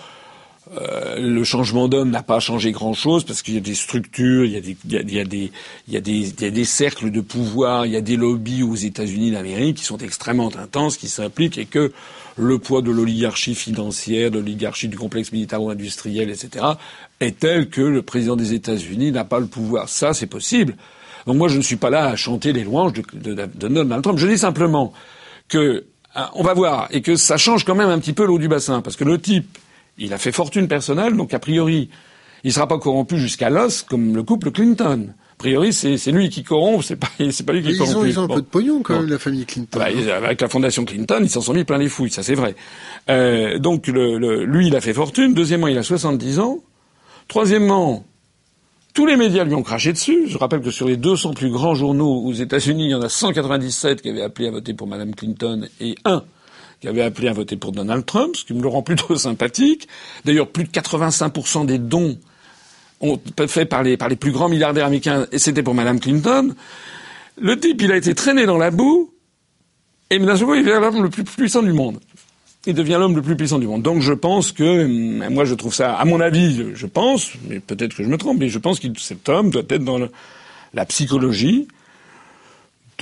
[0.80, 4.52] euh, le changement d'homme n'a pas changé grand-chose parce qu'il y a des structures, il
[4.52, 5.52] y a des, il y a, il y a des,
[5.88, 8.16] il y a des, il y a des cercles de pouvoir, il y a des
[8.16, 11.92] lobbies aux États-Unis d'Amérique qui sont extrêmement intenses, qui s'impliquent et que
[12.36, 16.64] le poids de l'oligarchie financière, de l'oligarchie du complexe militaro-industriel, etc.,
[17.20, 19.88] est tel que le président des États-Unis n'a pas le pouvoir.
[19.88, 20.76] Ça, c'est possible.
[21.26, 24.18] Donc moi, je ne suis pas là à chanter les louanges de, Donald Trump.
[24.18, 24.92] Je dis simplement
[25.48, 25.84] que
[26.16, 28.48] euh, on va voir et que ça change quand même un petit peu l'eau du
[28.48, 29.58] bassin parce que le type
[29.98, 31.90] il a fait fortune personnelle, donc a priori,
[32.44, 35.12] il ne sera pas corrompu jusqu'à l'os comme le couple Clinton.
[35.42, 37.94] A priori, c'est lui qui corrompt, c'est pas, pas lui qui corrompt.
[37.94, 39.76] Ils ont, ils ont un peu de pognon quand même, la famille Clinton.
[39.76, 39.86] Bah,
[40.16, 42.54] avec la fondation Clinton, ils s'en sont mis plein les fouilles, ça c'est vrai.
[43.10, 45.34] Euh, donc le, lui, il a fait fortune.
[45.34, 46.60] Deuxièmement, il a 70 ans.
[47.26, 48.04] Troisièmement,
[48.94, 50.28] tous les médias lui ont craché dessus.
[50.28, 53.08] Je rappelle que sur les 200 plus grands journaux aux États-Unis, il y en a
[53.08, 56.22] 197 qui avaient appelé à voter pour Madame Clinton et un
[56.80, 59.88] qui avait appelé à voter pour Donald Trump, ce qui me le rend plutôt sympathique.
[60.24, 62.16] D'ailleurs, plus de 85% des dons
[63.46, 66.54] faits par les, par les plus grands milliardaires américains, et c'était pour Madame Clinton.
[67.40, 69.12] Le type, il a été traîné dans la boue,
[70.10, 71.98] et d'un seul il devient l'homme le plus puissant du monde.
[72.66, 73.82] Il devient l'homme le plus puissant du monde.
[73.82, 74.86] Donc je pense que,
[75.28, 78.38] moi je trouve ça, à mon avis, je pense, mais peut-être que je me trompe,
[78.38, 79.98] mais je pense que cet homme doit être dans
[80.74, 81.66] la psychologie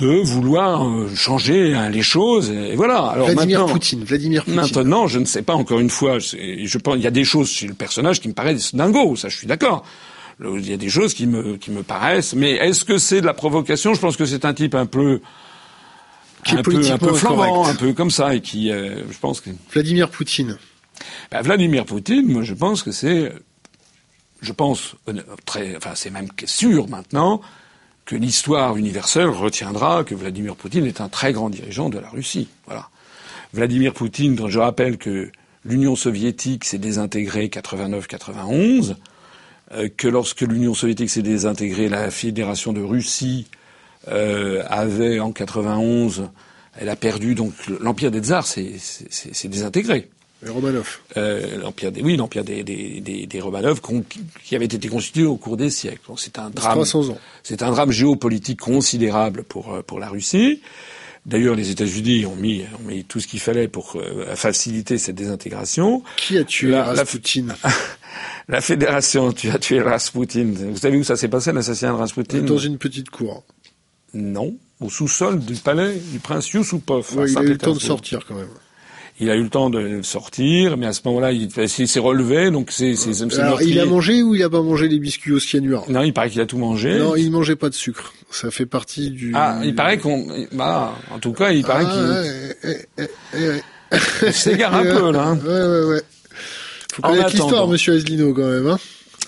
[0.01, 2.49] de vouloir euh, changer hein, les choses.
[2.49, 2.99] Et voilà.
[3.05, 4.03] Alors Vladimir Poutine.
[4.03, 4.61] Vladimir Poutine.
[4.61, 6.19] Maintenant, je ne sais pas encore une fois.
[6.19, 9.15] Je pense il y a des choses chez le personnage qui me paraissent dingos.
[9.15, 9.85] Ça, je suis d'accord.
[10.43, 12.33] Il y a des choses qui me qui me paraissent.
[12.33, 13.93] Mais est-ce que c'est de la provocation?
[13.93, 15.21] Je pense que c'est un type un peu
[16.43, 19.41] qui un, peu, un peu flambant, un peu comme ça, et qui, euh, je pense
[19.41, 20.57] que Vladimir Poutine.
[21.29, 23.31] Ben, Vladimir Poutine, moi, je pense que c'est,
[24.41, 24.95] je pense
[25.45, 27.41] très, enfin, c'est même sûr maintenant
[28.11, 32.49] que l'histoire universelle retiendra que Vladimir Poutine est un très grand dirigeant de la Russie.
[32.65, 32.89] Voilà.
[33.53, 35.31] Vladimir Poutine, dont je rappelle que
[35.63, 38.95] l'Union soviétique s'est désintégrée 89-91,
[39.75, 43.47] euh, que lorsque l'Union soviétique s'est désintégrée, la Fédération de Russie
[44.09, 46.27] euh, avait en 91,
[46.81, 50.09] elle a perdu donc l'empire des tsars s'est désintégré.
[50.43, 50.99] Les Romanov.
[51.17, 53.79] Euh, l'empire des, oui, l'empire des, des, des, des Romanov
[54.43, 56.11] qui avait été constitué au cours des siècles.
[56.17, 56.73] C'est un drame.
[56.73, 57.17] 300 ans.
[57.43, 60.61] C'est un drame géopolitique considérable pour euh, pour la Russie.
[61.25, 65.15] D'ailleurs, les États-Unis ont mis, ont mis tout ce qu'il fallait pour euh, faciliter cette
[65.15, 66.01] désintégration.
[66.17, 67.45] Qui a tué la, Rasputin?
[68.47, 70.51] La, fédération tu as tué Rasputin.
[70.53, 72.39] Vous savez où ça s'est passé, l'assassinat de Rasputin?
[72.39, 73.43] Dans une petite cour.
[74.13, 77.07] Non, au sous-sol du palais du prince Yusupov.
[77.27, 78.49] il a eu le temps de sortir quand même.
[79.21, 82.71] Il a eu le temps de sortir, mais à ce moment-là, il, s'est relevé, donc
[82.71, 82.95] c'est.
[83.39, 85.85] Alors, il a mangé ou il a pas mangé les biscuits au cyanure?
[85.89, 86.97] Non, il paraît qu'il a tout mangé.
[86.97, 88.13] Non, il mangeait pas de sucre.
[88.31, 89.31] Ça fait partie du.
[89.35, 90.25] Ah, il paraît qu'on.
[90.53, 93.61] Bah, en tout cas, il paraît qu'il.
[94.23, 95.27] Il s'égare un peu là.
[95.27, 95.39] Hein.
[95.45, 96.01] Ouais, ouais, ouais.
[96.93, 98.67] Faut connaître l'histoire, Monsieur quand même.
[98.67, 98.77] Hein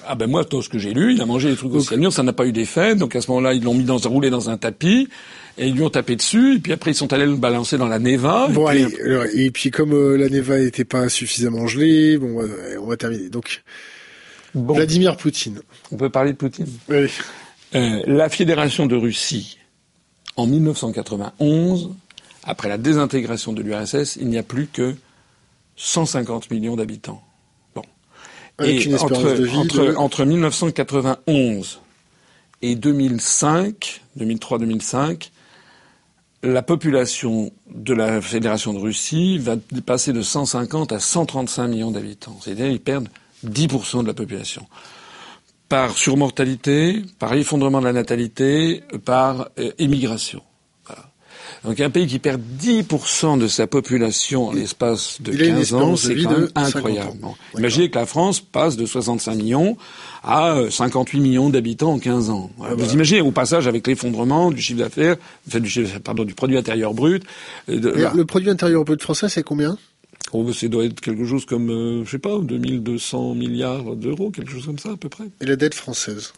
[0.05, 2.11] ah ben moi, tout ce que j'ai lu, il a mangé des trucs au cyanure,
[2.11, 2.95] ça n'a pas eu d'effet.
[2.95, 5.07] Donc à ce moment-là, ils l'ont mis dans roulé dans un tapis
[5.57, 6.55] et ils lui ont tapé dessus.
[6.55, 8.47] Et puis après, ils sont allés le balancer dans la Neva.
[8.49, 12.43] Bon et puis, allez, et puis comme euh, la Neva n'était pas suffisamment gelée, bon,
[12.79, 13.29] on va terminer.
[13.29, 13.63] Donc
[14.55, 15.61] Vladimir Poutine.
[15.91, 16.67] On peut parler de Poutine.
[16.89, 17.09] Oui.
[17.75, 19.57] Euh, la Fédération de Russie,
[20.35, 21.91] en 1991,
[22.43, 24.95] après la désintégration de l'URSS, il n'y a plus que
[25.75, 27.23] 150 millions d'habitants
[28.61, 31.81] et entre, entre, 1991
[32.61, 35.29] et 2005, 2003-2005,
[36.43, 42.37] la population de la Fédération de Russie va passer de 150 à 135 millions d'habitants.
[42.41, 43.07] C'est-à-dire qu'ils perdent
[43.45, 44.67] 10% de la population.
[45.69, 50.41] Par surmortalité, par effondrement de la natalité, par euh, émigration.
[51.63, 56.15] Donc un pays qui perd 10% de sa population en l'espace de 15 ans, c'est
[56.15, 57.17] quand même incroyable.
[57.57, 59.77] Imaginez que la France passe de 65 millions
[60.23, 62.49] à 58 euh, millions d'habitants en 15 ans.
[62.61, 62.93] Ah Vous bah.
[62.93, 65.17] imaginez au passage avec l'effondrement du chiffre d'affaires,
[65.47, 67.23] du, pardon, du produit intérieur brut.
[67.69, 69.77] Euh, le produit intérieur brut français, c'est combien?
[70.31, 74.51] Oh, ça doit être quelque chose comme, euh, je sais pas, 2200 milliards d'euros, quelque
[74.51, 75.25] chose comme ça à peu près.
[75.41, 76.33] Et la dette française?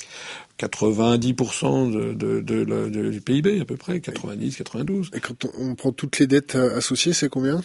[0.60, 5.12] 90% de, de, de, du PIB à peu près, 90, 92.
[5.14, 7.62] Et quand on, prend toutes les dettes euh, associées, c'est combien?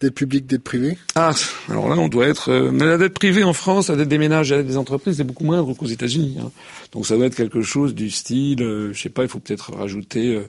[0.00, 0.96] Dette publique, dette privée?
[1.14, 1.32] Ah,
[1.68, 2.50] alors là, on doit être...
[2.50, 5.16] Euh, mais la dette privée en France, la dette des ménages, la dette des entreprises,
[5.16, 6.38] c'est beaucoup moindre qu'aux États-Unis.
[6.40, 6.50] Hein.
[6.92, 9.72] Donc ça doit être quelque chose du style, euh, je sais pas, il faut peut-être
[9.72, 10.40] rajouter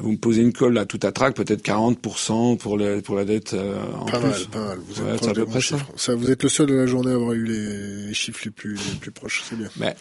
[0.00, 3.24] Vous me posez une colle à tout à trac, peut-être 40% pour, le, pour la
[3.26, 4.28] dette euh, en pas plus.
[4.28, 4.78] Mal, pas mal.
[4.88, 5.60] Vous êtes, Ouais, à peu près.
[5.96, 8.74] Ça, vous êtes le seul de la journée à avoir eu les, chiffres les plus,
[8.74, 9.42] les plus proches.
[9.48, 9.68] C'est bien.
[9.76, 9.94] Mais,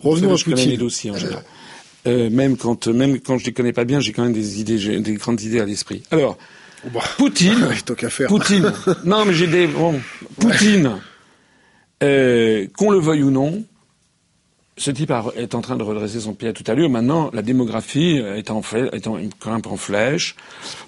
[0.00, 0.80] Revenons à je connais les Poutine.
[0.80, 1.44] dossiers en général.
[2.06, 5.00] Euh, même quand même quand je les connais pas bien, j'ai quand même des idées,
[5.00, 6.02] des grandes idées à l'esprit.
[6.10, 6.36] Alors,
[6.86, 7.68] Oh, bah, Poutine,
[8.08, 8.28] faire.
[8.28, 8.72] Poutine.
[9.04, 10.00] non, mais j'ai des bon.
[10.38, 10.92] Poutine.
[12.02, 13.64] Euh, qu'on le veuille ou non,
[14.78, 16.88] ce type est en train de redresser son pied à toute allure.
[16.88, 20.36] Maintenant, la démographie euh, est en, en grimpe en flèche.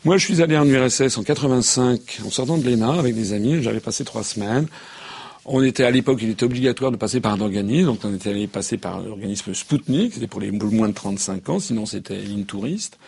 [0.05, 3.63] Moi, je suis allé en URSS en 85, en sortant de l'ENA avec des amis.
[3.63, 4.67] J'avais passé trois semaines.
[5.47, 8.31] On était à l'époque, il était obligatoire de passer par un organisme, donc on était
[8.31, 12.45] allé passer par l'organisme Sputnik, c'était pour les moins de 35 ans, sinon c'était ligne
[12.45, 12.99] touriste.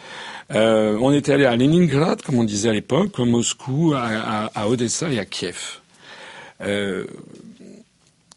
[0.52, 4.46] Euh, on était allé à Leningrad, comme on disait à l'époque, à Moscou, à, à,
[4.46, 5.82] à Odessa et à Kiev.
[6.62, 7.04] Euh,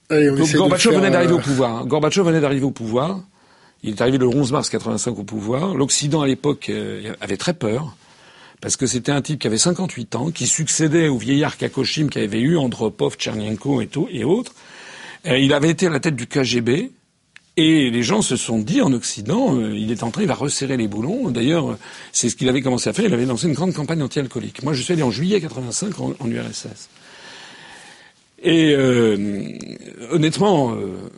[0.09, 1.77] Allez, on donc essaie de Gorbatchev faire, venait d'arriver euh, au pouvoir.
[1.77, 1.85] hein.
[1.85, 3.21] Gorbatchev venait d'arriver au pouvoir.
[3.83, 5.75] Il est arrivé le 11 mars 85 au pouvoir.
[5.75, 7.95] L'Occident à l'époque euh, avait très peur
[8.61, 12.19] parce que c'était un type qui avait 58 ans, qui succédait au vieillard Kakoshim qui
[12.19, 14.53] avait eu Andropov, Tchernenko et, tout, et autres.
[15.27, 16.91] Euh, il avait été à la tête du KGB.
[17.57, 20.75] Et les gens se sont dit en Occident, euh, il est entré, il va resserrer
[20.75, 21.29] les boulons.
[21.29, 21.77] D'ailleurs, euh,
[22.11, 23.05] c'est ce qu'il avait commencé à faire.
[23.05, 24.61] Il avait lancé une grande campagne anti-alcoolique.
[24.63, 26.89] Moi, je suis allé en juillet 85 en, en URSS.
[28.45, 29.17] Et euh,
[30.11, 31.09] honnêtement, euh,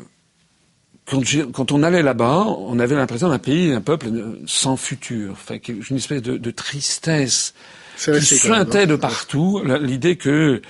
[1.05, 1.21] quand,
[1.51, 4.07] quand on allait là-bas, on avait l'impression d'un pays, d'un peuple
[4.45, 5.34] sans futur.
[5.34, 7.53] Enfin, une espèce de, de tristesse
[7.97, 8.86] qui suintait hein.
[8.86, 9.61] de partout.
[9.82, 10.61] L'idée que,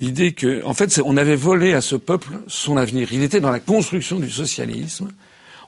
[0.00, 3.08] l'idée que, en fait, on avait volé à ce peuple son avenir.
[3.12, 5.08] Il était dans la construction du socialisme.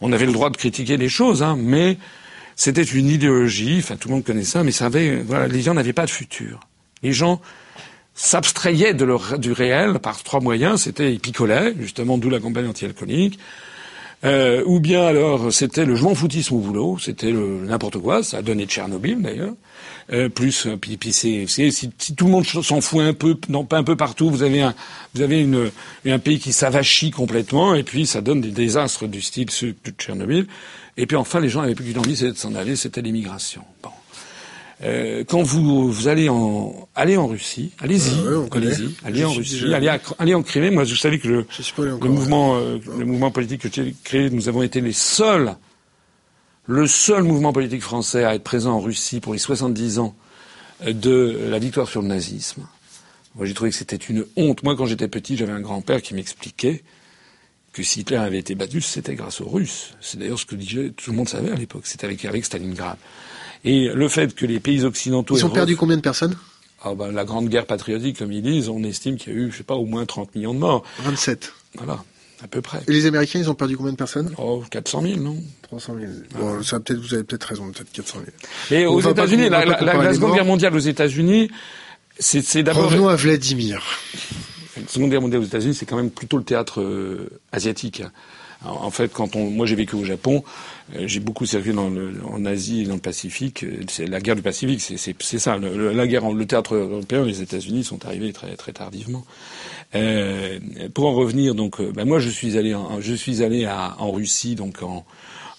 [0.03, 1.97] On avait le droit de critiquer les choses, hein, mais
[2.55, 3.79] c'était une idéologie.
[3.79, 6.11] Enfin, tout le monde connaît ça, mais ça avait, voilà, les gens n'avaient pas de
[6.11, 6.61] futur.
[7.03, 7.41] Les gens
[9.05, 10.83] leur, du réel par trois moyens.
[10.83, 13.39] C'était ils picolaient, justement, d'où la campagne anti-alcoolique.
[14.25, 18.23] Euh, ou bien alors c'était le je m'en foutisme au boulot, c'était le n'importe quoi,
[18.23, 19.55] ça a donné Tchernobyl d'ailleurs.
[20.13, 23.37] Euh, plus euh, puis, puis c'est, si, si tout le monde s'en fout un peu,
[23.49, 24.75] non pas un peu partout, vous avez un
[25.15, 25.73] vous avez une
[26.07, 30.47] un pays qui s'avachit complètement et puis ça donne des désastres du style de Tchernobyl.
[30.97, 33.63] Et puis enfin les gens avaient plus qu'une envie, c'était de s'en aller, c'était l'immigration.
[33.83, 33.91] Bon.
[34.85, 39.33] Euh, quand vous, vous allez en allez en Russie, allez-y, Ah ouais, allez-y, allez en
[39.33, 40.71] Russie, déjà allez, à- allez en Crimée.
[40.71, 41.47] Moi, je savais que le
[41.93, 42.11] encore.
[42.11, 45.55] mouvement, euh, le mouvement politique que j'ai créé, nous avons été les seuls,
[46.67, 50.17] le seul mouvement politique français à être présent en Russie pour les 70 ans
[50.85, 52.67] euh, de la victoire sur le nazisme.
[53.37, 54.63] Moi, j'ai trouvé que c'était une honte.
[54.65, 56.83] Moi, quand j'étais petit, j'avais un grand-père qui m'expliquait
[57.73, 59.95] que si Hitler avait été battu, c'était grâce aux Russes.
[60.01, 61.83] C'est d'ailleurs ce que disait, tout le monde savait à l'époque.
[61.87, 62.99] C'était avec, avec Stalingrad.
[63.65, 65.37] Et le fait que les pays occidentaux...
[65.37, 66.37] Ils ont perdu combien de personnes?
[66.85, 69.53] Ah ben, la grande guerre patriotique, comme ils disent, on estime qu'il y a eu,
[69.53, 70.83] je sais pas, au moins 30 millions de morts.
[71.05, 71.53] 27.
[71.77, 72.03] Voilà,
[72.43, 72.81] à peu près.
[72.89, 74.35] Et les Américains, ils ont perdu combien de personnes?
[74.37, 75.37] Oh, 400 000, non?
[75.63, 76.13] 300 000.
[76.37, 78.19] Bon, ça peut-être, vous avez peut-être raison, peut-être 400
[78.69, 78.81] 000.
[78.83, 80.35] Et aux États-Unis, la, la- Seconde.
[80.35, 81.49] Guerre mondiale aux États-Unis,
[82.19, 83.81] c'est d'abord Revenons à Vladimir.
[84.77, 88.03] La Seconde Guerre mondiale aux États-Unis, c'est quand même plutôt le théâtre euh, asiatique.
[88.65, 90.45] En en fait, quand on, moi j'ai vécu au Japon,
[91.07, 93.65] j'ai beaucoup circulé dans le, en Asie et dans le Pacifique.
[93.65, 95.57] euh, C'est la guerre du Pacifique, c'est- ça.
[95.57, 99.25] Le, la guerre, le théâtre européen, les États-Unis sont arrivés très très tardivement.
[99.95, 100.59] Euh,
[100.95, 103.95] pour en revenir, donc, euh, ben moi je suis allé, en, je suis allé à,
[103.99, 105.05] en Russie, donc en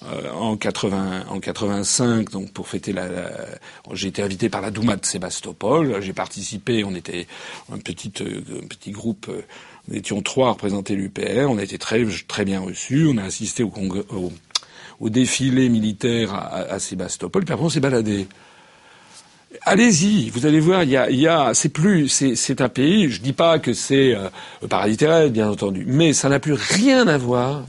[0.05, 3.07] euh, en 80, en 85, donc pour fêter la,
[3.93, 6.01] j'ai été invité par la Douma de Sébastopol.
[6.01, 6.83] J'ai participé.
[6.83, 7.25] On était
[7.71, 9.27] un petit euh, un petit groupe.
[9.29, 9.41] euh,
[9.87, 11.47] nous étions trois à représenter l'UPR.
[11.49, 13.07] On a été très très bien reçus.
[13.09, 14.31] On a assisté au, congrès- au,
[14.99, 17.45] au défilé militaire à, à Sébastopol.
[17.45, 18.27] Puis après on s'est baladé.
[19.61, 23.09] Allez-y, vous allez voir, il y a, y a, c'est plus, c'est, un pays.
[23.09, 24.27] Je dis pas que c'est euh,
[24.61, 27.63] le paradis terrestre, bien entendu, mais ça n'a plus rien à voir.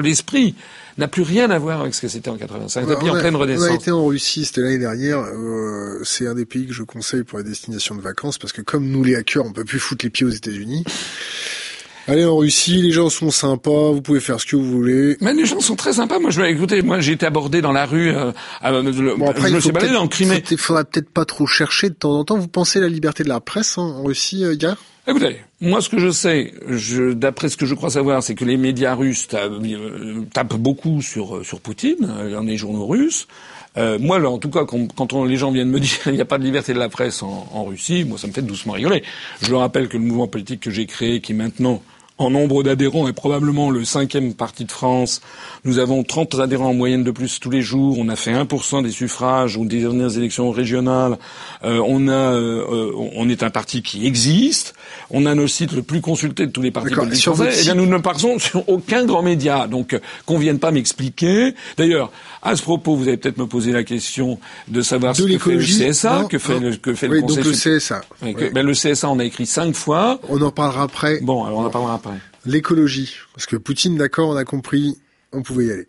[0.00, 0.54] L'esprit
[0.98, 2.84] n'a plus rien à voir avec ce que c'était en 85.
[2.86, 3.74] C'est un pays on, en a, pleine on a renaissance.
[3.74, 5.18] été en Russie, c'était l'année dernière.
[5.20, 8.60] Euh, c'est un des pays que je conseille pour les destinations de vacances parce que
[8.60, 10.84] comme nous les hackers, on peut plus foutre les pieds aux États-Unis.
[12.06, 15.16] Allez en Russie, les gens sont sympas, vous pouvez faire ce que vous voulez.
[15.20, 16.18] Mais les gens sont très sympas.
[16.18, 16.82] Moi, je vais écouter.
[16.82, 18.10] Moi, j'ai été abordé dans la rue.
[18.10, 18.30] Euh,
[18.64, 20.42] euh, le- Bon après, je me suis baladé en Crimée.
[20.50, 22.36] Il faudra peut-être pas trop chercher de temps en temps.
[22.38, 24.76] Vous pensez la liberté de la presse hein, en Russie, euh, gars
[25.06, 28.44] Écoutez, moi, ce que je sais, je, d'après ce que je crois savoir, c'est que
[28.46, 33.28] les médias russes euh, tapent beaucoup sur sur Poutine, euh, dans les journaux russes.
[33.76, 36.12] Euh, moi, là, en tout cas, quand, quand on- les gens viennent me dire qu'il
[36.12, 38.40] n'y a pas de liberté de la presse en, en Russie, moi, ça me fait
[38.42, 39.02] doucement rigoler.
[39.42, 41.82] Je leur rappelle que le mouvement politique que j'ai créé, qui maintenant
[42.16, 45.20] en nombre d'adhérents est probablement le cinquième parti de France.
[45.64, 47.98] Nous avons 30 adhérents en moyenne de plus tous les jours.
[47.98, 51.18] On a fait 1% des suffrages aux dernières élections régionales.
[51.64, 54.74] Euh, on a, euh, on est un parti qui existe.
[55.10, 57.50] On a nos sites le plus consulté de tous les partis politiques français.
[57.58, 59.66] Eh bien, nous ne partons sur aucun grand média.
[59.66, 61.54] Donc, euh, qu'on vienne pas m'expliquer.
[61.76, 62.12] D'ailleurs,
[62.44, 64.38] à ce propos, vous allez peut-être me poser la question
[64.68, 67.42] de savoir ce que fait le CSA, que fait le, que fait oui, le Conseil.
[67.42, 68.02] Donc le CSA.
[68.52, 70.20] Ben, le CSA, on a écrit cinq fois.
[70.28, 71.20] On en parlera après.
[71.20, 72.18] Bon, alors on en parlera après.
[72.44, 74.98] L'écologie, parce que Poutine, d'accord, on a compris,
[75.32, 75.88] on pouvait y aller.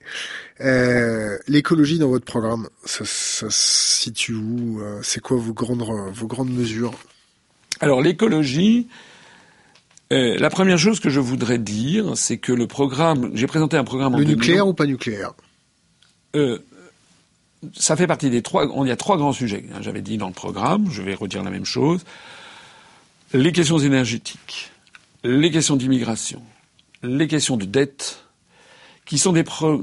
[0.61, 5.83] Euh, l'écologie dans votre programme, ça, ça se situe où euh, C'est quoi vos grandes,
[6.13, 6.93] vos grandes mesures?
[7.81, 8.87] Alors l'écologie,
[10.13, 13.83] euh, la première chose que je voudrais dire, c'est que le programme, j'ai présenté un
[13.83, 15.33] programme le en nucléaire ou pas nucléaire?
[16.35, 16.59] Euh,
[17.73, 18.67] ça fait partie des trois.
[18.83, 19.65] Il y a trois grands sujets.
[19.73, 20.89] hein, J'avais dit dans le programme.
[20.91, 22.03] Je vais redire la même chose.
[23.33, 24.71] Les questions énergétiques,
[25.23, 26.41] les questions d'immigration,
[27.03, 28.23] les questions de dette,
[29.05, 29.81] qui sont des, pro,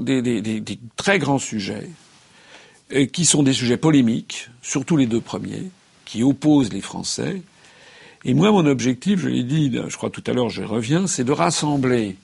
[0.95, 1.89] très grands sujets,
[2.89, 5.69] et qui sont des sujets polémiques, surtout les deux premiers,
[6.05, 7.41] qui opposent les Français.
[8.25, 11.23] Et moi, mon objectif, je l'ai dit, je crois tout à l'heure, je reviens, c'est
[11.23, 12.15] de rassembler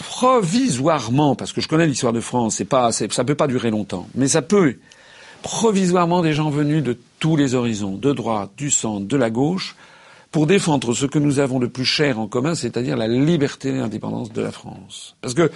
[0.00, 4.08] provisoirement, parce que je connais l'histoire de France, c'est pas, ça peut pas durer longtemps,
[4.14, 4.76] mais ça peut
[5.42, 9.76] provisoirement des gens venus de tous les horizons, de droite, du centre, de la gauche,
[10.30, 13.72] pour défendre ce que nous avons de plus cher en commun, c'est-à-dire la liberté et
[13.72, 15.16] l'indépendance de la France.
[15.20, 15.50] Parce que,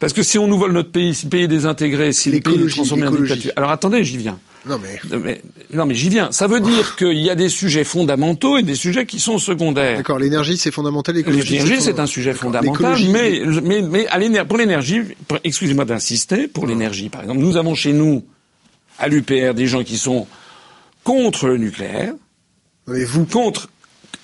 [0.00, 2.40] parce que si on nous vole notre pays, si le pays est désintégré, si le
[2.40, 3.52] pays est transformé en dictature.
[3.56, 4.38] Alors attendez, j'y viens.
[4.68, 5.42] Non mais, mais
[5.72, 6.32] non mais j'y viens.
[6.32, 9.98] Ça veut dire qu'il y a des sujets fondamentaux et des sujets qui sont secondaires.
[9.98, 11.14] D'accord, l'énergie c'est fondamental.
[11.14, 15.02] L'énergie c'est un sujet fondamental, mais mais mais à l'énergie, pour l'énergie,
[15.44, 18.24] excusez-moi d'insister, pour l'énergie par exemple, nous avons chez nous
[18.98, 20.26] à l'UPR des gens qui sont
[21.04, 22.14] contre le nucléaire.
[22.88, 23.68] Mais vous contre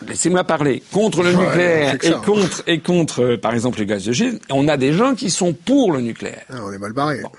[0.09, 4.05] laissez-moi parler, contre le ouais, nucléaire et contre, et contre, euh, par exemple, le gaz
[4.05, 6.43] de schiste, on a des gens qui sont pour le nucléaire.
[6.49, 7.21] Ah, on est mal barré.
[7.23, 7.31] Bon.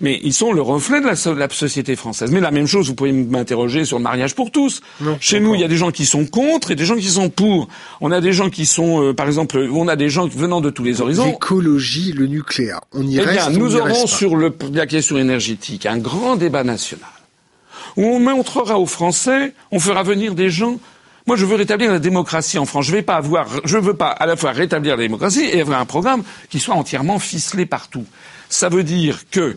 [0.00, 2.30] Mais ils sont le reflet de la, de la, société française.
[2.30, 4.80] Mais la même chose, vous pouvez m'interroger sur le mariage pour tous.
[5.00, 7.08] Non, Chez nous, il y a des gens qui sont contre et des gens qui
[7.08, 7.68] sont pour.
[8.00, 10.70] On a des gens qui sont, euh, par exemple, on a des gens venant de
[10.70, 11.26] tous les horizons.
[11.26, 13.48] L'écologie, le nucléaire, on y eh reste.
[13.48, 17.08] Bien, nous on y aurons reste sur le, la question énergétique un grand débat national
[17.96, 20.78] où on montrera aux Français, on fera venir des gens
[21.26, 22.84] moi, je veux rétablir la démocratie en France.
[22.84, 25.80] Je vais pas avoir, je veux pas à la fois rétablir la démocratie et avoir
[25.80, 28.04] un programme qui soit entièrement ficelé partout.
[28.54, 29.56] Ça veut dire que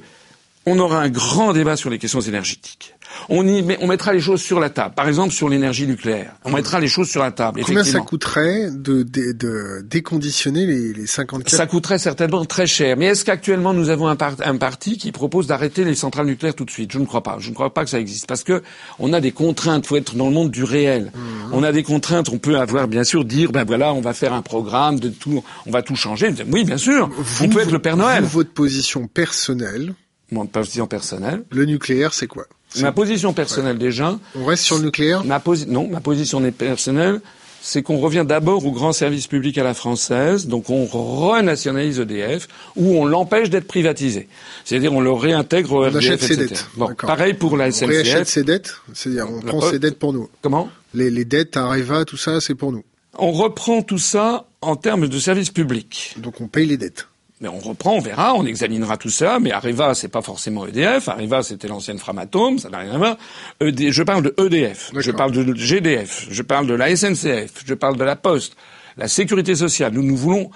[0.65, 2.95] on aura un grand débat sur les questions énergétiques.
[3.29, 4.95] On, y met, on mettra les choses sur la table.
[4.95, 6.33] Par exemple, sur l'énergie nucléaire.
[6.45, 7.61] On mettra les choses sur la table.
[7.65, 12.95] Combien ça coûterait de, de, de déconditionner les, les 54 Ça coûterait certainement très cher.
[12.97, 16.55] Mais est-ce qu'actuellement nous avons un, par, un, parti qui propose d'arrêter les centrales nucléaires
[16.55, 16.91] tout de suite?
[16.91, 17.37] Je ne crois pas.
[17.39, 18.63] Je ne crois pas que ça existe parce que
[18.99, 19.85] on a des contraintes.
[19.85, 21.11] Il faut être dans le monde du réel.
[21.13, 21.53] Mmh.
[21.53, 22.29] On a des contraintes.
[22.29, 25.43] On peut avoir bien sûr dire ben voilà, on va faire un programme de tout,
[25.65, 26.33] on va tout changer.
[26.51, 27.09] Oui, bien sûr.
[27.17, 28.23] Vous, on peut être le Père Noël.
[28.23, 29.93] Vous, votre position personnelle
[30.31, 31.43] Mon position personnelle.
[31.51, 32.45] Le nucléaire, c'est quoi?
[32.79, 34.19] Ma position personnelle déjà.
[34.35, 37.21] On reste sur le nucléaire ma posi Non, ma position personnelle,
[37.61, 42.47] c'est qu'on revient d'abord au grand service public à la française, donc on renationalise EDF,
[42.75, 44.27] ou on l'empêche d'être privatisé.
[44.63, 46.65] C'est-à-dire on le réintègre au on RDF, achète ses dettes.
[46.75, 47.83] Bon, pareil pour la SNCF.
[47.83, 50.29] On réachète ses dettes, c'est-à-dire on prend ses dettes pour nous.
[50.41, 50.69] Comment?
[50.93, 52.83] Les, les dettes, Areva, tout ça, c'est pour nous.
[53.17, 56.15] On reprend tout ça en termes de service public.
[56.17, 57.07] Donc on paye les dettes.
[57.39, 59.39] Mais on reprend, on verra, on examinera tout ça.
[59.39, 61.07] Mais Areva, c'est pas forcément EDF.
[61.07, 63.17] Areva, c'était l'ancienne Framatome, ça n'a rien à voir.
[63.61, 63.91] ED...
[63.91, 67.97] Je parle de EDF, je parle de GDF, je parle de la SNCF, je parle
[67.97, 68.55] de la Poste,
[68.97, 69.93] la Sécurité sociale.
[69.93, 70.49] Nous, nous voulons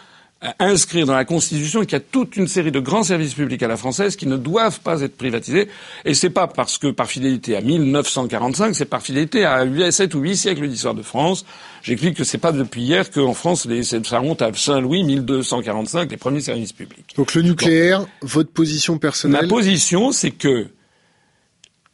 [0.59, 3.67] inscrire dans la Constitution qu'il y a toute une série de grands services publics à
[3.67, 5.67] la française qui ne doivent pas être privatisés.
[6.03, 10.19] Et c'est pas parce que par fidélité à 1945, c'est par fidélité à 7 ou
[10.21, 11.45] 8 siècles d'histoire de France.
[11.83, 16.17] J'explique que c'est pas depuis hier qu'en France, les, ça remonte à Saint-Louis, 1245, les
[16.17, 17.13] premiers services publics.
[17.15, 20.67] Donc le nucléaire, votre position personnelle Ma position, c'est que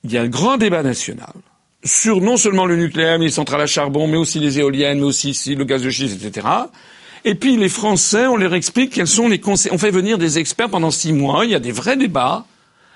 [0.03, 1.33] il y a un grand débat national
[1.83, 5.05] sur non seulement le nucléaire, mais les centrales à charbon, mais aussi les éoliennes, mais
[5.05, 6.47] aussi le gaz de schiste, etc.
[7.27, 9.69] Et puis les Français, on leur explique quels sont les conseils.
[9.73, 11.43] On fait venir des experts pendant six mois.
[11.43, 12.45] Il y a des vrais débats.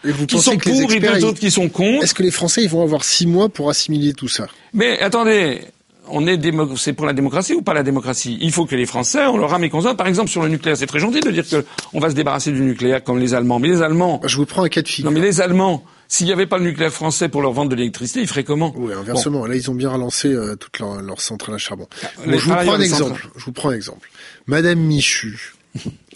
[0.06, 2.02] Et vous qui sont que pour les experts, et d'autres qui sont contre.
[2.02, 4.48] Est-ce que les Français ils vont avoir six mois pour assimiler tout ça?
[4.74, 5.60] Mais attendez,
[6.08, 6.78] on est démo...
[6.78, 8.38] c'est pour la démocratie ou pas la démocratie?
[8.40, 9.96] Il faut que les Français, on leur a mes constats.
[9.96, 12.54] Par exemple, sur le nucléaire, c'est très gentil de dire que on va se débarrasser
[12.54, 13.60] du nucléaire comme les Allemands.
[13.60, 14.22] Mais les Allemands.
[14.24, 15.12] Je vous prends un cas de figure.
[15.12, 15.84] Non, mais les Allemands.
[16.14, 18.74] S'il n'y avait pas le nucléaire français pour leur vendre de l'électricité, ils feraient comment
[18.76, 19.40] Oui, inversement.
[19.40, 19.46] Bon.
[19.46, 21.88] Là, ils ont bien relancé euh, toutes leurs leur centrales à charbon.
[22.26, 23.30] Bon, je vous prends un exemple.
[23.38, 24.10] Je vous prends un exemple.
[24.46, 25.54] Madame Michu,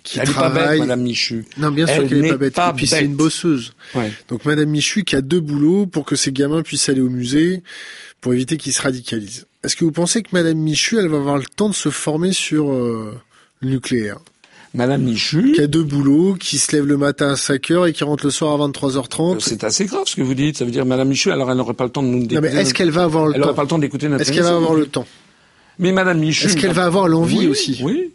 [0.03, 0.63] qui Elle travaille.
[0.63, 1.45] pas bête, Madame Michu.
[1.57, 2.55] Non, bien sûr Elle qu'elle est n'est pas bête.
[2.55, 3.71] pas Et puis c'est une bosseuse.
[3.95, 4.11] Ouais.
[4.27, 7.63] Donc Madame Michu qui a deux boulots pour que ses gamins puissent aller au musée
[8.19, 9.45] pour éviter qu'ils se radicalisent.
[9.63, 12.33] Est-ce que vous pensez que Madame Michu, elle va avoir le temps de se former
[12.33, 13.17] sur euh,
[13.61, 14.17] le nucléaire?
[14.76, 17.93] Madame Michu, Qui a deux boulots, qui se lève le matin à 5 heures et
[17.93, 20.57] qui rentre le soir à 23h30 c'est assez grave ce que vous dites.
[20.57, 22.41] Ça veut dire Madame Michu, alors elle n'aurait pas le temps de nous Non d'écouter.
[22.53, 24.32] mais est-ce qu'elle va avoir le Elle n'aurait temps pas le temps d'écouter notre Est-ce
[24.32, 25.05] qu'elle va avoir le temps
[25.80, 26.45] Mais Madame Michu.
[26.47, 28.11] Est-ce qu'elle va avoir l'envie Oui, aussi Oui.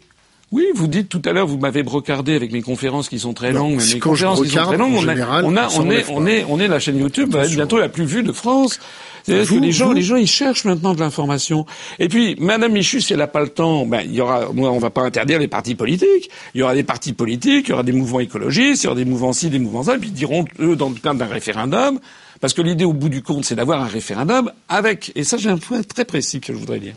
[0.53, 3.53] Oui, vous dites tout à l'heure, vous m'avez brocardé avec mes conférences qui sont très
[3.53, 3.77] Non, longues.
[3.77, 6.05] mais mes conférences qui sont très longues, en on, a- général, on, a, on, est,
[6.09, 7.55] on est, on est la chaîne YouTube va être Attention.
[7.57, 8.79] bientôt la plus vue de France.
[9.23, 11.65] C'est-à-dire que les gens, vous- les gens, ils cherchent maintenant de l'information.
[11.99, 14.71] Et puis, Madame Michu, si elle n'a pas le temps, ben, il y aura, moi,
[14.71, 16.29] on va pas interdire les partis politiques.
[16.55, 18.95] Il y aura des partis politiques, il y aura des mouvements écologistes, il y aura
[18.95, 21.25] des mouvements ci, des mouvements ça, et puis ils diront, eux, dans le cadre d'un
[21.27, 21.99] référendum,
[22.39, 25.49] parce que l'idée, au bout du compte, c'est d'avoir un référendum avec, et ça, j'ai
[25.49, 26.93] un point très précis que je voudrais dire.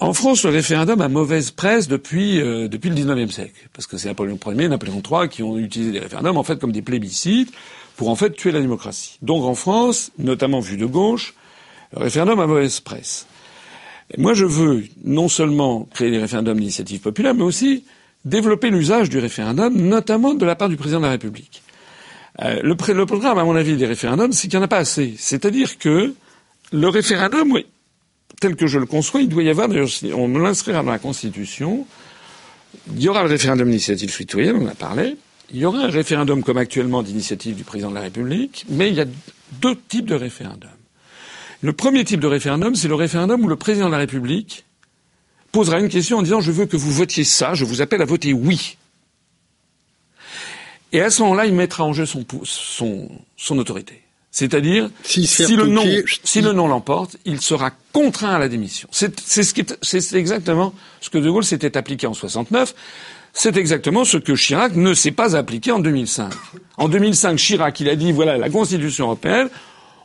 [0.00, 3.96] En France, le référendum a mauvaise presse depuis euh, depuis le 19e siècle, parce que
[3.96, 7.52] c'est Napoléon Ier, Napoléon III qui ont utilisé les référendums en fait comme des plébiscites
[7.96, 9.18] pour en fait tuer la démocratie.
[9.22, 11.34] Donc en France, notamment vu de gauche,
[11.92, 13.26] le référendum a mauvaise presse.
[14.18, 17.84] Moi, je veux non seulement créer des référendums d'initiative populaire, mais aussi
[18.24, 21.62] développer l'usage du référendum, notamment de la part du président de la République.
[22.42, 24.78] Euh, le, le programme, à mon avis, des référendums, c'est qu'il n'y en a pas
[24.78, 25.14] assez.
[25.18, 26.14] C'est-à-dire que
[26.72, 27.66] le référendum, oui,
[28.40, 31.86] tel que je le conçois, il doit y avoir, d'ailleurs, on l'inscrira dans la Constitution,
[32.94, 35.16] il y aura le référendum d'initiative citoyenne, on en a parlé,
[35.50, 38.94] il y aura un référendum comme actuellement d'initiative du président de la République, mais il
[38.94, 39.06] y a
[39.60, 40.70] deux types de référendums.
[41.62, 44.64] Le premier type de référendum, c'est le référendum où le président de la République
[45.52, 48.04] posera une question en disant je veux que vous votiez ça, je vous appelle à
[48.04, 48.76] voter oui.
[50.92, 54.04] Et à ce moment-là, il mettra en jeu son, son, son autorité.
[54.34, 55.84] C'est-à-dire, si le non,
[56.24, 58.88] si le non l'emporte, il sera contraint à la démission.
[58.90, 62.74] C'est ce exactement ce que De Gaulle s'était appliqué en 69.
[63.36, 66.32] C'est exactement ce que Chirac ne s'est pas appliqué en 2005.
[66.78, 69.48] En 2005, Chirac, il a dit voilà la Constitution européenne,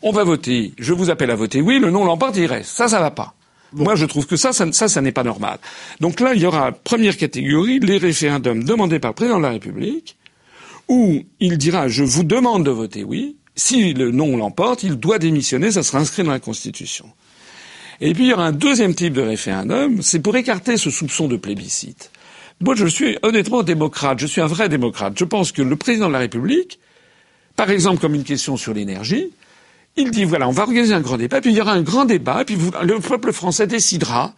[0.02, 0.74] on va voter.
[0.80, 1.80] Je vous appelle à voter oui.
[1.80, 2.72] Le non l'emporte, il reste.
[2.72, 3.36] Ça, ça va pas.
[3.72, 5.60] Moi, je trouve que ça, ça, ça, ça n'est pas normal.
[6.00, 9.52] Donc là, il y aura première catégorie les référendums demandés par le président de la
[9.52, 10.18] République
[10.88, 13.38] où il dira je vous demande de voter oui.
[13.56, 17.06] Si le non l'emporte, il doit démissionner, ça sera inscrit dans la Constitution.
[18.02, 21.28] Et puis il y aura un deuxième type de référendum, c'est pour écarter ce soupçon
[21.28, 22.10] de plébiscite.
[22.62, 25.14] Moi je suis honnêtement démocrate, je suis un vrai démocrate.
[25.18, 26.80] Je pense que le président de la République,
[27.56, 29.32] par exemple comme une question sur l'énergie,
[29.96, 32.06] il dit voilà, on va organiser un grand débat, puis il y aura un grand
[32.06, 34.34] débat, puis le peuple français décidera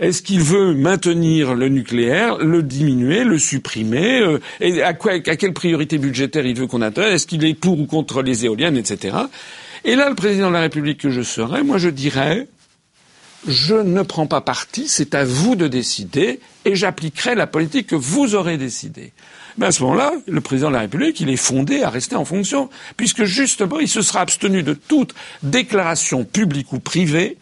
[0.00, 5.36] est-ce qu'il veut maintenir le nucléaire, le diminuer, le supprimer euh, Et à, quoi, à
[5.36, 8.76] quelle priorité budgétaire il veut qu'on atteigne Est-ce qu'il est pour ou contre les éoliennes,
[8.76, 9.16] etc.
[9.84, 12.48] Et là, le président de la République que je serais, moi je dirais,
[13.46, 17.94] je ne prends pas parti, c'est à vous de décider, et j'appliquerai la politique que
[17.96, 19.12] vous aurez décidée.
[19.58, 22.24] Mais à ce moment-là, le président de la République, il est fondé à rester en
[22.24, 27.38] fonction, puisque justement, il se sera abstenu de toute déclaration publique ou privée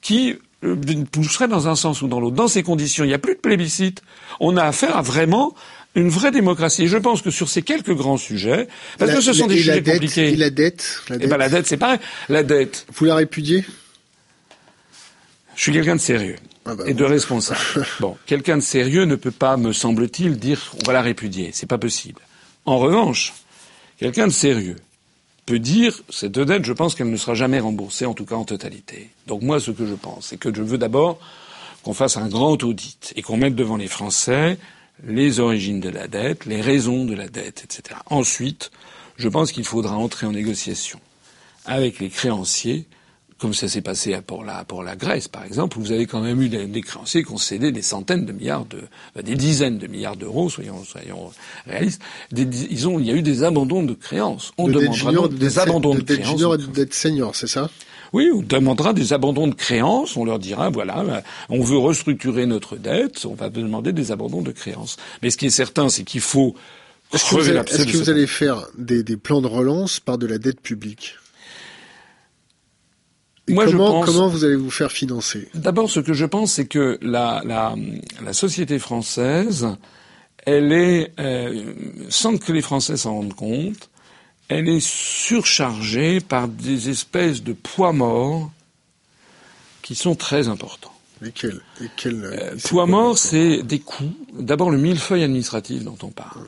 [0.00, 0.34] qui
[0.64, 0.76] euh,
[1.10, 2.36] pousserait dans un sens ou dans l'autre.
[2.36, 4.02] Dans ces conditions, il n'y a plus de plébiscite.
[4.40, 5.54] On a affaire à vraiment
[5.94, 6.84] une vraie démocratie.
[6.84, 8.66] Et je pense que sur ces quelques grands sujets,
[8.98, 10.32] parce La- que ce sont la- des sujets dette, compliqués.
[10.32, 11.28] Et la dette, la Eh dette.
[11.28, 11.98] ben, la dette, c'est pareil.
[12.30, 13.64] La dette, Vous la répudiez?
[15.62, 16.34] Je suis quelqu'un de sérieux
[16.64, 17.60] Ah bah et de responsable.
[18.00, 21.50] bon, quelqu'un de sérieux ne peut pas, me semble-t-il, dire on va la répudier.
[21.52, 22.20] C'est pas possible.
[22.66, 23.32] En revanche,
[23.96, 24.74] quelqu'un de sérieux
[25.46, 28.44] peut dire cette dette, je pense qu'elle ne sera jamais remboursée, en tout cas en
[28.44, 29.10] totalité.
[29.28, 31.20] Donc moi, ce que je pense, c'est que je veux d'abord
[31.84, 34.58] qu'on fasse un grand audit et qu'on mette devant les Français
[35.06, 38.00] les origines de la dette, les raisons de la dette, etc.
[38.06, 38.72] Ensuite,
[39.16, 40.98] je pense qu'il faudra entrer en négociation
[41.66, 42.84] avec les créanciers,
[43.42, 46.20] comme ça s'est passé pour la, pour la Grèce, par exemple, où vous avez quand
[46.20, 48.78] même eu des, des créanciers qui ont cédé des centaines de milliards de,
[49.16, 51.32] euh, des dizaines de milliards d'euros, soyons, soyons
[51.66, 52.00] réalistes.
[52.30, 54.52] Des, ils ont, il y a eu des abandons de créances.
[54.58, 56.30] On de demandera junior, donc de des abandons de, de créances.
[56.30, 57.68] junior et de dette senior, c'est ça?
[58.12, 62.46] Oui, on demandera des abandons de créances, on leur dira, voilà, euh, on veut restructurer
[62.46, 64.98] notre dette, on va demander des abandons de créances.
[65.20, 66.54] Mais ce qui est certain, c'est qu'il faut
[67.12, 70.16] Est-ce que, vous allez, est-ce que vous allez faire des, des plans de relance par
[70.16, 71.16] de la dette publique?
[73.48, 75.48] Je comment, pense- comment vous allez vous faire financer?
[75.54, 77.74] D'abord, ce que je pense, c'est que la, la,
[78.24, 79.68] la société française,
[80.46, 81.74] elle est, euh,
[82.08, 83.90] sans que les Français s'en rendent compte,
[84.48, 88.50] elle est surchargée par des espèces de poids morts
[89.82, 90.92] qui sont très importants.
[91.20, 91.60] Lesquels?
[92.06, 94.12] Euh, c'est poids quoi, mort, maintenant c'est des coûts.
[94.38, 96.46] D'abord, le millefeuille administratif dont on parle.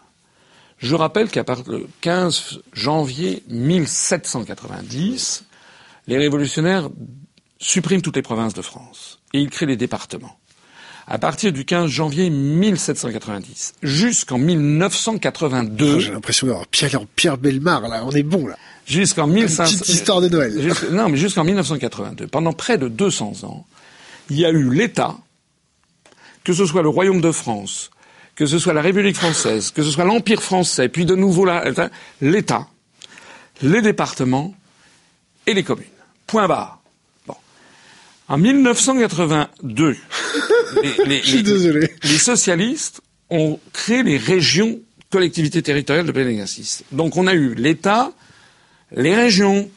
[0.78, 5.45] Je rappelle qu'à partir du 15 janvier 1790,
[6.07, 6.89] les révolutionnaires
[7.59, 10.39] suppriment toutes les provinces de France et ils créent les départements.
[11.07, 15.99] à partir du 15 janvier 1790 jusqu'en 1982.
[16.01, 18.05] J'ai l'impression d'avoir Pierre, Pierre Belmar, là.
[18.07, 18.57] On est bon, là.
[18.87, 19.65] Jusqu'en 1500.
[19.65, 20.73] Petite histoire de Noël.
[20.93, 22.27] non, mais jusqu'en 1982.
[22.27, 23.67] Pendant près de 200 ans,
[24.31, 25.17] il y a eu l'État,
[26.43, 27.91] que ce soit le Royaume de France,
[28.35, 31.47] que ce soit la République française, que ce soit l'Empire français, puis de nouveau
[32.21, 32.69] l'État,
[33.63, 34.55] les départements
[35.47, 35.87] et les communes.
[36.27, 36.83] Point barre.
[37.27, 37.35] Bon.
[38.29, 39.97] En 1982,
[41.07, 43.01] les, les, les, socialistes
[43.31, 46.85] ont créé les régions collectivités territoriales de plein exercice.
[46.93, 48.12] Donc on a eu l'État,
[48.93, 49.70] les régions,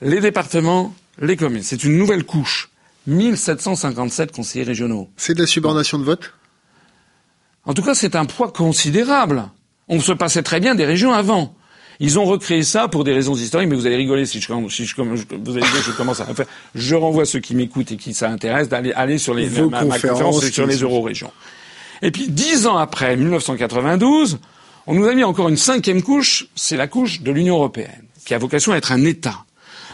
[0.00, 1.62] les départements, les communes.
[1.62, 2.70] C'est une nouvelle couche.
[3.06, 5.10] 1757 conseillers régionaux.
[5.16, 6.32] C'est de la subordination de vote?
[7.64, 9.44] En tout cas, c'est un poids considérable.
[9.88, 11.54] On se passait très bien des régions avant.
[12.00, 14.86] Ils ont recréé ça pour des raisons historiques, mais vous allez rigoler si je, si
[14.86, 16.46] je, vous allez dire je commence à faire.
[16.74, 20.44] Je renvoie ceux qui m'écoutent et qui ça intéresse d'aller aller sur les ma, conférences
[20.50, 21.30] sur les euro-régions.
[22.02, 24.38] Et puis dix ans après, 1992,
[24.86, 28.34] on nous a mis encore une cinquième couche, c'est la couche de l'Union européenne, qui
[28.34, 29.44] a vocation à être un État.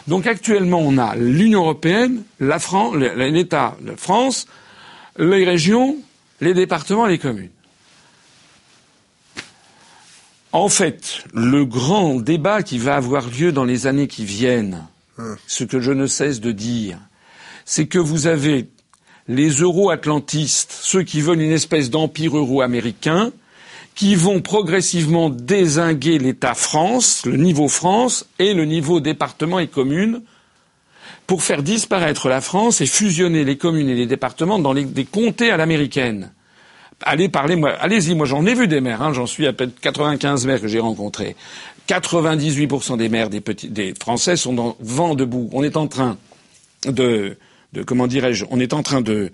[0.09, 4.46] Donc actuellement, on a l'Union européenne, la France, l'État, la France,
[5.18, 5.96] les régions,
[6.40, 7.51] les départements et les communes.
[10.53, 14.84] En fait, le grand débat qui va avoir lieu dans les années qui viennent,
[15.18, 15.36] hein.
[15.46, 16.98] ce que je ne cesse de dire,
[17.64, 18.68] c'est que vous avez
[19.28, 23.30] les euro-atlantistes, ceux qui veulent une espèce d'empire euro-américain,
[23.94, 30.22] qui vont progressivement désinguer l'État France, le niveau France et le niveau département et commune,
[31.28, 35.53] pour faire disparaître la France et fusionner les communes et les départements dans des comtés
[35.53, 36.32] à l'américaine
[37.03, 39.68] allez parler, moi, allez-y, moi j'en ai vu des maires, hein, j'en suis à peu
[39.80, 41.36] 95 maires que j'ai rencontrés.
[41.88, 45.48] 98% des maires des, petits, des Français sont dans vent debout.
[45.53, 46.18] On est en train
[46.86, 47.36] de,
[47.72, 49.32] de comment dirais-je, on est en train de,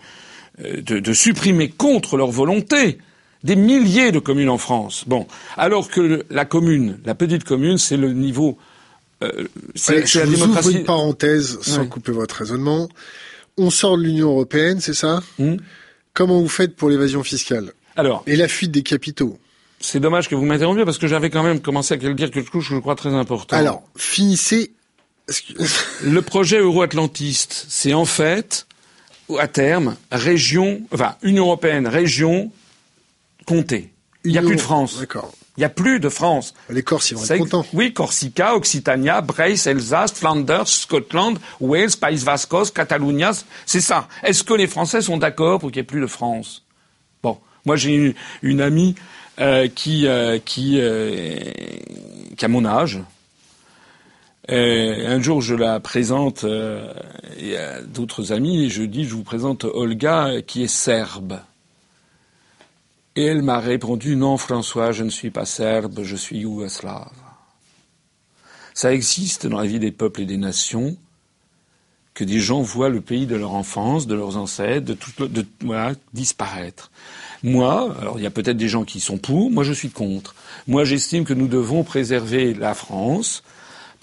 [0.64, 2.98] euh, de, de, supprimer contre leur volonté
[3.44, 5.04] des milliers de communes en France.
[5.06, 8.56] Bon, alors que la commune, la petite commune, c'est le niveau.
[9.22, 10.68] Euh, c'est la démocratie.
[10.68, 12.88] Vous une parenthèse sans couper votre raisonnement.
[13.58, 15.22] On sort de l'Union européenne, c'est ça?
[15.38, 15.56] Hmm
[16.16, 18.24] Comment vous faites pour l'évasion fiscale Alors.
[18.26, 19.38] Et la fuite des capitaux
[19.80, 22.66] C'est dommage que vous m'interrompiez parce que j'avais quand même commencé à dire quelque chose
[22.66, 23.54] que je crois très important.
[23.54, 24.72] Alors, finissez.
[26.02, 28.66] Le projet euro-atlantiste, c'est en fait,
[29.38, 32.50] à terme, région, enfin, Union européenne, région,
[33.44, 33.92] comté.
[34.24, 34.98] Il n'y a plus de France.
[34.98, 35.34] D'accord.
[35.56, 36.54] Il n'y a plus de France.
[36.68, 37.66] Les Corses, ils vont être contents.
[37.72, 43.32] Oui, Corsica, Occitania, Brace, Alsace, Flanders, Scotland, Wales, Pays Vascos, Catalunya,
[43.64, 44.08] c'est ça.
[44.22, 46.62] Est-ce que les Français sont d'accord pour qu'il n'y ait plus de France?
[47.22, 48.96] Bon, moi j'ai une, une, amie
[49.40, 51.40] euh, qui, euh, qui, euh,
[52.36, 53.00] qui a mon âge.
[54.48, 56.92] Et un jour, je la présente euh,
[57.58, 61.40] a d'autres amis et je dis, je vous présente Olga, qui est serbe.
[63.16, 67.10] Et elle m'a répondu Non, François, je ne suis pas serbe, je suis yougoslave.
[68.74, 70.96] Ça existe dans la vie des peuples et des nations
[72.12, 75.12] que des gens voient le pays de leur enfance, de leurs ancêtres, de tout,
[76.12, 76.90] disparaître.
[77.42, 80.34] Moi, alors il y a peut-être des gens qui sont pour, moi je suis contre.
[80.66, 83.42] Moi j'estime que nous devons préserver la France,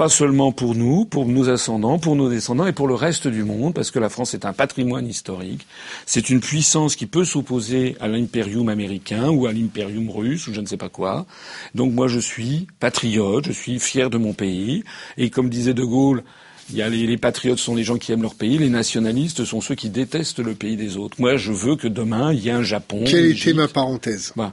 [0.04, 3.46] pas seulement pour nous, pour nos ascendants, pour nos descendants et pour le reste du
[3.46, 5.66] monde, parce que la France est un patrimoine historique.
[6.06, 10.60] C'est une puissance qui peut s'opposer à l'impérium américain ou à l'impérium russe ou je
[10.60, 11.26] ne sais pas quoi.
[11.74, 14.84] Donc moi je suis patriote, je suis fier de mon pays.
[15.16, 16.26] Et comme disait De Gaulle,
[16.70, 19.62] il y a les, patriotes sont les gens qui aiment leur pays, les nationalistes sont
[19.62, 21.16] ceux qui détestent le pays des autres.
[21.22, 23.06] Moi, je veux que demain, il y ait un Japon.
[23.08, 24.34] Quelle était ma parenthèse?
[24.36, 24.52] Voilà.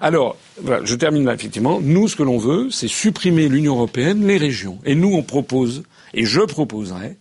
[0.00, 1.80] Alors, voilà, je termine là, effectivement.
[1.80, 4.78] Nous, ce que l'on veut, c'est supprimer l'Union européenne, les régions.
[4.84, 7.16] Et nous, on propose, et je proposerai,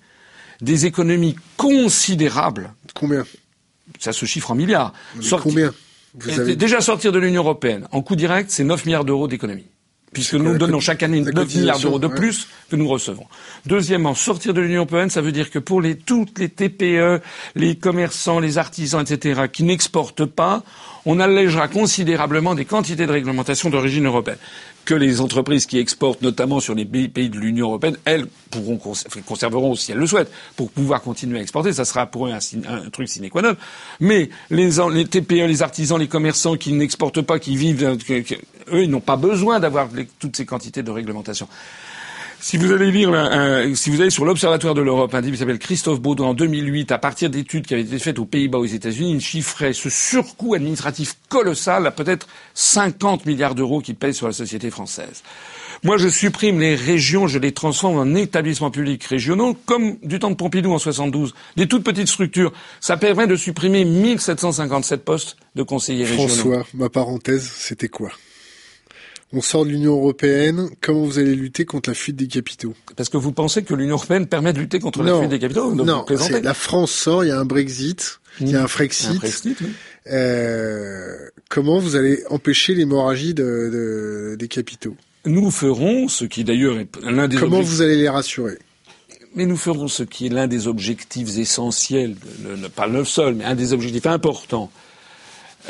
[0.62, 2.74] des économies considérables.
[2.94, 3.26] Combien?
[4.00, 4.94] Ça se chiffre en milliards.
[5.42, 5.74] Combien?
[6.56, 9.66] Déjà sortir de l'Union européenne, en coût direct, c'est 9 milliards d'euros d'économies
[10.14, 13.26] puisque nous donnons chaque année 9 milliards d'euros de plus que nous recevons.
[13.66, 17.22] Deuxièmement, sortir de l'Union européenne, ça veut dire que pour les, toutes les TPE,
[17.56, 20.64] les commerçants, les artisans, etc., qui n'exportent pas,
[21.06, 24.38] on allégera considérablement des quantités de réglementation d'origine européenne.
[24.86, 28.78] Que les entreprises qui exportent, notamment sur les pays de l'Union européenne, elles pourront
[29.26, 31.72] conserveront si elles le souhaitent pour pouvoir continuer à exporter.
[31.72, 33.56] Ça sera pour eux un, truc sine qua non.
[34.02, 38.90] Mais les, les, TPE, les artisans, les commerçants qui n'exportent pas, qui vivent, eux, ils
[38.90, 39.88] n'ont pas besoin d'avoir
[40.20, 41.48] toutes ces quantités de réglementation.
[42.44, 43.10] Si vous allez lire,
[43.74, 46.92] si vous allez sur l'Observatoire de l'Europe, un livre qui s'appelle Christophe Baudouin en 2008,
[46.92, 50.54] à partir d'études qui avaient été faites aux Pays-Bas, aux États-Unis, il chiffrait ce surcoût
[50.54, 55.24] administratif colossal à peut-être 50 milliards d'euros qui pèsent sur la société française.
[55.84, 60.30] Moi, je supprime les régions, je les transforme en établissements publics régionaux, comme du temps
[60.30, 61.34] de Pompidou en 72.
[61.56, 62.52] Des toutes petites structures.
[62.82, 66.28] Ça permet de supprimer 1757 postes de conseillers régionaux.
[66.28, 68.10] François, ma parenthèse, c'était quoi?
[69.34, 70.70] On sort de l'Union européenne.
[70.80, 72.74] Comment vous allez lutter contre la fuite des capitaux?
[72.96, 75.74] Parce que vous pensez que l'Union européenne permet de lutter contre la fuite des capitaux?
[75.74, 76.06] Non,
[76.42, 79.20] la France sort, il y a un Brexit, il y a un Frexit.
[80.12, 81.16] euh,
[81.50, 84.96] comment vous allez empêcher l'hémorragie de, des capitaux?
[85.26, 88.58] Nous ferons ce qui d'ailleurs est l'un des Comment vous allez les rassurer?
[89.36, 92.16] Mais nous ferons ce qui est l'un des objectifs essentiels,
[92.76, 94.70] pas le seul, mais un des objectifs importants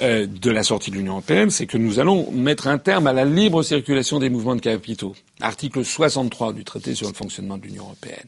[0.01, 3.13] euh, de la sortie de l'Union européenne, c'est que nous allons mettre un terme à
[3.13, 5.15] la libre circulation des mouvements de capitaux.
[5.39, 8.25] Article 63 du traité sur le fonctionnement de l'Union européenne.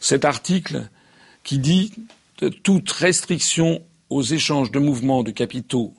[0.00, 0.88] Cet article
[1.42, 1.92] qui dit
[2.38, 5.94] que toute restriction aux échanges de mouvements de capitaux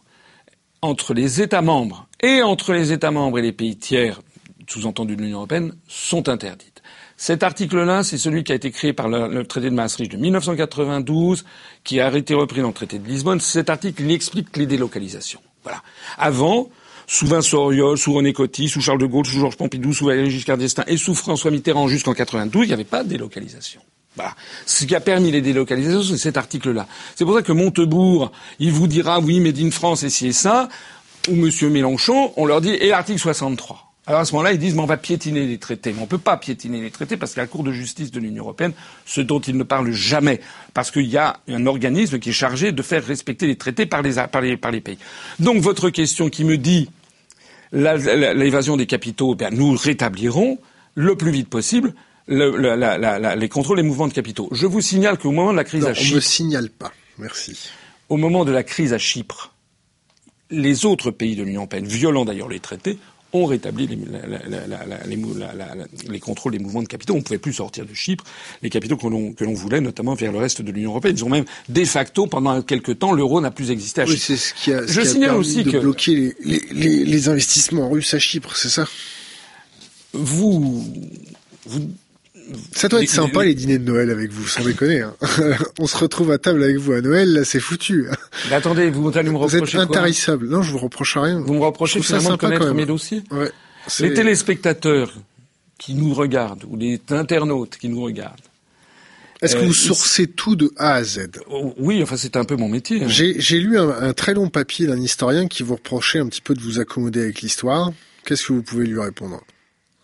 [0.81, 4.21] entre les États membres et entre les États membres et les pays tiers,
[4.67, 6.70] sous-entendus de l'Union européenne, sont interdites.
[7.21, 11.45] Cet article-là, c'est celui qui a été créé par le, traité de Maastricht de 1992,
[11.83, 13.39] qui a été repris dans le traité de Lisbonne.
[13.39, 15.39] Cet article, il explique les délocalisations.
[15.61, 15.83] Voilà.
[16.17, 16.71] Avant,
[17.05, 20.31] sous Vincent Auriol, sous René Coty, sous Charles de Gaulle, sous Georges Pompidou, sous Valéry
[20.31, 23.81] Giscard d'Estaing et sous François Mitterrand jusqu'en 92, il n'y avait pas de délocalisation.
[24.15, 24.33] Voilà.
[24.65, 26.87] Ce qui a permis les délocalisations, c'est cet article-là.
[27.15, 30.33] C'est pour ça que Montebourg, il vous dira oui, mais in France et ci et
[30.33, 30.69] ça,
[31.29, 33.90] ou Monsieur Mélenchon, on leur dit et l'article 63.
[34.07, 35.93] Alors à ce moment-là, ils disent mais on va piétiner les traités.
[35.93, 38.19] Mais on ne peut pas piétiner les traités parce a la Cour de justice de
[38.19, 38.73] l'Union européenne,
[39.05, 40.41] ce dont ils ne parlent jamais,
[40.73, 44.01] parce qu'il y a un organisme qui est chargé de faire respecter les traités par
[44.01, 44.97] les, par les, par les pays.
[45.39, 46.89] Donc votre question qui me dit
[47.71, 50.57] l'évasion des capitaux, ben, nous rétablirons
[50.95, 51.93] le plus vite possible
[52.27, 54.49] le, la, la, les contrôles des mouvements de capitaux.
[54.51, 56.91] Je vous signale qu'au moment de la crise non, à Chypre, on me signale pas.
[57.17, 57.69] Merci.
[58.09, 59.53] Au moment de la crise à Chypre,
[60.49, 62.97] les autres pays de l'Union européenne, violant d'ailleurs les traités,
[63.33, 63.97] ont rétabli les,
[66.09, 67.13] les, contrôles des mouvements de capitaux.
[67.13, 68.23] On ne pouvait plus sortir de Chypre
[68.61, 69.07] les capitaux que
[69.43, 71.15] l'on voulait, notamment vers le reste de l'Union européenne.
[71.17, 74.15] Ils ont même, de facto, pendant quelques temps, l'euro n'a plus existé à Chypre.
[74.15, 77.29] Oui, c'est ce qui a, ce Je qui a aussi de que bloquer les, les
[77.29, 78.87] investissements russes à Chypre, c'est ça?
[80.13, 80.83] Vous,
[81.65, 81.89] vous
[82.73, 85.01] ça doit être sympa les dîners de Noël avec vous, sans déconner.
[85.01, 85.15] Hein.
[85.79, 88.07] On se retrouve à table avec vous à Noël, là c'est foutu.
[88.49, 90.47] Mais attendez, vous allez me reprocher Vous êtes intarissable.
[90.47, 91.39] non, je vous reproche rien.
[91.39, 93.51] Vous me reprochez finalement de connaître mes dossiers ouais,
[93.99, 95.13] Les téléspectateurs
[95.77, 98.39] qui nous regardent, ou les internautes qui nous regardent,
[99.41, 101.31] est-ce que vous euh, sourcez tout de A à Z?
[101.49, 103.03] Oh, Oui, enfin c'est un peu mon métier.
[103.03, 103.07] Hein.
[103.07, 106.53] J'ai lu un, un, très long papier d'un historien qui vous reprochait un petit peu
[106.53, 107.91] de vous accommoder avec l'histoire.
[108.23, 109.41] Qu'est-ce que vous pouvez lui répondre?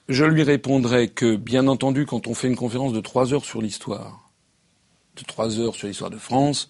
[0.09, 3.61] Je lui répondrai que, bien entendu, quand on fait une conférence de trois heures sur
[3.61, 4.29] l'histoire,
[5.17, 6.69] de trois heures sur l'histoire de France,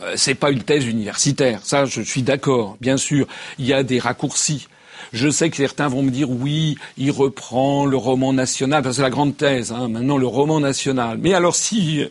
[0.00, 1.60] euh, c'est pas une thèse universitaire.
[1.64, 2.76] Ça, je suis d'accord.
[2.80, 3.26] Bien sûr,
[3.58, 4.68] il y a des raccourcis.
[5.12, 9.10] Je sais que certains vont me dire oui, il reprend le roman national, c'est la
[9.10, 9.72] grande thèse.
[9.72, 11.18] Hein, maintenant, le roman national.
[11.18, 12.04] Mais alors, si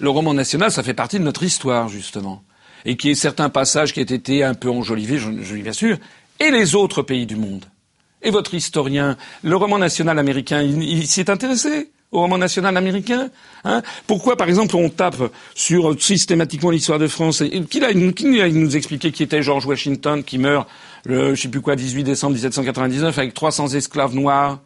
[0.00, 2.42] le roman national, ça fait partie de notre histoire justement,
[2.84, 5.72] et qu'il y ait certains passages qui aient été un peu enjolivés, je, je bien
[5.72, 5.96] sûr,
[6.40, 7.64] et les autres pays du monde
[8.22, 13.30] et votre historien, le roman national américain, il, s'y est intéressé au roman national américain
[13.64, 13.82] hein?
[14.06, 19.22] Pourquoi, par exemple, on tape sur systématiquement l'histoire de France qui, a, nous expliquer qui
[19.22, 20.68] était George Washington qui meurt
[21.04, 24.60] le, je sais plus quoi, 18 décembre 1799 avec 300 esclaves noirs.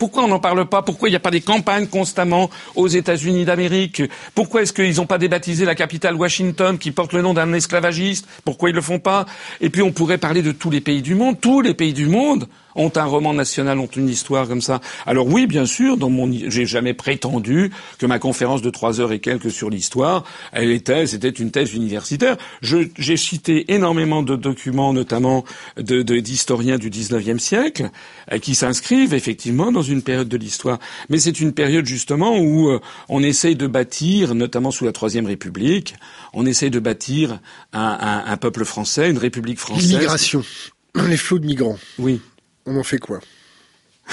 [0.00, 0.80] Pourquoi on n'en parle pas?
[0.80, 4.02] Pourquoi il n'y a pas des campagnes constamment aux États-Unis d'Amérique?
[4.34, 8.26] Pourquoi est-ce qu'ils n'ont pas débaptisé la capitale Washington qui porte le nom d'un esclavagiste?
[8.46, 9.26] Pourquoi ils le font pas?
[9.60, 11.38] Et puis on pourrait parler de tous les pays du monde.
[11.38, 14.80] Tous les pays du monde ont un roman national, ont une histoire comme ça.
[15.06, 19.12] Alors oui, bien sûr, dans mon, j'ai jamais prétendu que ma conférence de trois heures
[19.12, 22.36] et quelques sur l'histoire, elle était, c'était une thèse universitaire.
[22.62, 25.44] j'ai cité énormément de documents, notamment
[25.76, 27.90] de, d'historiens du 19e siècle,
[28.32, 30.78] euh, qui s'inscrivent effectivement dans une période de l'histoire.
[31.08, 35.26] Mais c'est une période justement où euh, on essaye de bâtir, notamment sous la Troisième
[35.26, 35.94] République,
[36.32, 37.40] on essaye de bâtir
[37.72, 39.90] un, un peuple français, une République française.
[39.90, 40.42] L'immigration,
[41.08, 41.78] les flots de migrants.
[41.98, 42.20] Oui.
[42.70, 43.20] On en fait quoi?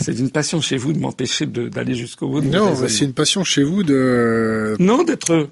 [0.00, 2.40] C'est une passion chez vous de m'empêcher d'aller jusqu'au bout.
[2.40, 4.76] De non, c'est une passion chez vous de.
[4.78, 5.48] Non, d'être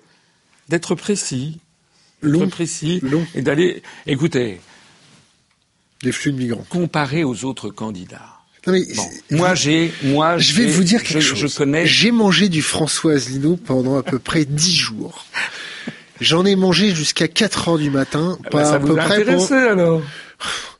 [0.68, 1.58] d'être précis,
[2.22, 3.26] long, précis, long.
[3.34, 3.82] et d'aller.
[4.06, 4.60] Écoutez.
[6.02, 6.66] Les flux de migrants.
[6.68, 8.36] Comparé aux autres candidats.
[8.66, 8.82] Non mais
[9.30, 11.52] moi j'ai, moi je vais vous dire quelque je, chose.
[11.52, 11.86] Je connais.
[11.86, 15.24] J'ai mangé du François Asselineau pendant à peu près dix jours.
[16.20, 18.38] J'en ai mangé jusqu'à 4 heures du matin.
[18.44, 20.02] Ah bah, ça à vous peu près alors?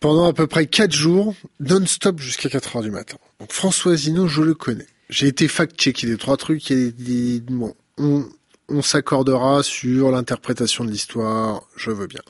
[0.00, 3.16] pendant à peu près quatre jours, non-stop jusqu'à 4 heures du matin.
[3.40, 4.86] Donc François Asselineau, je le connais.
[5.10, 8.24] J'ai été fact-checké des trois trucs et des, bon, on,
[8.68, 12.20] on s'accordera sur l'interprétation de l'histoire, je veux bien.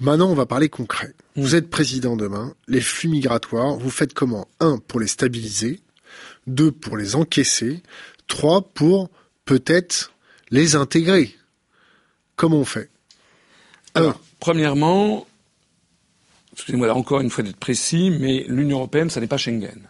[0.00, 1.14] Maintenant, on va parler concret.
[1.36, 1.56] Vous mm.
[1.56, 4.48] êtes président demain, les flux migratoires, vous faites comment?
[4.58, 5.80] Un, pour les stabiliser,
[6.46, 7.82] deux, pour les encaisser,
[8.26, 9.10] trois, pour
[9.44, 10.12] peut-être
[10.50, 11.36] les intégrer.
[12.36, 12.88] Comment on fait?
[13.94, 15.26] Alors, premièrement,
[16.52, 19.88] excusez-moi encore une fois d'être précis, mais l'Union européenne, ça n'est pas Schengen.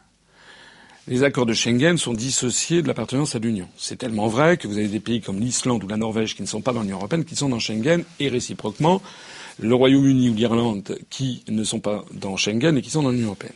[1.08, 3.68] Les accords de Schengen sont dissociés de l'appartenance à l'Union.
[3.76, 6.46] C'est tellement vrai que vous avez des pays comme l'Islande ou la Norvège qui ne
[6.46, 9.02] sont pas dans l'Union européenne, qui sont dans Schengen, et réciproquement,
[9.58, 13.26] le Royaume-Uni ou l'Irlande qui ne sont pas dans Schengen et qui sont dans l'Union
[13.26, 13.52] européenne.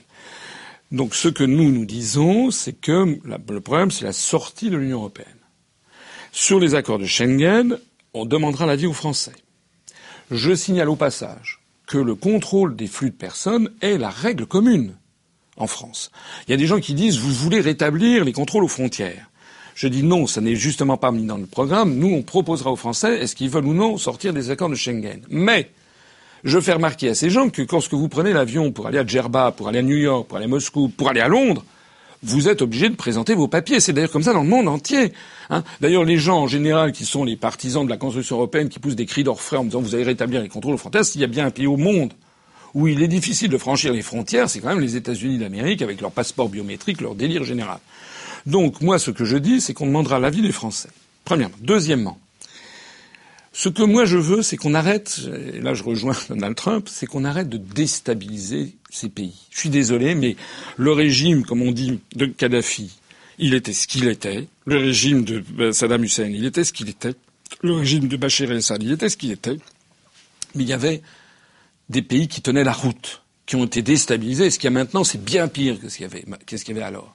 [0.90, 4.98] Donc ce que nous nous disons, c'est que le problème, c'est la sortie de l'Union
[4.98, 5.28] européenne.
[6.32, 7.78] Sur les accords de Schengen,
[8.14, 9.35] on demandera l'avis aux Français.
[10.31, 14.94] Je signale au passage que le contrôle des flux de personnes est la règle commune
[15.56, 16.11] en France.
[16.47, 19.31] Il y a des gens qui disent vous voulez rétablir les contrôles aux frontières.
[19.74, 21.97] Je dis non, ça n'est justement pas mis dans le programme.
[21.97, 25.20] Nous, on proposera aux Français est-ce qu'ils veulent ou non sortir des accords de Schengen.
[25.31, 25.70] Mais
[26.44, 29.51] je fais remarquer à ces gens que lorsque vous prenez l'avion pour aller à Djerba,
[29.51, 31.65] pour aller à New York, pour aller à Moscou, pour aller à Londres,
[32.25, 33.81] vous êtes obligé de présenter vos papiers.
[33.81, 35.13] C'est d'ailleurs comme ça dans le monde entier.
[35.51, 35.63] Hein.
[35.81, 38.97] D'ailleurs, les gens en général qui sont les partisans de la construction européenne, qui poussent
[38.97, 41.29] des cris d'orfraie en disant vous allez rétablir les contrôles aux frontières, s'il y a
[41.29, 42.13] bien un pays au monde
[42.75, 46.01] où il est difficile de franchir les frontières, c'est quand même les États-Unis d'Amérique avec
[46.01, 47.79] leur passeport biométrique, leur délire général.
[48.47, 50.89] Donc moi, ce que je dis, c'est qu'on demandera l'avis des Français.
[51.25, 51.55] Premièrement.
[51.61, 52.19] Deuxièmement,
[53.56, 55.20] ce que moi je veux, c'est qu'on arrête,
[55.55, 59.47] et là je rejoins Donald Trump, c'est qu'on arrête de déstabiliser ces pays.
[59.51, 60.35] Je suis désolé, mais
[60.76, 62.90] le régime, comme on dit, de Kadhafi,
[63.39, 64.48] il était ce qu'il était.
[64.66, 67.14] Le régime de euh, Saddam Hussein, il était ce qu'il était.
[67.62, 69.59] Le régime de Bachar el-Assad, il était ce qu'il était.
[70.56, 71.01] Mais il y avait
[71.89, 74.51] des pays qui tenaient la route, qui ont été déstabilisés.
[74.51, 77.14] Ce qu'il y a maintenant, c'est bien pire que ce qu'il y avait alors.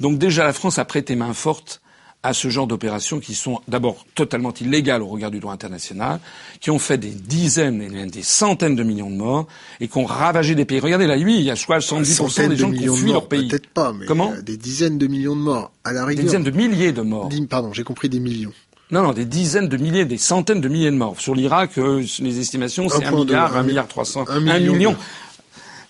[0.00, 1.80] Donc déjà, la France a prêté main forte
[2.22, 6.18] à ce genre d'opérations qui sont d'abord totalement illégales au regard du droit international,
[6.60, 9.46] qui ont fait des dizaines et des centaines de millions de morts
[9.80, 10.80] et qui ont ravagé des pays.
[10.80, 13.48] Regardez la Libye, il y a 70% des gens qui ont fui leur pays.
[13.48, 16.22] Peut-être pas, mais Comment des dizaines de millions de morts à la rigueur.
[16.24, 17.28] Des dizaines de milliers de morts.
[17.48, 18.52] Pardon, j'ai compris des millions.
[18.90, 21.18] Non, non, des dizaines de milliers, des centaines de milliers de morts.
[21.18, 24.96] Sur l'Irak, euh, les estimations, c'est un milliard, un milliard trois cents, un million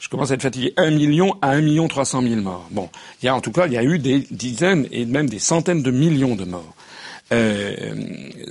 [0.07, 2.69] je commence à être fatigué, un million à un million trois cent mille morts.
[2.71, 2.89] Bon,
[3.21, 5.41] il y a en tout cas, il y a eu des dizaines et même des
[5.41, 6.77] centaines de millions de morts.
[7.33, 7.75] Euh,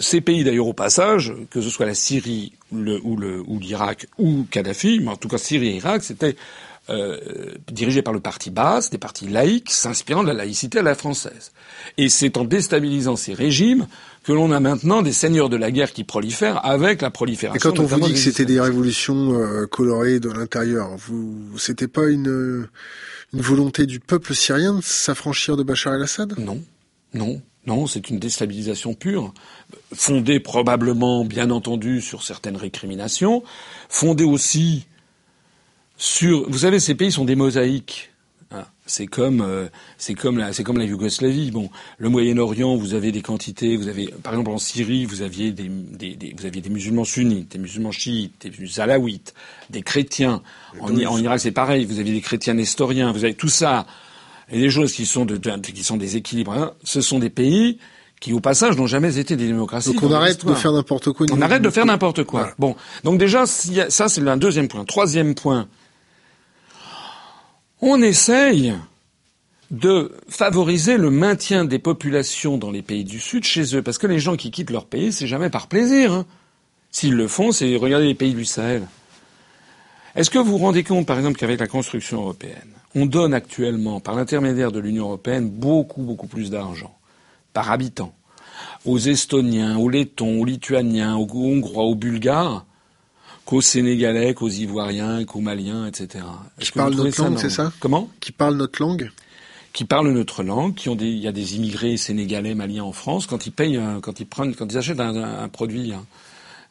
[0.02, 5.00] ces pays d'ailleurs au passage, que ce soit la Syrie le, ou l'Irak ou Kadhafi,
[5.00, 6.36] mais en tout cas Syrie et Irak, c'était
[6.90, 10.94] euh, dirigé par le parti basse, des partis laïcs, s'inspirant de la laïcité à la
[10.94, 11.54] française.
[11.98, 13.88] Et c'est en déstabilisant ces régimes
[14.26, 17.70] que l'on a maintenant des seigneurs de la guerre qui prolifèrent avec la prolifération.
[17.70, 21.88] Et quand on vous dit que c'était des révolutions euh, colorées de l'intérieur, vous, c'était
[21.88, 22.68] pas une,
[23.34, 26.38] une volonté du peuple syrien de s'affranchir de Bachar el-Assad?
[26.40, 26.60] Non,
[27.14, 27.42] non.
[27.68, 29.34] Non, c'est une déstabilisation pure,
[29.92, 33.42] fondée probablement, bien entendu, sur certaines récriminations,
[33.90, 34.86] fondée aussi
[35.98, 36.48] sur.
[36.48, 38.12] Vous savez, ces pays sont des mosaïques.
[38.88, 39.68] C'est comme euh,
[39.98, 41.50] c'est comme la c'est comme la Yougoslavie.
[41.50, 43.78] Bon, le Moyen-Orient, vous avez des quantités.
[43.78, 47.54] Vous avez par exemple en Syrie, vous aviez des, des, vous aviez des musulmans sunnites,
[47.54, 49.34] des musulmans chiites, des alaouites,
[49.72, 50.44] des chrétiens.
[50.80, 51.86] En, en, Irak, c'est pareil.
[51.86, 53.12] Vous aviez des chrétiens nestoriens.
[53.12, 53.88] Vous avez tout ça
[54.52, 56.54] et des choses qui sont de, qui sont des équilibres.
[56.54, 56.74] Hein.
[56.84, 57.80] Ce sont des pays
[58.20, 59.94] qui, au passage, n'ont jamais été des démocraties.
[59.94, 61.26] Donc on arrête de faire n'importe quoi.
[61.32, 62.54] On arrête de faire n'importe quoi.
[62.60, 64.86] Bon, donc déjà, ça c'est un deuxième point.
[64.86, 65.68] Troisième point
[67.82, 68.74] on essaye
[69.72, 74.08] de favoriser le maintien des populations dans les pays du Sud chez eux, parce que
[74.08, 76.14] les gens qui quittent leur pays, c'est jamais par plaisir.
[76.14, 76.26] Hein.
[76.92, 78.88] S'ils le font, c'est regarder les pays du Sahel.
[80.16, 84.00] Est-ce que vous vous rendez compte, par exemple, qu'avec la construction européenne, on donne actuellement,
[84.00, 86.96] par l'intermédiaire de l'Union européenne, beaucoup, beaucoup plus d'argent
[87.52, 88.14] par habitant
[88.86, 92.66] aux Estoniens, aux Lettons, aux Lituaniens, aux Hongrois, aux Bulgares,
[93.46, 96.26] qu'aux Sénégalais, qu'aux Ivoiriens, qu'aux Maliens, etc.
[96.60, 97.72] Qui parlent notre langue, c'est ça?
[97.80, 98.10] Comment?
[98.20, 99.12] Qui parlent notre langue?
[99.74, 102.94] Qui parlent notre langue, qui ont des, il y a des immigrés sénégalais, maliens en
[102.94, 106.06] France, quand ils payent, quand ils prennent, quand ils achètent un, produit, hein,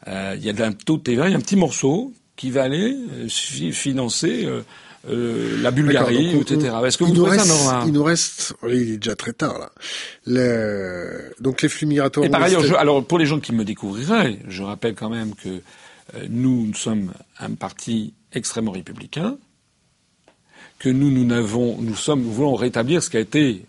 [0.07, 2.51] euh, il y a un taux de TVA, il y a un petit morceau qui
[2.51, 4.61] va aller euh, financer euh,
[5.09, 6.75] euh, la Bulgarie, etc.
[6.85, 7.83] Est-ce que vous trouvez ça normal?
[7.87, 9.71] Il nous reste, il est déjà très tard là.
[10.25, 11.31] Le...
[11.39, 12.25] Donc les flux migratoires.
[12.25, 15.61] Et par ailleurs, alors pour les gens qui me découvriraient, je rappelle quand même que
[16.29, 19.37] nous, sommes un parti extrêmement républicain,
[20.79, 23.65] que nous, nous n'avons, nous sommes, nous voulons rétablir ce qui a été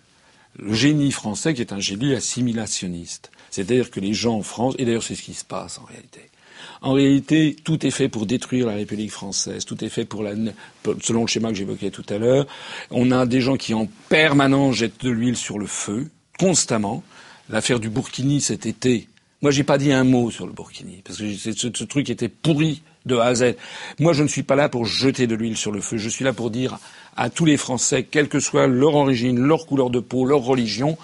[0.59, 3.31] le génie français, qui est un génie assimilationniste.
[3.51, 6.31] C'est-à-dire que les gens en France, et d'ailleurs c'est ce qui se passe en réalité,
[6.83, 9.65] En réalité, tout est fait pour détruire la République française.
[9.65, 10.33] Tout est fait pour la,
[11.03, 12.47] selon le schéma que j'évoquais tout à l'heure.
[12.91, 17.03] On a des gens qui en permanence jettent de l'huile sur le feu, constamment.
[17.49, 19.09] L'affaire du Burkini cet été.
[19.43, 22.83] Moi, j'ai pas dit un mot sur le Burkini parce que ce, truc était pourri
[23.05, 23.55] de A à Z.
[24.01, 25.99] Moi, je ne suis pas là pour jeter de l'huile sur le feu.
[25.99, 26.79] Je suis là pour dire
[27.17, 30.97] à tous les Français, quelle que soit leur origine, leur couleur de peau, leur religion,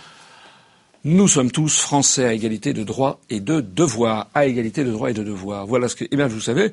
[1.05, 4.29] nous sommes tous Français à égalité de droits et de devoirs.
[4.35, 5.67] À égalité de droits et de devoirs.
[5.67, 6.05] Voilà ce que.
[6.11, 6.73] Eh bien, vous savez,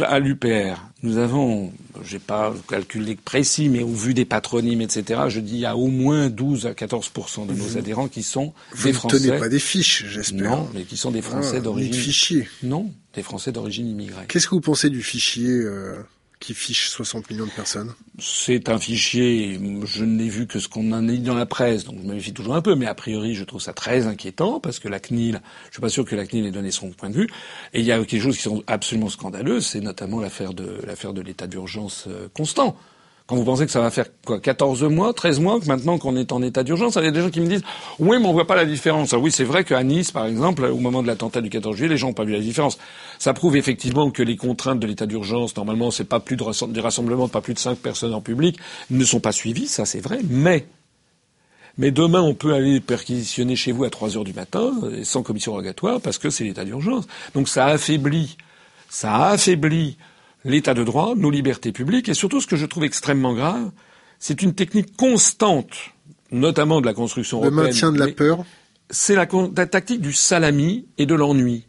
[0.00, 1.72] à l'UPR, nous avons,
[2.04, 5.76] j'ai pas calculé précis, mais au vu des patronymes, etc., je dis il y a
[5.76, 8.52] au moins 12 à 14% de nos adhérents qui sont
[8.84, 9.16] des Français.
[9.16, 10.50] Vous ne tenez pas des fiches, j'espère.
[10.50, 11.92] Non, mais qui sont des Français ah, d'origine.
[11.92, 12.48] fichier.
[12.62, 14.26] Non, des Français d'origine immigrée.
[14.28, 15.96] Qu'est-ce que vous pensez du fichier euh,
[16.40, 20.90] qui fiche 60 millions de personnes C'est un fichier, je n'ai vu que ce qu'on
[20.92, 22.94] en a dit dans la presse, donc je me méfie toujours un peu, mais a
[22.94, 26.16] priori je trouve ça très inquiétant, parce que la CNIL, je suis pas sûr que
[26.16, 27.28] la CNIL ait donné son point de vue,
[27.74, 31.12] et il y a quelque chose qui sont absolument scandaleuses, c'est notamment l'affaire de l'affaire
[31.12, 32.76] de l'état d'urgence euh, constant.
[33.30, 36.16] Quand vous pensez que ça va faire quoi 14 mois, 13 mois que maintenant qu'on
[36.16, 37.62] est en état d'urgence, il y a des gens qui me disent
[38.00, 39.12] oui, mais on voit pas la différence.
[39.12, 41.96] oui, c'est vrai qu'à Nice, par exemple, au moment de l'attentat du 14 juillet, les
[41.96, 42.76] gens n'ont pas vu la différence.
[43.20, 46.42] Ça prouve effectivement que les contraintes de l'état d'urgence, normalement, c'est pas plus de
[46.80, 48.58] rassemblements de pas plus de 5 personnes en public,
[48.90, 50.66] ne sont pas suivis, ça c'est vrai, mais
[51.78, 54.72] mais demain, on peut aller perquisitionner chez vous à 3 heures du matin,
[55.04, 57.06] sans commission rogatoire, parce que c'est l'état d'urgence.
[57.36, 58.36] Donc ça affaiblit,
[58.88, 59.98] ça affaiblit
[60.44, 63.70] l'état de droit, nos libertés publiques, et surtout ce que je trouve extrêmement grave,
[64.18, 65.72] c'est une technique constante,
[66.30, 67.58] notamment de la construction européenne.
[67.58, 68.44] Le maintien de la peur.
[68.90, 71.66] C'est la, tactique du salami et de l'ennui.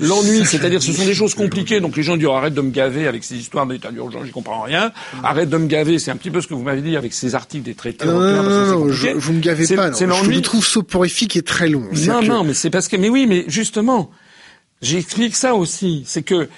[0.00, 2.70] L'ennui, c'est-à-dire ce sont des choses compliquées, donc les gens disent oh, arrête de me
[2.70, 4.92] gaver avec ces histoires d'état d'urgence, j'y comprends rien.
[5.22, 7.34] Arrête de me gaver, c'est un petit peu ce que vous m'avez dit avec ces
[7.34, 8.42] articles des traités européens.
[8.42, 9.90] Non, non, je, vous me gavez pas.
[9.90, 10.14] Non.
[10.22, 11.84] Je vous trouve soporifique et très long.
[12.06, 14.10] Non, non, mais c'est parce que, mais oui, mais justement,
[14.82, 16.48] j'explique ça aussi, c'est que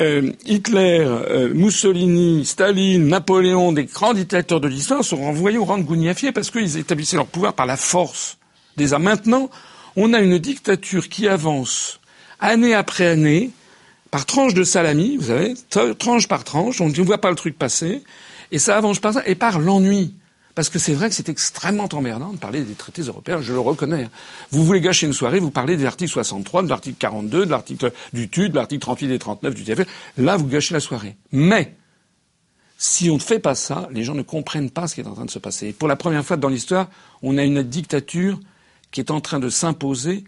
[0.00, 5.78] euh, Hitler, euh, Mussolini, Staline, Napoléon, des grands dictateurs de l'histoire sont renvoyés au rang
[5.78, 8.38] de parce qu'ils établissaient leur pouvoir par la force.
[8.76, 9.50] Déjà maintenant,
[9.96, 12.00] on a une dictature qui avance
[12.40, 13.50] année après année,
[14.10, 15.54] par tranche de salami, vous savez,
[15.98, 18.02] tranche par tranche, on ne voit pas le truc passer,
[18.50, 20.14] et ça avance par ça, et par l'ennui.
[20.54, 23.60] Parce que c'est vrai que c'est extrêmement emmerdant de parler des traités européens, je le
[23.60, 24.08] reconnais.
[24.50, 27.92] Vous voulez gâcher une soirée, vous parlez de l'article 63, de l'article 42, de l'article
[28.12, 29.86] du TUD, de l'article 38 et 39 du TFL.
[30.18, 31.16] Là, vous gâchez la soirée.
[31.32, 31.74] Mais,
[32.76, 35.14] si on ne fait pas ça, les gens ne comprennent pas ce qui est en
[35.14, 35.68] train de se passer.
[35.68, 36.90] Et pour la première fois dans l'histoire,
[37.22, 38.38] on a une dictature
[38.90, 40.24] qui est en train de s'imposer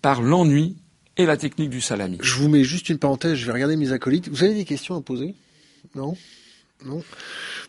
[0.00, 0.76] par l'ennui
[1.16, 2.18] et la technique du salami.
[2.20, 4.28] Je vous mets juste une parenthèse, je vais regarder mes acolytes.
[4.28, 5.34] Vous avez des questions à poser?
[5.94, 6.16] Non?
[6.84, 7.02] Non?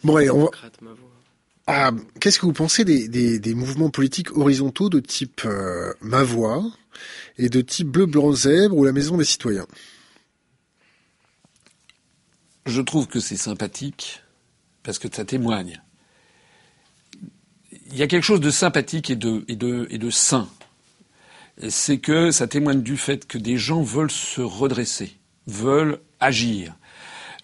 [0.03, 0.51] Bon, allez, on va...
[1.69, 1.91] Ah,
[2.21, 6.63] qu'est-ce que vous pensez des, des, des, mouvements politiques horizontaux de type euh, Ma Voix
[7.37, 9.67] et de type Bleu, Blanc, Zèbre ou la Maison des Citoyens?
[12.65, 14.23] Je trouve que c'est sympathique
[14.81, 15.81] parce que ça témoigne.
[17.91, 20.47] Il y a quelque chose de sympathique et de, et de, et de sain.
[21.67, 25.17] C'est que ça témoigne du fait que des gens veulent se redresser,
[25.47, 26.77] veulent agir.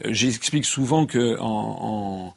[0.06, 2.36] Euh, j'explique souvent que en, en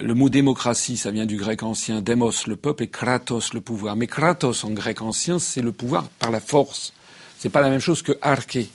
[0.00, 3.96] le mot démocratie, ça vient du grec ancien demos, le peuple, et kratos, le pouvoir.
[3.96, 6.92] Mais kratos, en grec ancien, c'est le pouvoir par la force.
[7.38, 8.68] C'est pas la même chose que arché.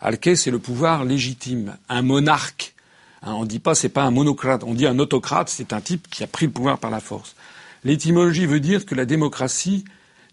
[0.00, 1.76] Arché, c'est le pouvoir légitime.
[1.88, 2.74] Un monarque.
[3.22, 4.64] Hein, on dit pas c'est pas un monocrate.
[4.64, 7.34] On dit un autocrate, c'est un type qui a pris le pouvoir par la force.
[7.84, 9.84] L'étymologie veut dire que la démocratie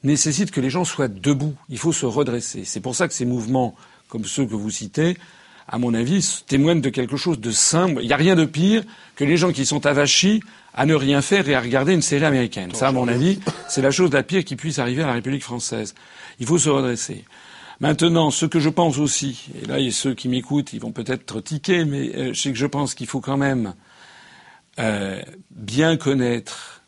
[0.03, 1.55] nécessite que les gens soient debout.
[1.69, 2.65] Il faut se redresser.
[2.65, 3.75] C'est pour ça que ces mouvements,
[4.09, 5.17] comme ceux que vous citez,
[5.67, 8.01] à mon avis, témoigne de quelque chose de simple.
[8.01, 8.83] Il n'y a rien de pire
[9.15, 10.41] que les gens qui sont avachis
[10.73, 12.73] à ne rien faire et à regarder une série américaine.
[12.73, 15.43] Ça, à mon avis, c'est la chose la pire qui puisse arriver à la République
[15.43, 15.93] française.
[16.39, 17.25] Il faut se redresser.
[17.79, 21.85] Maintenant, ce que je pense aussi, et là, ceux qui m'écoutent, ils vont peut-être tiquer,
[21.85, 23.73] mais euh, c'est que je pense qu'il faut quand même
[24.79, 25.21] euh,
[25.51, 26.81] bien connaître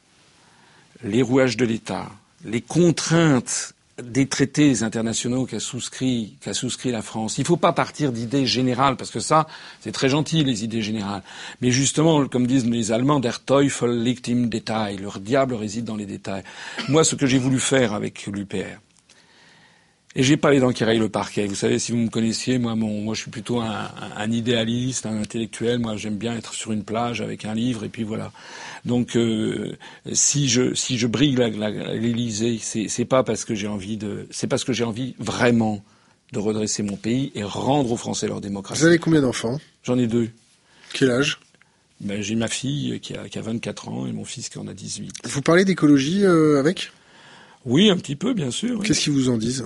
[1.03, 2.09] les rouages de l'État,
[2.45, 3.73] les contraintes
[4.03, 7.37] des traités internationaux qu'a souscrit, qu'a souscrit la France.
[7.37, 9.47] Il ne faut pas partir d'idées générales, parce que ça,
[9.81, 11.23] c'est très gentil, les idées générales.
[11.61, 14.97] Mais justement, comme disent les Allemands, der Teufel liegt im Detail.
[14.97, 16.43] Leur diable réside dans les détails.
[16.87, 18.79] Moi, ce que j'ai voulu faire avec l'UPR,
[20.19, 21.47] et j'ai pas les dents qui rayent le parquet.
[21.47, 25.05] Vous savez, si vous me connaissiez, moi, mon, moi, je suis plutôt un, un, idéaliste,
[25.05, 25.79] un intellectuel.
[25.79, 28.33] Moi, j'aime bien être sur une plage avec un livre, et puis voilà.
[28.83, 29.77] Donc, euh,
[30.11, 34.47] si je si je brigue l'Élysée, c'est c'est pas parce que j'ai envie de, c'est
[34.47, 35.81] parce que j'ai envie vraiment
[36.33, 38.81] de redresser mon pays et rendre aux Français leur démocratie.
[38.81, 39.57] Vous avez combien d'enfants?
[39.83, 40.31] J'en ai deux.
[40.91, 41.39] Quel âge?
[42.01, 44.67] Ben, J'ai ma fille qui a, qui a 24 ans et mon fils qui en
[44.67, 45.13] a 18.
[45.23, 46.91] Vous parlez d'écologie euh, avec?
[47.63, 48.83] Oui, un petit peu, bien sûr.
[48.83, 49.65] Qu'est-ce qu'ils vous en disent?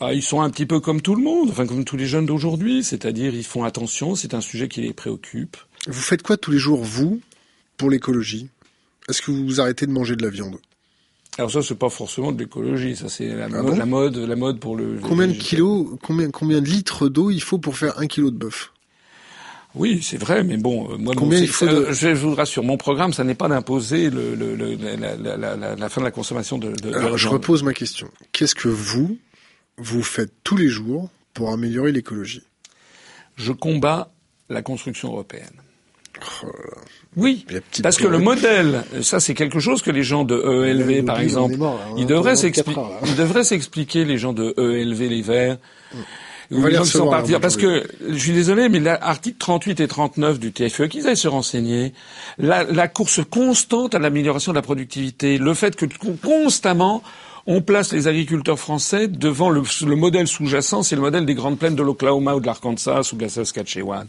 [0.00, 2.26] Bah, ils sont un petit peu comme tout le monde, enfin comme tous les jeunes
[2.26, 5.56] d'aujourd'hui, c'est-à-dire ils font attention, c'est un sujet qui les préoccupe.
[5.86, 7.20] Vous faites quoi tous les jours, vous,
[7.76, 8.48] pour l'écologie?
[9.08, 10.56] Est-ce que vous arrêtez de manger de la viande?
[11.36, 14.36] Alors ça, c'est pas forcément de l'écologie, ça c'est la, ah mode, la mode, la
[14.36, 14.98] mode pour le.
[15.02, 18.36] Combien de kilos, combien, combien de litres d'eau il faut pour faire un kilo de
[18.36, 18.72] bœuf?
[19.74, 21.90] Oui, c'est vrai, mais bon, euh, moi, Combien il faut de...
[21.90, 25.88] je, vous rassure, mon programme, ça n'est pas d'imposer le, le, le la, la, la,
[25.88, 26.70] fin de la consommation de.
[26.70, 28.08] de Alors, je repose ma question.
[28.30, 29.18] Qu'est-ce que vous,
[29.78, 32.42] vous faites tous les jours pour améliorer l'écologie
[33.36, 34.10] Je combats
[34.48, 35.50] la construction européenne.
[36.44, 36.48] Oh
[37.16, 37.46] oui,
[37.82, 41.56] parce que le modèle, ça c'est quelque chose que les gens de EELV, par exemple,
[41.96, 42.36] ils devraient
[43.44, 45.58] s'expliquer, les gens de EELV, les Verts.
[46.50, 46.78] On va les
[47.10, 47.40] partir.
[47.40, 51.28] Parce que, je suis désolé, mais l'article 38 et 39 du TFE, qu'ils aillent se
[51.28, 51.94] renseigner,
[52.38, 55.86] la, la course constante à l'amélioration de la productivité, le fait que
[56.22, 57.02] constamment
[57.46, 59.62] on place les agriculteurs français devant le,
[59.96, 63.22] modèle sous-jacent, c'est le modèle des grandes plaines de l'Oklahoma ou de l'Arkansas ou de
[63.22, 64.06] la Saskatchewan.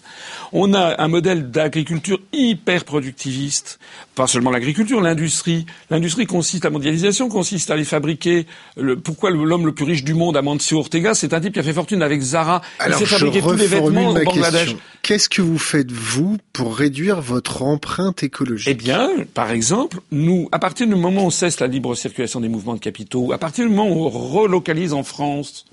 [0.53, 3.80] On a un modèle d'agriculture hyper productiviste,
[4.16, 5.66] pas seulement l'agriculture, l'industrie.
[5.90, 8.45] L'industrie consiste, la mondialisation consiste à aller fabriquer.
[8.78, 11.64] Le, pourquoi l'homme le plus riche du monde, Amancio Ortega, c'est un type qui a
[11.64, 12.62] fait fortune avec Zara.
[12.80, 14.76] Alors, il s'est fabriqué tous les vêtements au Bangladesh.
[15.02, 18.70] Qu'est-ce que vous faites vous pour réduire votre empreinte écologique?
[18.72, 22.40] Eh bien, par exemple, nous, à partir du moment où on cesse la libre circulation
[22.40, 25.65] des mouvements de capitaux à partir du moment où on relocalise en France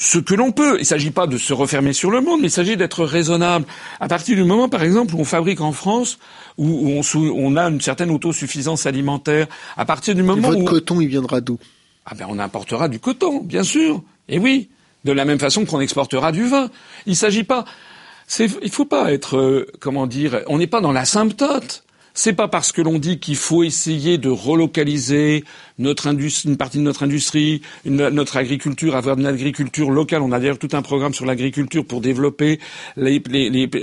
[0.00, 0.76] ce que l'on peut.
[0.76, 3.66] Il ne s'agit pas de se refermer sur le monde, mais il s'agit d'être raisonnable.
[4.00, 6.18] À partir du moment, par exemple, où on fabrique en France,
[6.56, 9.46] où, on, on, a une certaine autosuffisance alimentaire,
[9.76, 10.64] à partir du moment Et votre où...
[10.64, 11.58] coton, il viendra d'où?
[12.06, 14.02] Ah ben, on importera du coton, bien sûr.
[14.30, 14.70] Et oui,
[15.04, 16.70] de la même façon qu'on exportera du vin.
[17.04, 17.66] Il ne s'agit pas...
[18.38, 21.84] Il ne faut pas être, euh, comment dire, on n'est pas dans l'asymptote.
[22.14, 25.44] C'est pas parce que l'on dit qu'il faut essayer de relocaliser
[25.80, 26.08] notre
[26.44, 30.22] une partie de notre industrie, notre agriculture, avoir une agriculture locale.
[30.22, 32.60] On a d'ailleurs tout un programme sur l'agriculture pour développer
[32.96, 33.22] les,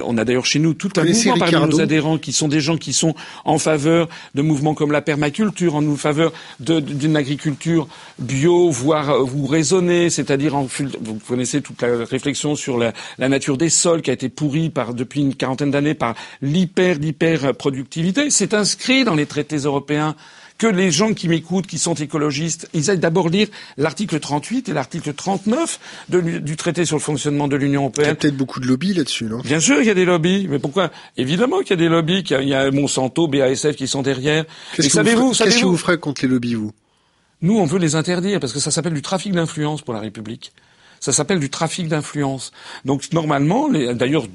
[0.03, 2.77] on a d'ailleurs chez nous tout un mouvement parmi nos adhérents qui sont des gens
[2.77, 3.15] qui sont
[3.45, 7.87] en faveur de mouvements comme la permaculture, en faveur d'une agriculture
[8.19, 10.67] bio, voire euh, vous raisonnez, c'est-à-dire en,
[11.01, 14.93] vous connaissez toute la réflexion sur la, nature des sols qui a été pourrie par,
[14.93, 18.29] depuis une quarantaine d'années par l'hyper, l'hyper productivité.
[18.29, 20.15] C'est inscrit dans les traités européens
[20.57, 23.47] que les gens qui m'écoutent, qui sont écologistes, ils aillent d'abord lire
[23.77, 25.79] l'article 38 et l'article 39
[26.09, 28.05] du traité sur le fonctionnement de l'Union européenne.
[28.05, 29.39] Il y a peut-être beaucoup de lobbies là-dessus, non?
[29.39, 30.47] Bien sûr, il y a des lobbies.
[30.49, 30.91] Mais pourquoi?
[31.15, 34.45] Évidemment qu'il y a des lobbies, qu'il y, a Monsanto, BASF qui sont derrière.
[34.75, 36.71] Qu'est-ce que, vous, qu'est-ce que vous ferez contre les lobbies, vous?
[37.41, 40.53] Nous, on veut les interdire parce que ça s'appelle du trafic d'influence pour la République.
[40.99, 42.51] Ça s'appelle du trafic d'influence.
[42.83, 44.25] Donc normalement, d'ailleurs,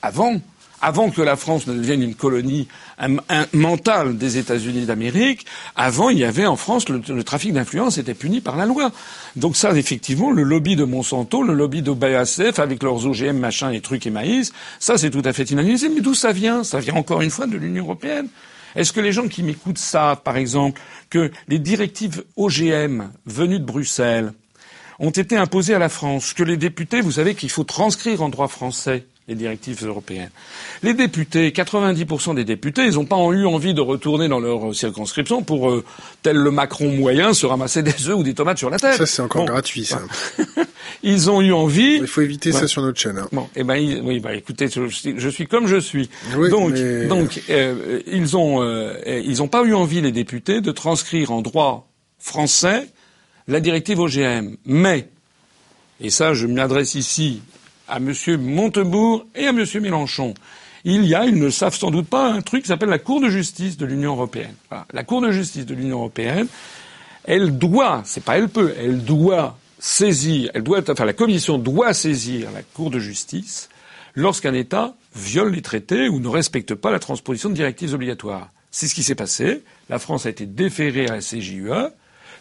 [0.00, 0.40] avant,
[0.80, 2.68] avant que la France ne devienne une colonie
[3.52, 8.40] mentale des États-Unis d'Amérique, avant il y avait en France le, trafic d'influence était puni
[8.40, 8.92] par la loi.
[9.36, 11.94] Donc ça, effectivement, le lobby de Monsanto, le lobby de
[12.60, 15.94] avec leurs OGM, machin, et trucs et maïs, ça c'est tout à fait inadmissible.
[15.96, 16.62] Mais d'où ça vient?
[16.62, 18.28] Ça vient encore une fois de l'Union européenne.
[18.74, 23.64] Est-ce que les gens qui m'écoutent savent, par exemple, que les directives OGM venues de
[23.64, 24.32] Bruxelles
[24.98, 28.28] ont été imposées à la France, que les députés, vous savez qu'il faut transcrire en
[28.28, 30.30] droit français les directives européennes.
[30.82, 35.42] Les députés, 90% des députés, ils n'ont pas eu envie de retourner dans leur circonscription
[35.42, 35.84] pour, euh,
[36.22, 38.94] tel le Macron moyen, se ramasser des œufs ou des tomates sur la tête.
[38.94, 40.00] Ça, c'est encore gratuit, ça.
[41.02, 41.96] ils ont eu envie.
[41.96, 43.18] Il faut éviter ça sur notre chaîne.
[43.18, 43.28] Hein.
[43.32, 46.08] Bon, eh ben, oui, bah, écoutez, je, suis comme je suis.
[46.50, 46.74] donc,
[47.08, 48.94] donc, euh, ils ont, euh,
[49.24, 51.88] ils n'ont pas eu envie, les députés, de transcrire en droit
[52.18, 52.88] français
[53.48, 54.56] la directive OGM.
[54.66, 55.08] Mais,
[56.00, 57.42] et ça, je m'adresse ici
[57.88, 58.12] à M.
[58.40, 59.64] Montebourg et à M.
[59.80, 60.34] Mélenchon.
[60.84, 63.20] Il y a, ils ne savent sans doute pas, un truc qui s'appelle la Cour
[63.20, 64.54] de justice de l'Union européenne.
[64.92, 66.46] La Cour de justice de l'Union européenne,
[67.24, 71.92] elle doit, c'est pas elle peut, elle doit saisir, elle doit, enfin la Commission doit
[71.92, 73.68] saisir la Cour de justice
[74.14, 78.50] lorsqu'un État viole les traités ou ne respecte pas la transposition de directives obligatoires.
[78.70, 79.62] C'est ce qui s'est passé.
[79.88, 81.90] La France a été déférée à la CJUE.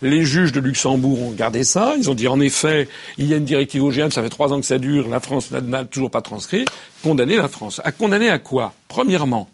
[0.02, 1.96] Les juges de Luxembourg ont gardé ça.
[1.98, 4.60] Ils ont dit en effet, il y a une directive OGM, ça fait trois ans
[4.60, 6.66] que ça dure, la France n'a toujours pas transcrit.
[7.04, 7.82] Condamner la France.
[7.84, 8.74] À condamner à quoi?
[8.88, 9.50] Premièrement,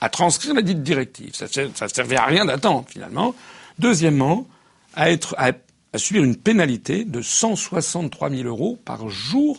[0.00, 1.34] à transcrire la dite directive.
[1.34, 3.34] Ça ne servait à rien d'attendre finalement.
[3.78, 4.46] Deuxièmement,
[4.94, 5.06] à,
[5.38, 9.58] à subir une pénalité de 163 000 euros par jour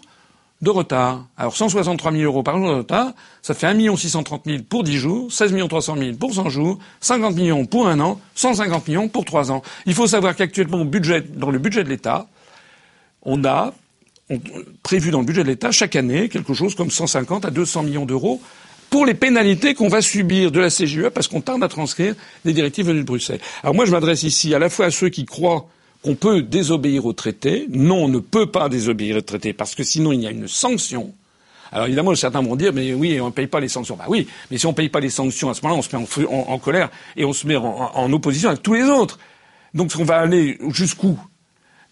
[0.63, 1.27] de retard.
[1.37, 3.11] Alors 163 000 euros par jour de retard,
[3.41, 7.35] ça fait 1 630 000 pour 10 jours, 16 300 000 pour 100 jours, 50
[7.35, 9.61] millions pour un an, 150 millions pour 3 ans.
[9.85, 12.27] Il faut savoir qu'actuellement, dans le budget de l'État,
[13.23, 13.73] on a
[14.81, 18.05] prévu dans le budget de l'État chaque année quelque chose comme 150 à 200 millions
[18.05, 18.41] d'euros
[18.89, 22.15] pour les pénalités qu'on va subir de la CGE parce qu'on tarde à transcrire
[22.45, 23.39] des directives venues de Bruxelles.
[23.63, 25.67] Alors moi, je m'adresse ici à la fois à ceux qui croient
[26.03, 27.65] qu'on peut désobéir au traité.
[27.69, 30.47] Non, on ne peut pas désobéir au traité parce que sinon il y a une
[30.47, 31.13] sanction.
[31.71, 33.95] Alors évidemment, certains vont dire, mais oui, on ne paye pas les sanctions.
[33.95, 36.19] Bah oui, mais si on ne paye pas les sanctions, à ce moment-là, on se
[36.19, 39.17] met en, colère et on se met en, opposition avec tous les autres.
[39.73, 41.17] Donc on va aller jusqu'où?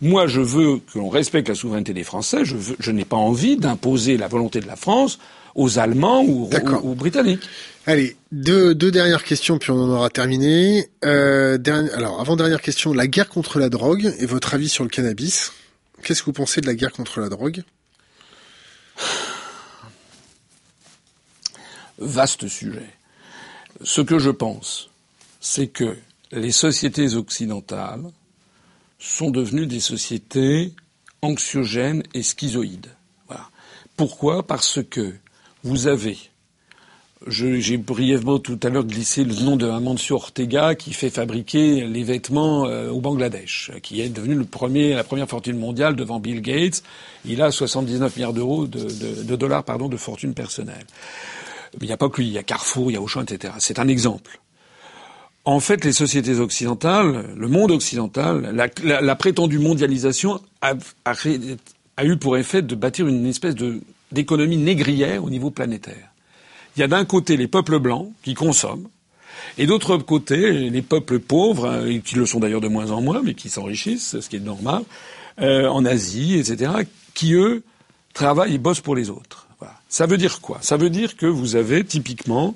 [0.01, 2.43] Moi, je veux que l'on respecte la souveraineté des Français.
[2.43, 5.19] Je, je n'ai pas envie d'imposer la volonté de la France
[5.55, 6.49] aux Allemands ou
[6.83, 7.47] aux, Britanniques.
[7.85, 10.89] Allez, deux, deux, dernières questions, puis on en aura terminé.
[11.03, 11.57] Euh,
[11.93, 15.51] alors, avant dernière question, la guerre contre la drogue et votre avis sur le cannabis.
[16.03, 17.63] Qu'est-ce que vous pensez de la guerre contre la drogue?
[21.97, 22.89] Vaste sujet.
[23.83, 24.89] Ce que je pense,
[25.39, 25.97] c'est que
[26.31, 28.03] les sociétés occidentales
[28.99, 30.73] sont devenues des sociétés
[31.21, 32.91] anxiogènes et schizoïdes.
[33.27, 33.49] Voilà.
[33.97, 34.45] Pourquoi?
[34.45, 35.13] Parce que
[35.63, 36.17] vous avez
[37.27, 42.03] j'ai brièvement tout à l'heure glissé le nom de Amancio Ortega qui fait fabriquer les
[42.03, 46.41] vêtements euh, au Bangladesh, qui est devenu le premier, la première fortune mondiale devant Bill
[46.41, 46.81] Gates.
[47.25, 50.85] Il a 79 milliards d'euros de, dollars pardon de fortune personnelle.
[51.79, 53.53] Il n'y a pas que lui, il y a Carrefour, il y a Auchan, etc.
[53.59, 54.39] C'est un exemple.
[55.45, 58.51] En fait, les sociétés occidentales, le monde occidental,
[58.83, 60.73] la, prétendue mondialisation a
[62.03, 63.81] eu pour effet de bâtir une espèce de
[64.11, 66.09] d'économie négrière au niveau planétaire.
[66.75, 68.87] Il y a d'un côté les peuples blancs qui consomment,
[69.57, 73.21] et d'autre côté les peuples pauvres, hein, qui le sont d'ailleurs de moins en moins,
[73.23, 74.83] mais qui s'enrichissent, ce qui est normal,
[75.41, 76.71] euh, en Asie, etc.,
[77.13, 77.63] qui eux
[78.13, 79.47] travaillent et bossent pour les autres.
[79.59, 79.75] Voilà.
[79.89, 80.59] Ça veut dire quoi?
[80.61, 82.55] Ça veut dire que vous avez typiquement,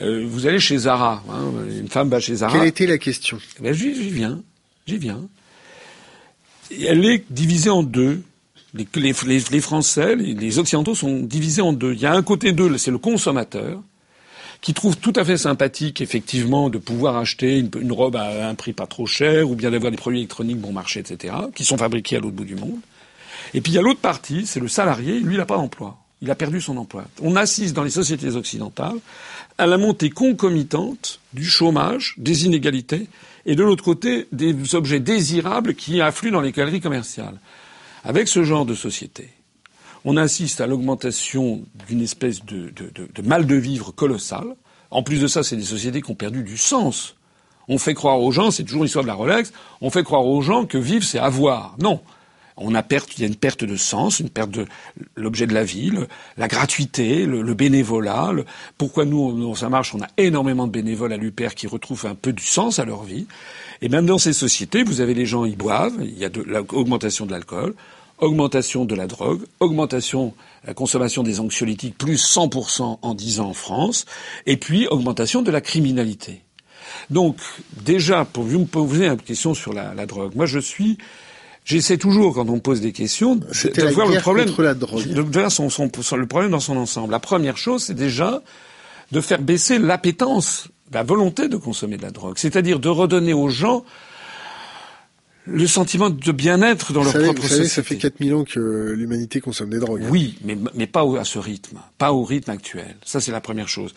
[0.00, 2.52] euh, vous allez chez Zara, hein, une femme va chez Zara.
[2.52, 3.38] Quelle était la question?
[3.58, 4.40] Eh ben, J'y viens,
[4.86, 5.20] j'y viens.
[6.70, 8.22] Elle est divisée en deux
[8.74, 9.14] les, les,
[9.50, 11.92] les Français, les, les, Occidentaux sont divisés en deux.
[11.92, 13.80] Il y a un côté d'eux, c'est le consommateur,
[14.60, 18.54] qui trouve tout à fait sympathique, effectivement, de pouvoir acheter une, une, robe à un
[18.54, 21.76] prix pas trop cher, ou bien d'avoir des produits électroniques bon marché, etc., qui sont
[21.76, 22.80] fabriqués à l'autre bout du monde.
[23.54, 25.98] Et puis il y a l'autre partie, c'est le salarié, lui, il n'a pas d'emploi.
[26.22, 27.04] Il a perdu son emploi.
[27.20, 28.98] On assiste dans les sociétés occidentales
[29.58, 33.08] à la montée concomitante du chômage, des inégalités,
[33.44, 37.38] et de l'autre côté, des objets désirables qui affluent dans les galeries commerciales.
[38.04, 39.30] Avec ce genre de société,
[40.04, 42.72] on assiste à l'augmentation d'une espèce de,
[43.24, 44.44] mal de vivre colossal.
[44.90, 47.14] En plus de ça, c'est des sociétés qui ont perdu du sens.
[47.68, 50.42] On fait croire aux gens, c'est toujours l'histoire de la Rolex, on fait croire aux
[50.42, 51.76] gens que vivre, c'est avoir.
[51.80, 52.00] Non.
[52.64, 54.66] On a perte, il y a une perte de sens, une perte de
[55.16, 55.92] l'objet de la vie,
[56.36, 58.32] la gratuité, le, bénévolat.
[58.78, 62.14] pourquoi nous, dans ça marche, on a énormément de bénévoles à l'UPR qui retrouvent un
[62.14, 63.26] peu du sens à leur vie.
[63.80, 66.40] Et même dans ces sociétés, vous avez les gens, ils boivent, il y a de
[66.42, 67.74] l'augmentation de l'alcool,
[68.18, 70.34] augmentation de la drogue, augmentation
[70.64, 74.06] la consommation des anxiolytiques, plus 100% en 10 ans en France,
[74.46, 76.42] et puis augmentation de la criminalité.
[77.10, 77.36] Donc,
[77.84, 80.98] déjà, pour vous me poser une question sur la, la drogue, moi je suis
[81.64, 83.46] J'essaie toujours, quand on me pose des questions, de,
[83.92, 87.12] voir le problème, de voir son, son, le problème dans son ensemble.
[87.12, 88.42] La première chose, c'est déjà
[89.12, 93.48] de faire baisser l'appétence la volonté de consommer de la drogue, c'est-à-dire de redonner aux
[93.48, 93.84] gens
[95.46, 99.40] le sentiment de bien-être dans leur propre vous savez, Ça fait 4000 ans que l'humanité
[99.40, 100.02] consomme des drogues.
[100.04, 100.08] Hein.
[100.10, 102.96] Oui, mais, mais pas à ce rythme, pas au rythme actuel.
[103.04, 103.92] Ça, c'est la première chose.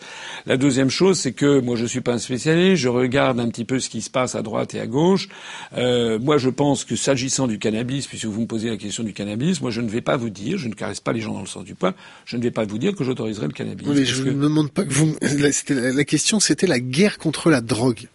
[0.46, 3.64] La deuxième chose, c'est que moi, je suis pas un spécialiste, je regarde un petit
[3.64, 5.28] peu ce qui se passe à droite et à gauche.
[5.76, 9.12] Euh, moi, je pense que s'agissant du cannabis, puisque vous me posez la question du
[9.12, 11.40] cannabis, moi, je ne vais pas vous dire, je ne caresse pas les gens dans
[11.40, 11.94] le sens du poil,
[12.24, 13.86] je ne vais pas vous dire que j'autoriserai le cannabis.
[13.86, 15.14] mais je ne me demande pas que vous...
[15.20, 18.08] La, la question, c'était la guerre contre la drogue.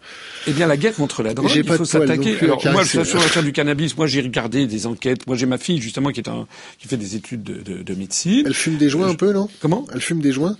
[0.46, 2.36] Eh bien, la guerre contre la drogue, il faut s'attaquer.
[2.42, 2.84] Euh, moi,
[3.22, 5.26] l'affaire du cannabis, moi, j'ai regardé des enquêtes.
[5.26, 6.46] Moi, j'ai ma fille, justement, qui est un,
[6.78, 8.42] qui fait des études de, de, de médecine.
[8.46, 9.48] Elle fume des joints un peu, non?
[9.60, 9.86] Comment?
[9.92, 10.56] Elle fume des joints?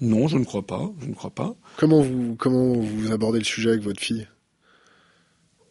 [0.00, 0.90] Non, je ne crois pas.
[1.00, 1.54] Je ne crois pas.
[1.76, 4.26] Comment vous, comment vous abordez le sujet avec votre fille?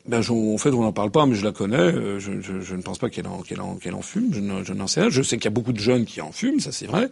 [0.08, 1.78] Ben, en fait, on n'en parle pas, mais je la connais.
[1.78, 4.34] Euh, je, je, je ne pense pas qu'elle en, qu'elle en, qu'elle en fume.
[4.34, 4.40] Je
[4.74, 5.10] n'en sais rien.
[5.10, 7.10] Je sais qu'il y a beaucoup de jeunes qui en fument, ça c'est vrai.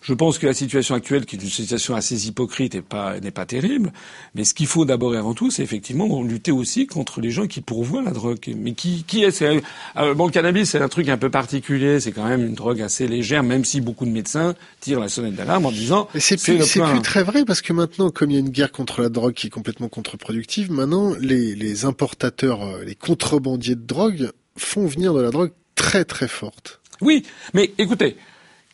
[0.00, 3.30] Je pense que la situation actuelle, qui est une situation assez hypocrite, n'est pas, n'est
[3.30, 3.92] pas terrible.
[4.34, 7.46] Mais ce qu'il faut d'abord et avant tout, c'est effectivement lutter aussi contre les gens
[7.46, 8.38] qui pourvoient la drogue.
[8.56, 9.62] Mais qui, qui est, c'est,
[9.96, 12.00] euh, bon, le cannabis, c'est un truc un peu particulier.
[12.00, 15.34] C'est quand même une drogue assez légère, même si beaucoup de médecins tirent la sonnette
[15.34, 16.08] d'alarme en disant.
[16.18, 18.72] C'est plus, c'est plus très vrai parce que maintenant, comme il y a une guerre
[18.72, 23.84] contre la drogue qui est complètement contre-productive, maintenant, les, les importateurs, euh, les contrebandiers de
[23.84, 26.80] drogue font venir de la drogue très très forte.
[27.00, 28.16] Oui, mais écoutez,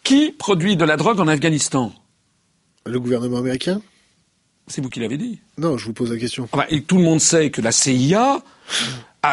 [0.04, 1.92] qui produit de la drogue en Afghanistan
[2.86, 3.80] Le gouvernement américain
[4.68, 5.40] C'est vous qui l'avez dit.
[5.58, 6.48] Non, je vous pose la question.
[6.52, 8.42] Ah bah, et tout le monde sait que la CIA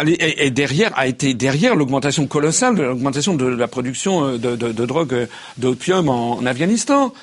[0.08, 4.72] est, derrière, a été derrière l'augmentation colossale de l'augmentation de la production euh, de, de,
[4.72, 5.28] de drogue euh,
[5.58, 7.14] d'opium en, Afghanistan.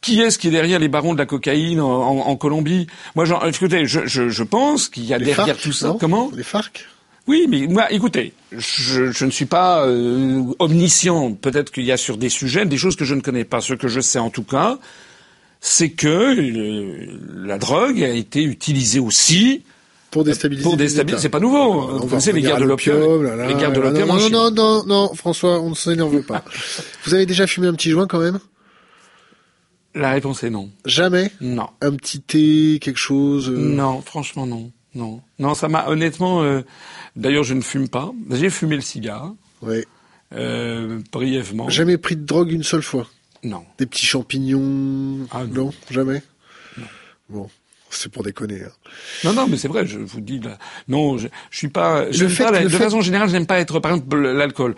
[0.00, 2.86] Qui est-ce qui est derrière les barons de la cocaïne en, Colombie?
[3.16, 5.94] Moi, écoutez, je, je, je pense qu'il y a derrière tout ça.
[6.00, 6.30] Comment?
[6.34, 6.86] Les FARC?
[7.30, 11.32] Oui, mais moi, écoutez, je, je ne suis pas euh, omniscient.
[11.34, 13.60] Peut-être qu'il y a sur des sujets des choses que je ne connais pas.
[13.60, 14.78] Ce que je sais en tout cas,
[15.60, 19.62] c'est que euh, la drogue a été utilisée aussi
[20.10, 20.64] Pour déstabiliser.
[20.64, 21.22] pour déstabiliser.
[21.22, 21.58] C'est pas nouveau.
[21.82, 23.22] On Vous connaissez les guerres de l'opium.
[23.46, 26.44] Les guerres de l'opium Non, non, non, non, François, on ne s'énerve pas.
[27.04, 28.40] Vous avez déjà fumé un petit joint quand même?
[29.94, 30.68] La réponse est non.
[30.84, 31.30] Jamais?
[31.40, 31.68] Non.
[31.80, 34.72] Un petit thé, quelque chose euh, Non, franchement non.
[34.94, 35.20] Non.
[35.38, 36.42] Non, ça m'a honnêtement.
[36.42, 36.62] euh,
[37.16, 38.10] D'ailleurs, je ne fume pas.
[38.30, 39.84] J'ai fumé le cigare Ouais.
[40.34, 41.68] euh, brièvement.
[41.68, 43.06] Jamais pris de drogue une seule fois
[43.44, 43.64] Non.
[43.78, 45.66] Des petits champignons Ah, non.
[45.66, 46.22] Non, jamais
[47.28, 47.48] Bon,
[47.90, 48.62] c'est pour déconner.
[48.64, 48.70] hein.
[49.24, 49.86] Non, non, mais c'est vrai.
[49.86, 50.58] Je vous dis là.
[50.88, 52.10] Non, je, je suis pas.
[52.10, 54.16] Je fait- pas la- le de fait- façon générale, je n'aime pas être par exemple
[54.18, 54.74] l'alcool.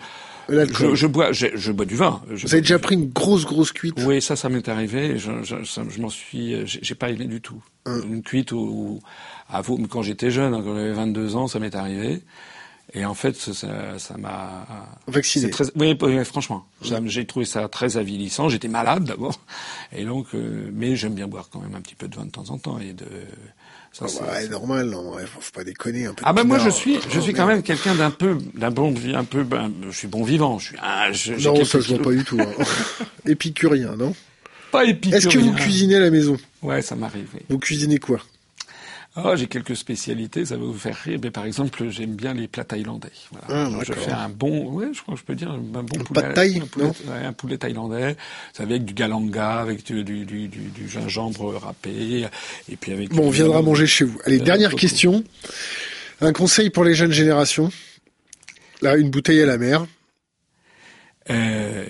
[0.49, 0.89] L'alcool.
[0.91, 2.21] Je, je bois, je, je bois du vin.
[2.29, 5.17] Je Vous avez déjà pris une grosse, grosse cuite Oui, ça, ça m'est arrivé.
[5.17, 7.63] Je, m'en suis, euh, j'ai pas aimé du tout.
[7.85, 8.01] Hein.
[8.07, 8.99] Une cuite où,
[9.49, 12.21] à vous, quand j'étais jeune, hein, quand j'avais 22 ans, ça m'est arrivé.
[12.95, 14.67] Et en fait, ça, m'a.
[15.07, 15.45] Vacciné.
[15.45, 16.65] c'est Très, oui, franchement,
[17.05, 18.49] j'ai trouvé ça très avilissant.
[18.49, 19.39] J'étais malade d'abord,
[19.93, 22.29] et donc, euh, mais j'aime bien boire quand même un petit peu de vin de
[22.31, 23.05] temps en temps et de.
[23.93, 26.23] Ça, Ah c'est- bah, ouais, normal, non, faut pas déconner un peu.
[26.25, 27.57] ah ben moi je suis je Oh, suis quand merde.
[27.57, 30.75] même quelqu'un d'un peu d'un bon un peu ben, je suis bon vivant je suis
[30.81, 32.39] ah, je- Non, ça se voit pas du tout.
[32.41, 32.47] hein.
[33.27, 34.15] Épicurien, non?
[34.71, 35.17] Pas épicurien.
[35.19, 36.37] Est-ce que vous cuisinez à la maison?
[36.63, 37.41] Ouais ça m'arrive oui.
[37.49, 38.19] Vous cuisinez quoi?
[39.15, 41.19] Ah, j'ai quelques spécialités, ça va vous faire rire.
[41.21, 43.11] Mais par exemple, j'aime bien les plats thaïlandais.
[43.31, 43.67] Voilà.
[43.67, 46.03] Ah, je fais un bon, ouais, je crois que je peux dire un bon Un
[46.03, 46.33] poulet.
[46.33, 48.17] thaï, un poulet, non ouais, un poulet thaïlandais.
[48.53, 52.25] C'est avec du galanga, avec du, du, du, du, gingembre râpé,
[52.69, 53.13] et puis avec.
[53.13, 54.19] Bon, on viendra manger chez vous.
[54.25, 55.23] Allez, Euh, dernière question.
[56.19, 57.69] Un conseil pour les jeunes générations?
[58.81, 59.85] Là, une bouteille à la mer.
[61.29, 61.85] Euh,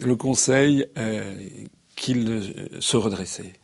[0.00, 1.34] le conseil euh,
[1.96, 3.54] qu'ils se redresser,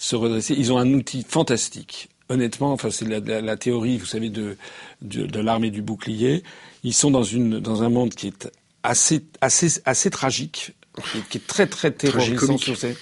[0.00, 0.54] se redresser.
[0.56, 2.08] Ils ont un outil fantastique.
[2.30, 4.56] Honnêtement, enfin c'est la, la- la théorie, vous savez, de
[5.02, 6.42] de, de l'armée du bouclier.
[6.84, 8.50] Ils sont dans une dans un monde qui est
[8.82, 10.72] assez assez assez tragique,
[11.10, 12.62] qui est, qui est très très terrorisant Tragicomique.
[12.64, 12.96] sur ces.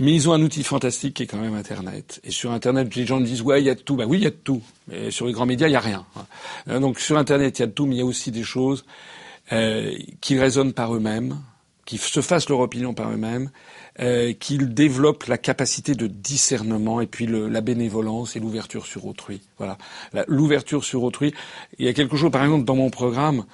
[0.00, 2.20] Mais ils ont un outil fantastique qui est quand même Internet.
[2.24, 3.94] Et sur Internet, les gens disent ouais, il y a de tout.
[3.96, 4.62] Bah oui, il y a de tout.
[4.88, 6.04] Mais sur les grands médias, il y a rien.
[6.68, 8.42] Euh, Donc sur Internet, il y a de tout, mais il y a aussi des
[8.44, 8.84] choses
[9.52, 11.36] euh, qui résonnent par eux-mêmes,
[11.84, 13.50] qui se fassent leur opinion par eux-mêmes,
[14.00, 19.06] euh, qu'ils développent la capacité de discernement et puis le, la bénévolence et l'ouverture sur
[19.06, 19.40] autrui.
[19.58, 19.78] Voilà,
[20.28, 21.32] l'ouverture sur autrui.
[21.78, 23.44] Il y a quelque chose, par exemple, dans mon programme.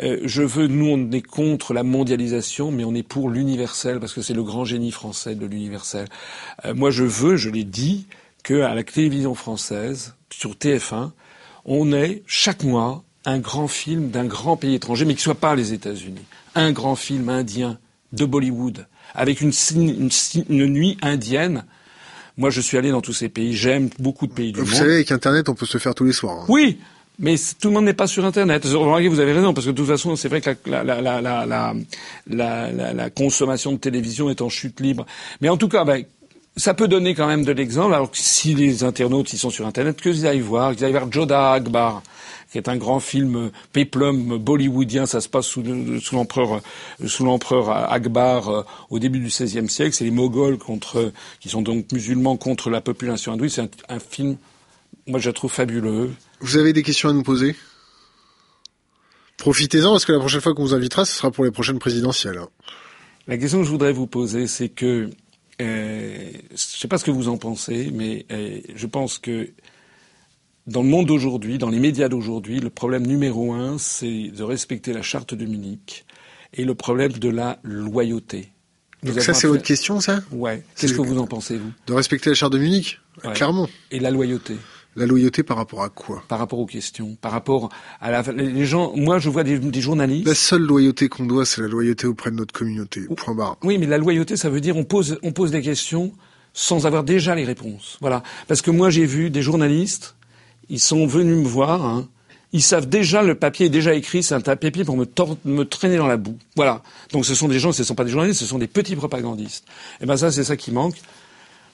[0.00, 4.12] euh, je veux, nous, on est contre la mondialisation, mais on est pour l'universel parce
[4.12, 6.08] que c'est le grand génie français de l'universel.
[6.64, 8.06] Euh, moi, je veux, je l'ai dit,
[8.46, 11.10] que à la télévision française, sur TF1,
[11.64, 15.56] on ait chaque mois un grand film d'un grand pays étranger, mais qui soit pas
[15.56, 16.24] les États-Unis.
[16.54, 17.78] Un grand film indien
[18.12, 18.86] de Bollywood,
[19.16, 21.64] avec une, une, nuit indienne.
[22.38, 23.56] Moi, je suis allé dans tous ces pays.
[23.56, 24.74] J'aime beaucoup de pays du Vous monde.
[24.74, 26.40] savez, avec Internet, on peut se faire tous les soirs.
[26.42, 26.46] hein.
[26.48, 26.78] Oui,
[27.18, 28.64] mais tout le monde n'est pas sur Internet.
[28.66, 31.20] Remarquez, vous avez raison, parce que de toute façon, c'est vrai que la, la, la,
[31.22, 31.74] la, la,
[32.28, 35.06] la, la- la consommation de télévision est en chute libre.
[35.40, 36.04] Mais en tout cas, ben,
[36.56, 37.94] ça peut donner quand même de l'exemple.
[37.94, 41.10] Alors que si les internautes ils sont sur Internet, qu'ils aillent voir, qu'ils aillent voir
[41.12, 42.02] Joda Akbar,
[42.50, 45.04] qui est un grand film euh, péplum bollywoodien.
[45.06, 46.60] Ça se passe sous, le- sous l'empereur
[47.02, 49.94] euh, sous l'empereur Akbar euh, au début du XVIe siècle.
[49.94, 53.48] C'est les Moghols contre qui sont donc musulmans contre la population hindoue.
[53.48, 54.36] C'est un, un film,
[55.06, 56.10] moi je le trouve fabuleux.
[56.40, 57.54] Vous avez des questions à nous poser?
[59.36, 62.40] Profitez-en, parce que la prochaine fois qu'on vous invitera, ce sera pour les prochaines présidentielles.
[63.26, 65.10] La question que je voudrais vous poser, c'est que
[65.60, 69.50] euh, je ne sais pas ce que vous en pensez, mais euh, je pense que
[70.66, 74.92] dans le monde d'aujourd'hui, dans les médias d'aujourd'hui, le problème numéro un, c'est de respecter
[74.92, 76.04] la charte de Munich
[76.52, 78.48] et le problème de la loyauté.
[79.02, 80.22] Nous Donc ça, c'est votre question, ça?
[80.32, 80.62] Ouais.
[80.76, 81.70] Qu'est-ce que vous en pensez, vous?
[81.86, 83.00] De respecter la charte de Munich?
[83.24, 83.32] Ouais.
[83.34, 83.68] Clairement.
[83.90, 84.56] Et la loyauté
[84.96, 86.22] La loyauté par rapport à quoi?
[86.26, 87.68] Par rapport aux questions, par rapport
[88.00, 88.92] à la, les gens.
[88.96, 90.26] Moi, je vois des, des journalistes.
[90.26, 93.02] La seule loyauté qu'on doit, c'est la loyauté auprès de notre communauté.
[93.16, 93.58] Point barre.
[93.62, 96.12] Oui, mais la loyauté, ça veut dire on pose, on pose des questions
[96.54, 97.98] sans avoir déjà les réponses.
[98.00, 98.22] Voilà.
[98.48, 100.16] Parce que moi, j'ai vu des journalistes,
[100.70, 102.08] ils sont venus me voir, hein,
[102.52, 105.06] ils savent déjà, le papier est déjà écrit, c'est un papier pour me,
[105.44, 106.38] me traîner dans la boue.
[106.54, 106.82] Voilà.
[107.12, 108.96] Donc ce sont des gens, ce ne sont pas des journalistes, ce sont des petits
[108.96, 109.66] propagandistes.
[110.00, 110.96] Et ben ça, c'est ça qui manque.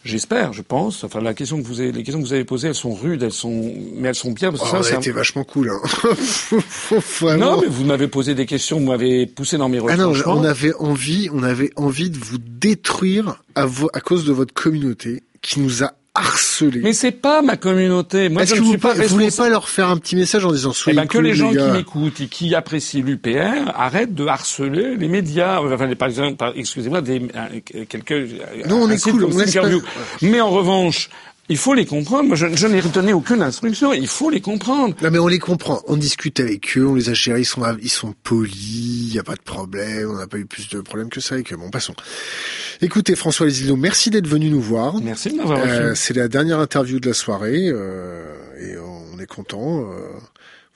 [0.04, 1.04] J'espère, je pense.
[1.04, 3.22] Enfin, la question que vous avez, les questions que vous avez posées, elles sont rudes,
[3.22, 5.44] elles sont, mais elles sont bien parce que Oh, ça, c'est a un- été vachement
[5.44, 5.70] cool.
[5.70, 5.80] Hein.
[7.38, 10.44] Non, mais vous m'avez posé des questions, vous m'avez poussé dans mes Ah non, on
[10.44, 15.22] avait envie, on avait envie de vous détruire à, vo- à cause de votre communauté
[15.40, 16.80] qui nous a harcelés.
[16.82, 18.28] Mais c'est pas ma communauté.
[18.28, 20.14] Moi, Est-ce je que ne vous, suis pas vous voulez pas leur faire un petit
[20.16, 23.70] message en disant Eh soyez ben, que les gens qui m'écoutent et qui apprécient l'UPR
[23.74, 25.60] arrêtent de harceler les médias.
[25.60, 28.12] Enfin, les- par exemple, par- excusez-moi, des, euh, quelques.
[28.68, 29.68] Non, on est cool, on pas-
[30.20, 31.08] Mais en revanche,
[31.48, 32.28] Il faut les comprendre.
[32.28, 33.92] Moi, je, je n'ai donné aucune instruction.
[33.92, 34.94] Il faut les comprendre.
[35.02, 35.82] Non, mais on les comprend.
[35.86, 38.54] On discute avec eux, on les a gérés, ils sont, ils sont polis,
[39.08, 41.34] il y a pas de problème, on n'a pas eu plus de problèmes que ça
[41.34, 41.56] avec eux.
[41.56, 41.94] Bon, passons.
[42.80, 45.00] Écoutez, François Lesillo, merci d'être venu nous voir.
[45.02, 46.00] Merci de m'avoir Euh, reçu.
[46.02, 48.24] c'est la dernière interview de la soirée, euh,
[48.60, 49.80] et on est content.
[49.90, 50.08] euh,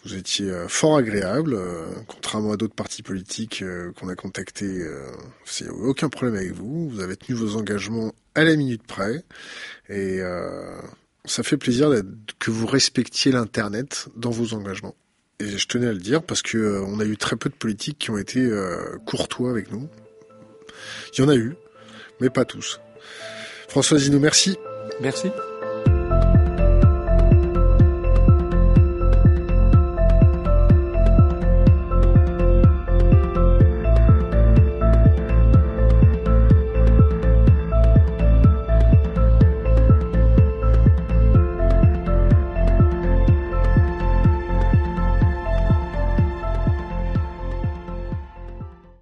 [0.06, 4.64] vous étiez euh, fort agréable, euh, contrairement à d'autres partis politiques euh, qu'on a contactés.
[4.66, 6.88] Il n'y a eu aucun problème avec vous.
[6.88, 9.24] Vous avez tenu vos engagements à la minute près,
[9.88, 10.20] et
[11.24, 11.90] ça fait plaisir
[12.38, 14.94] que vous respectiez l'internet dans vos engagements.
[15.40, 17.98] Et je tenais à le dire parce que on a eu très peu de politiques
[17.98, 18.46] qui ont été
[19.06, 19.88] courtois avec nous.
[21.16, 21.56] Il y en a eu,
[22.20, 22.78] mais pas tous.
[23.68, 24.58] François Zino, merci.
[25.00, 25.28] Merci.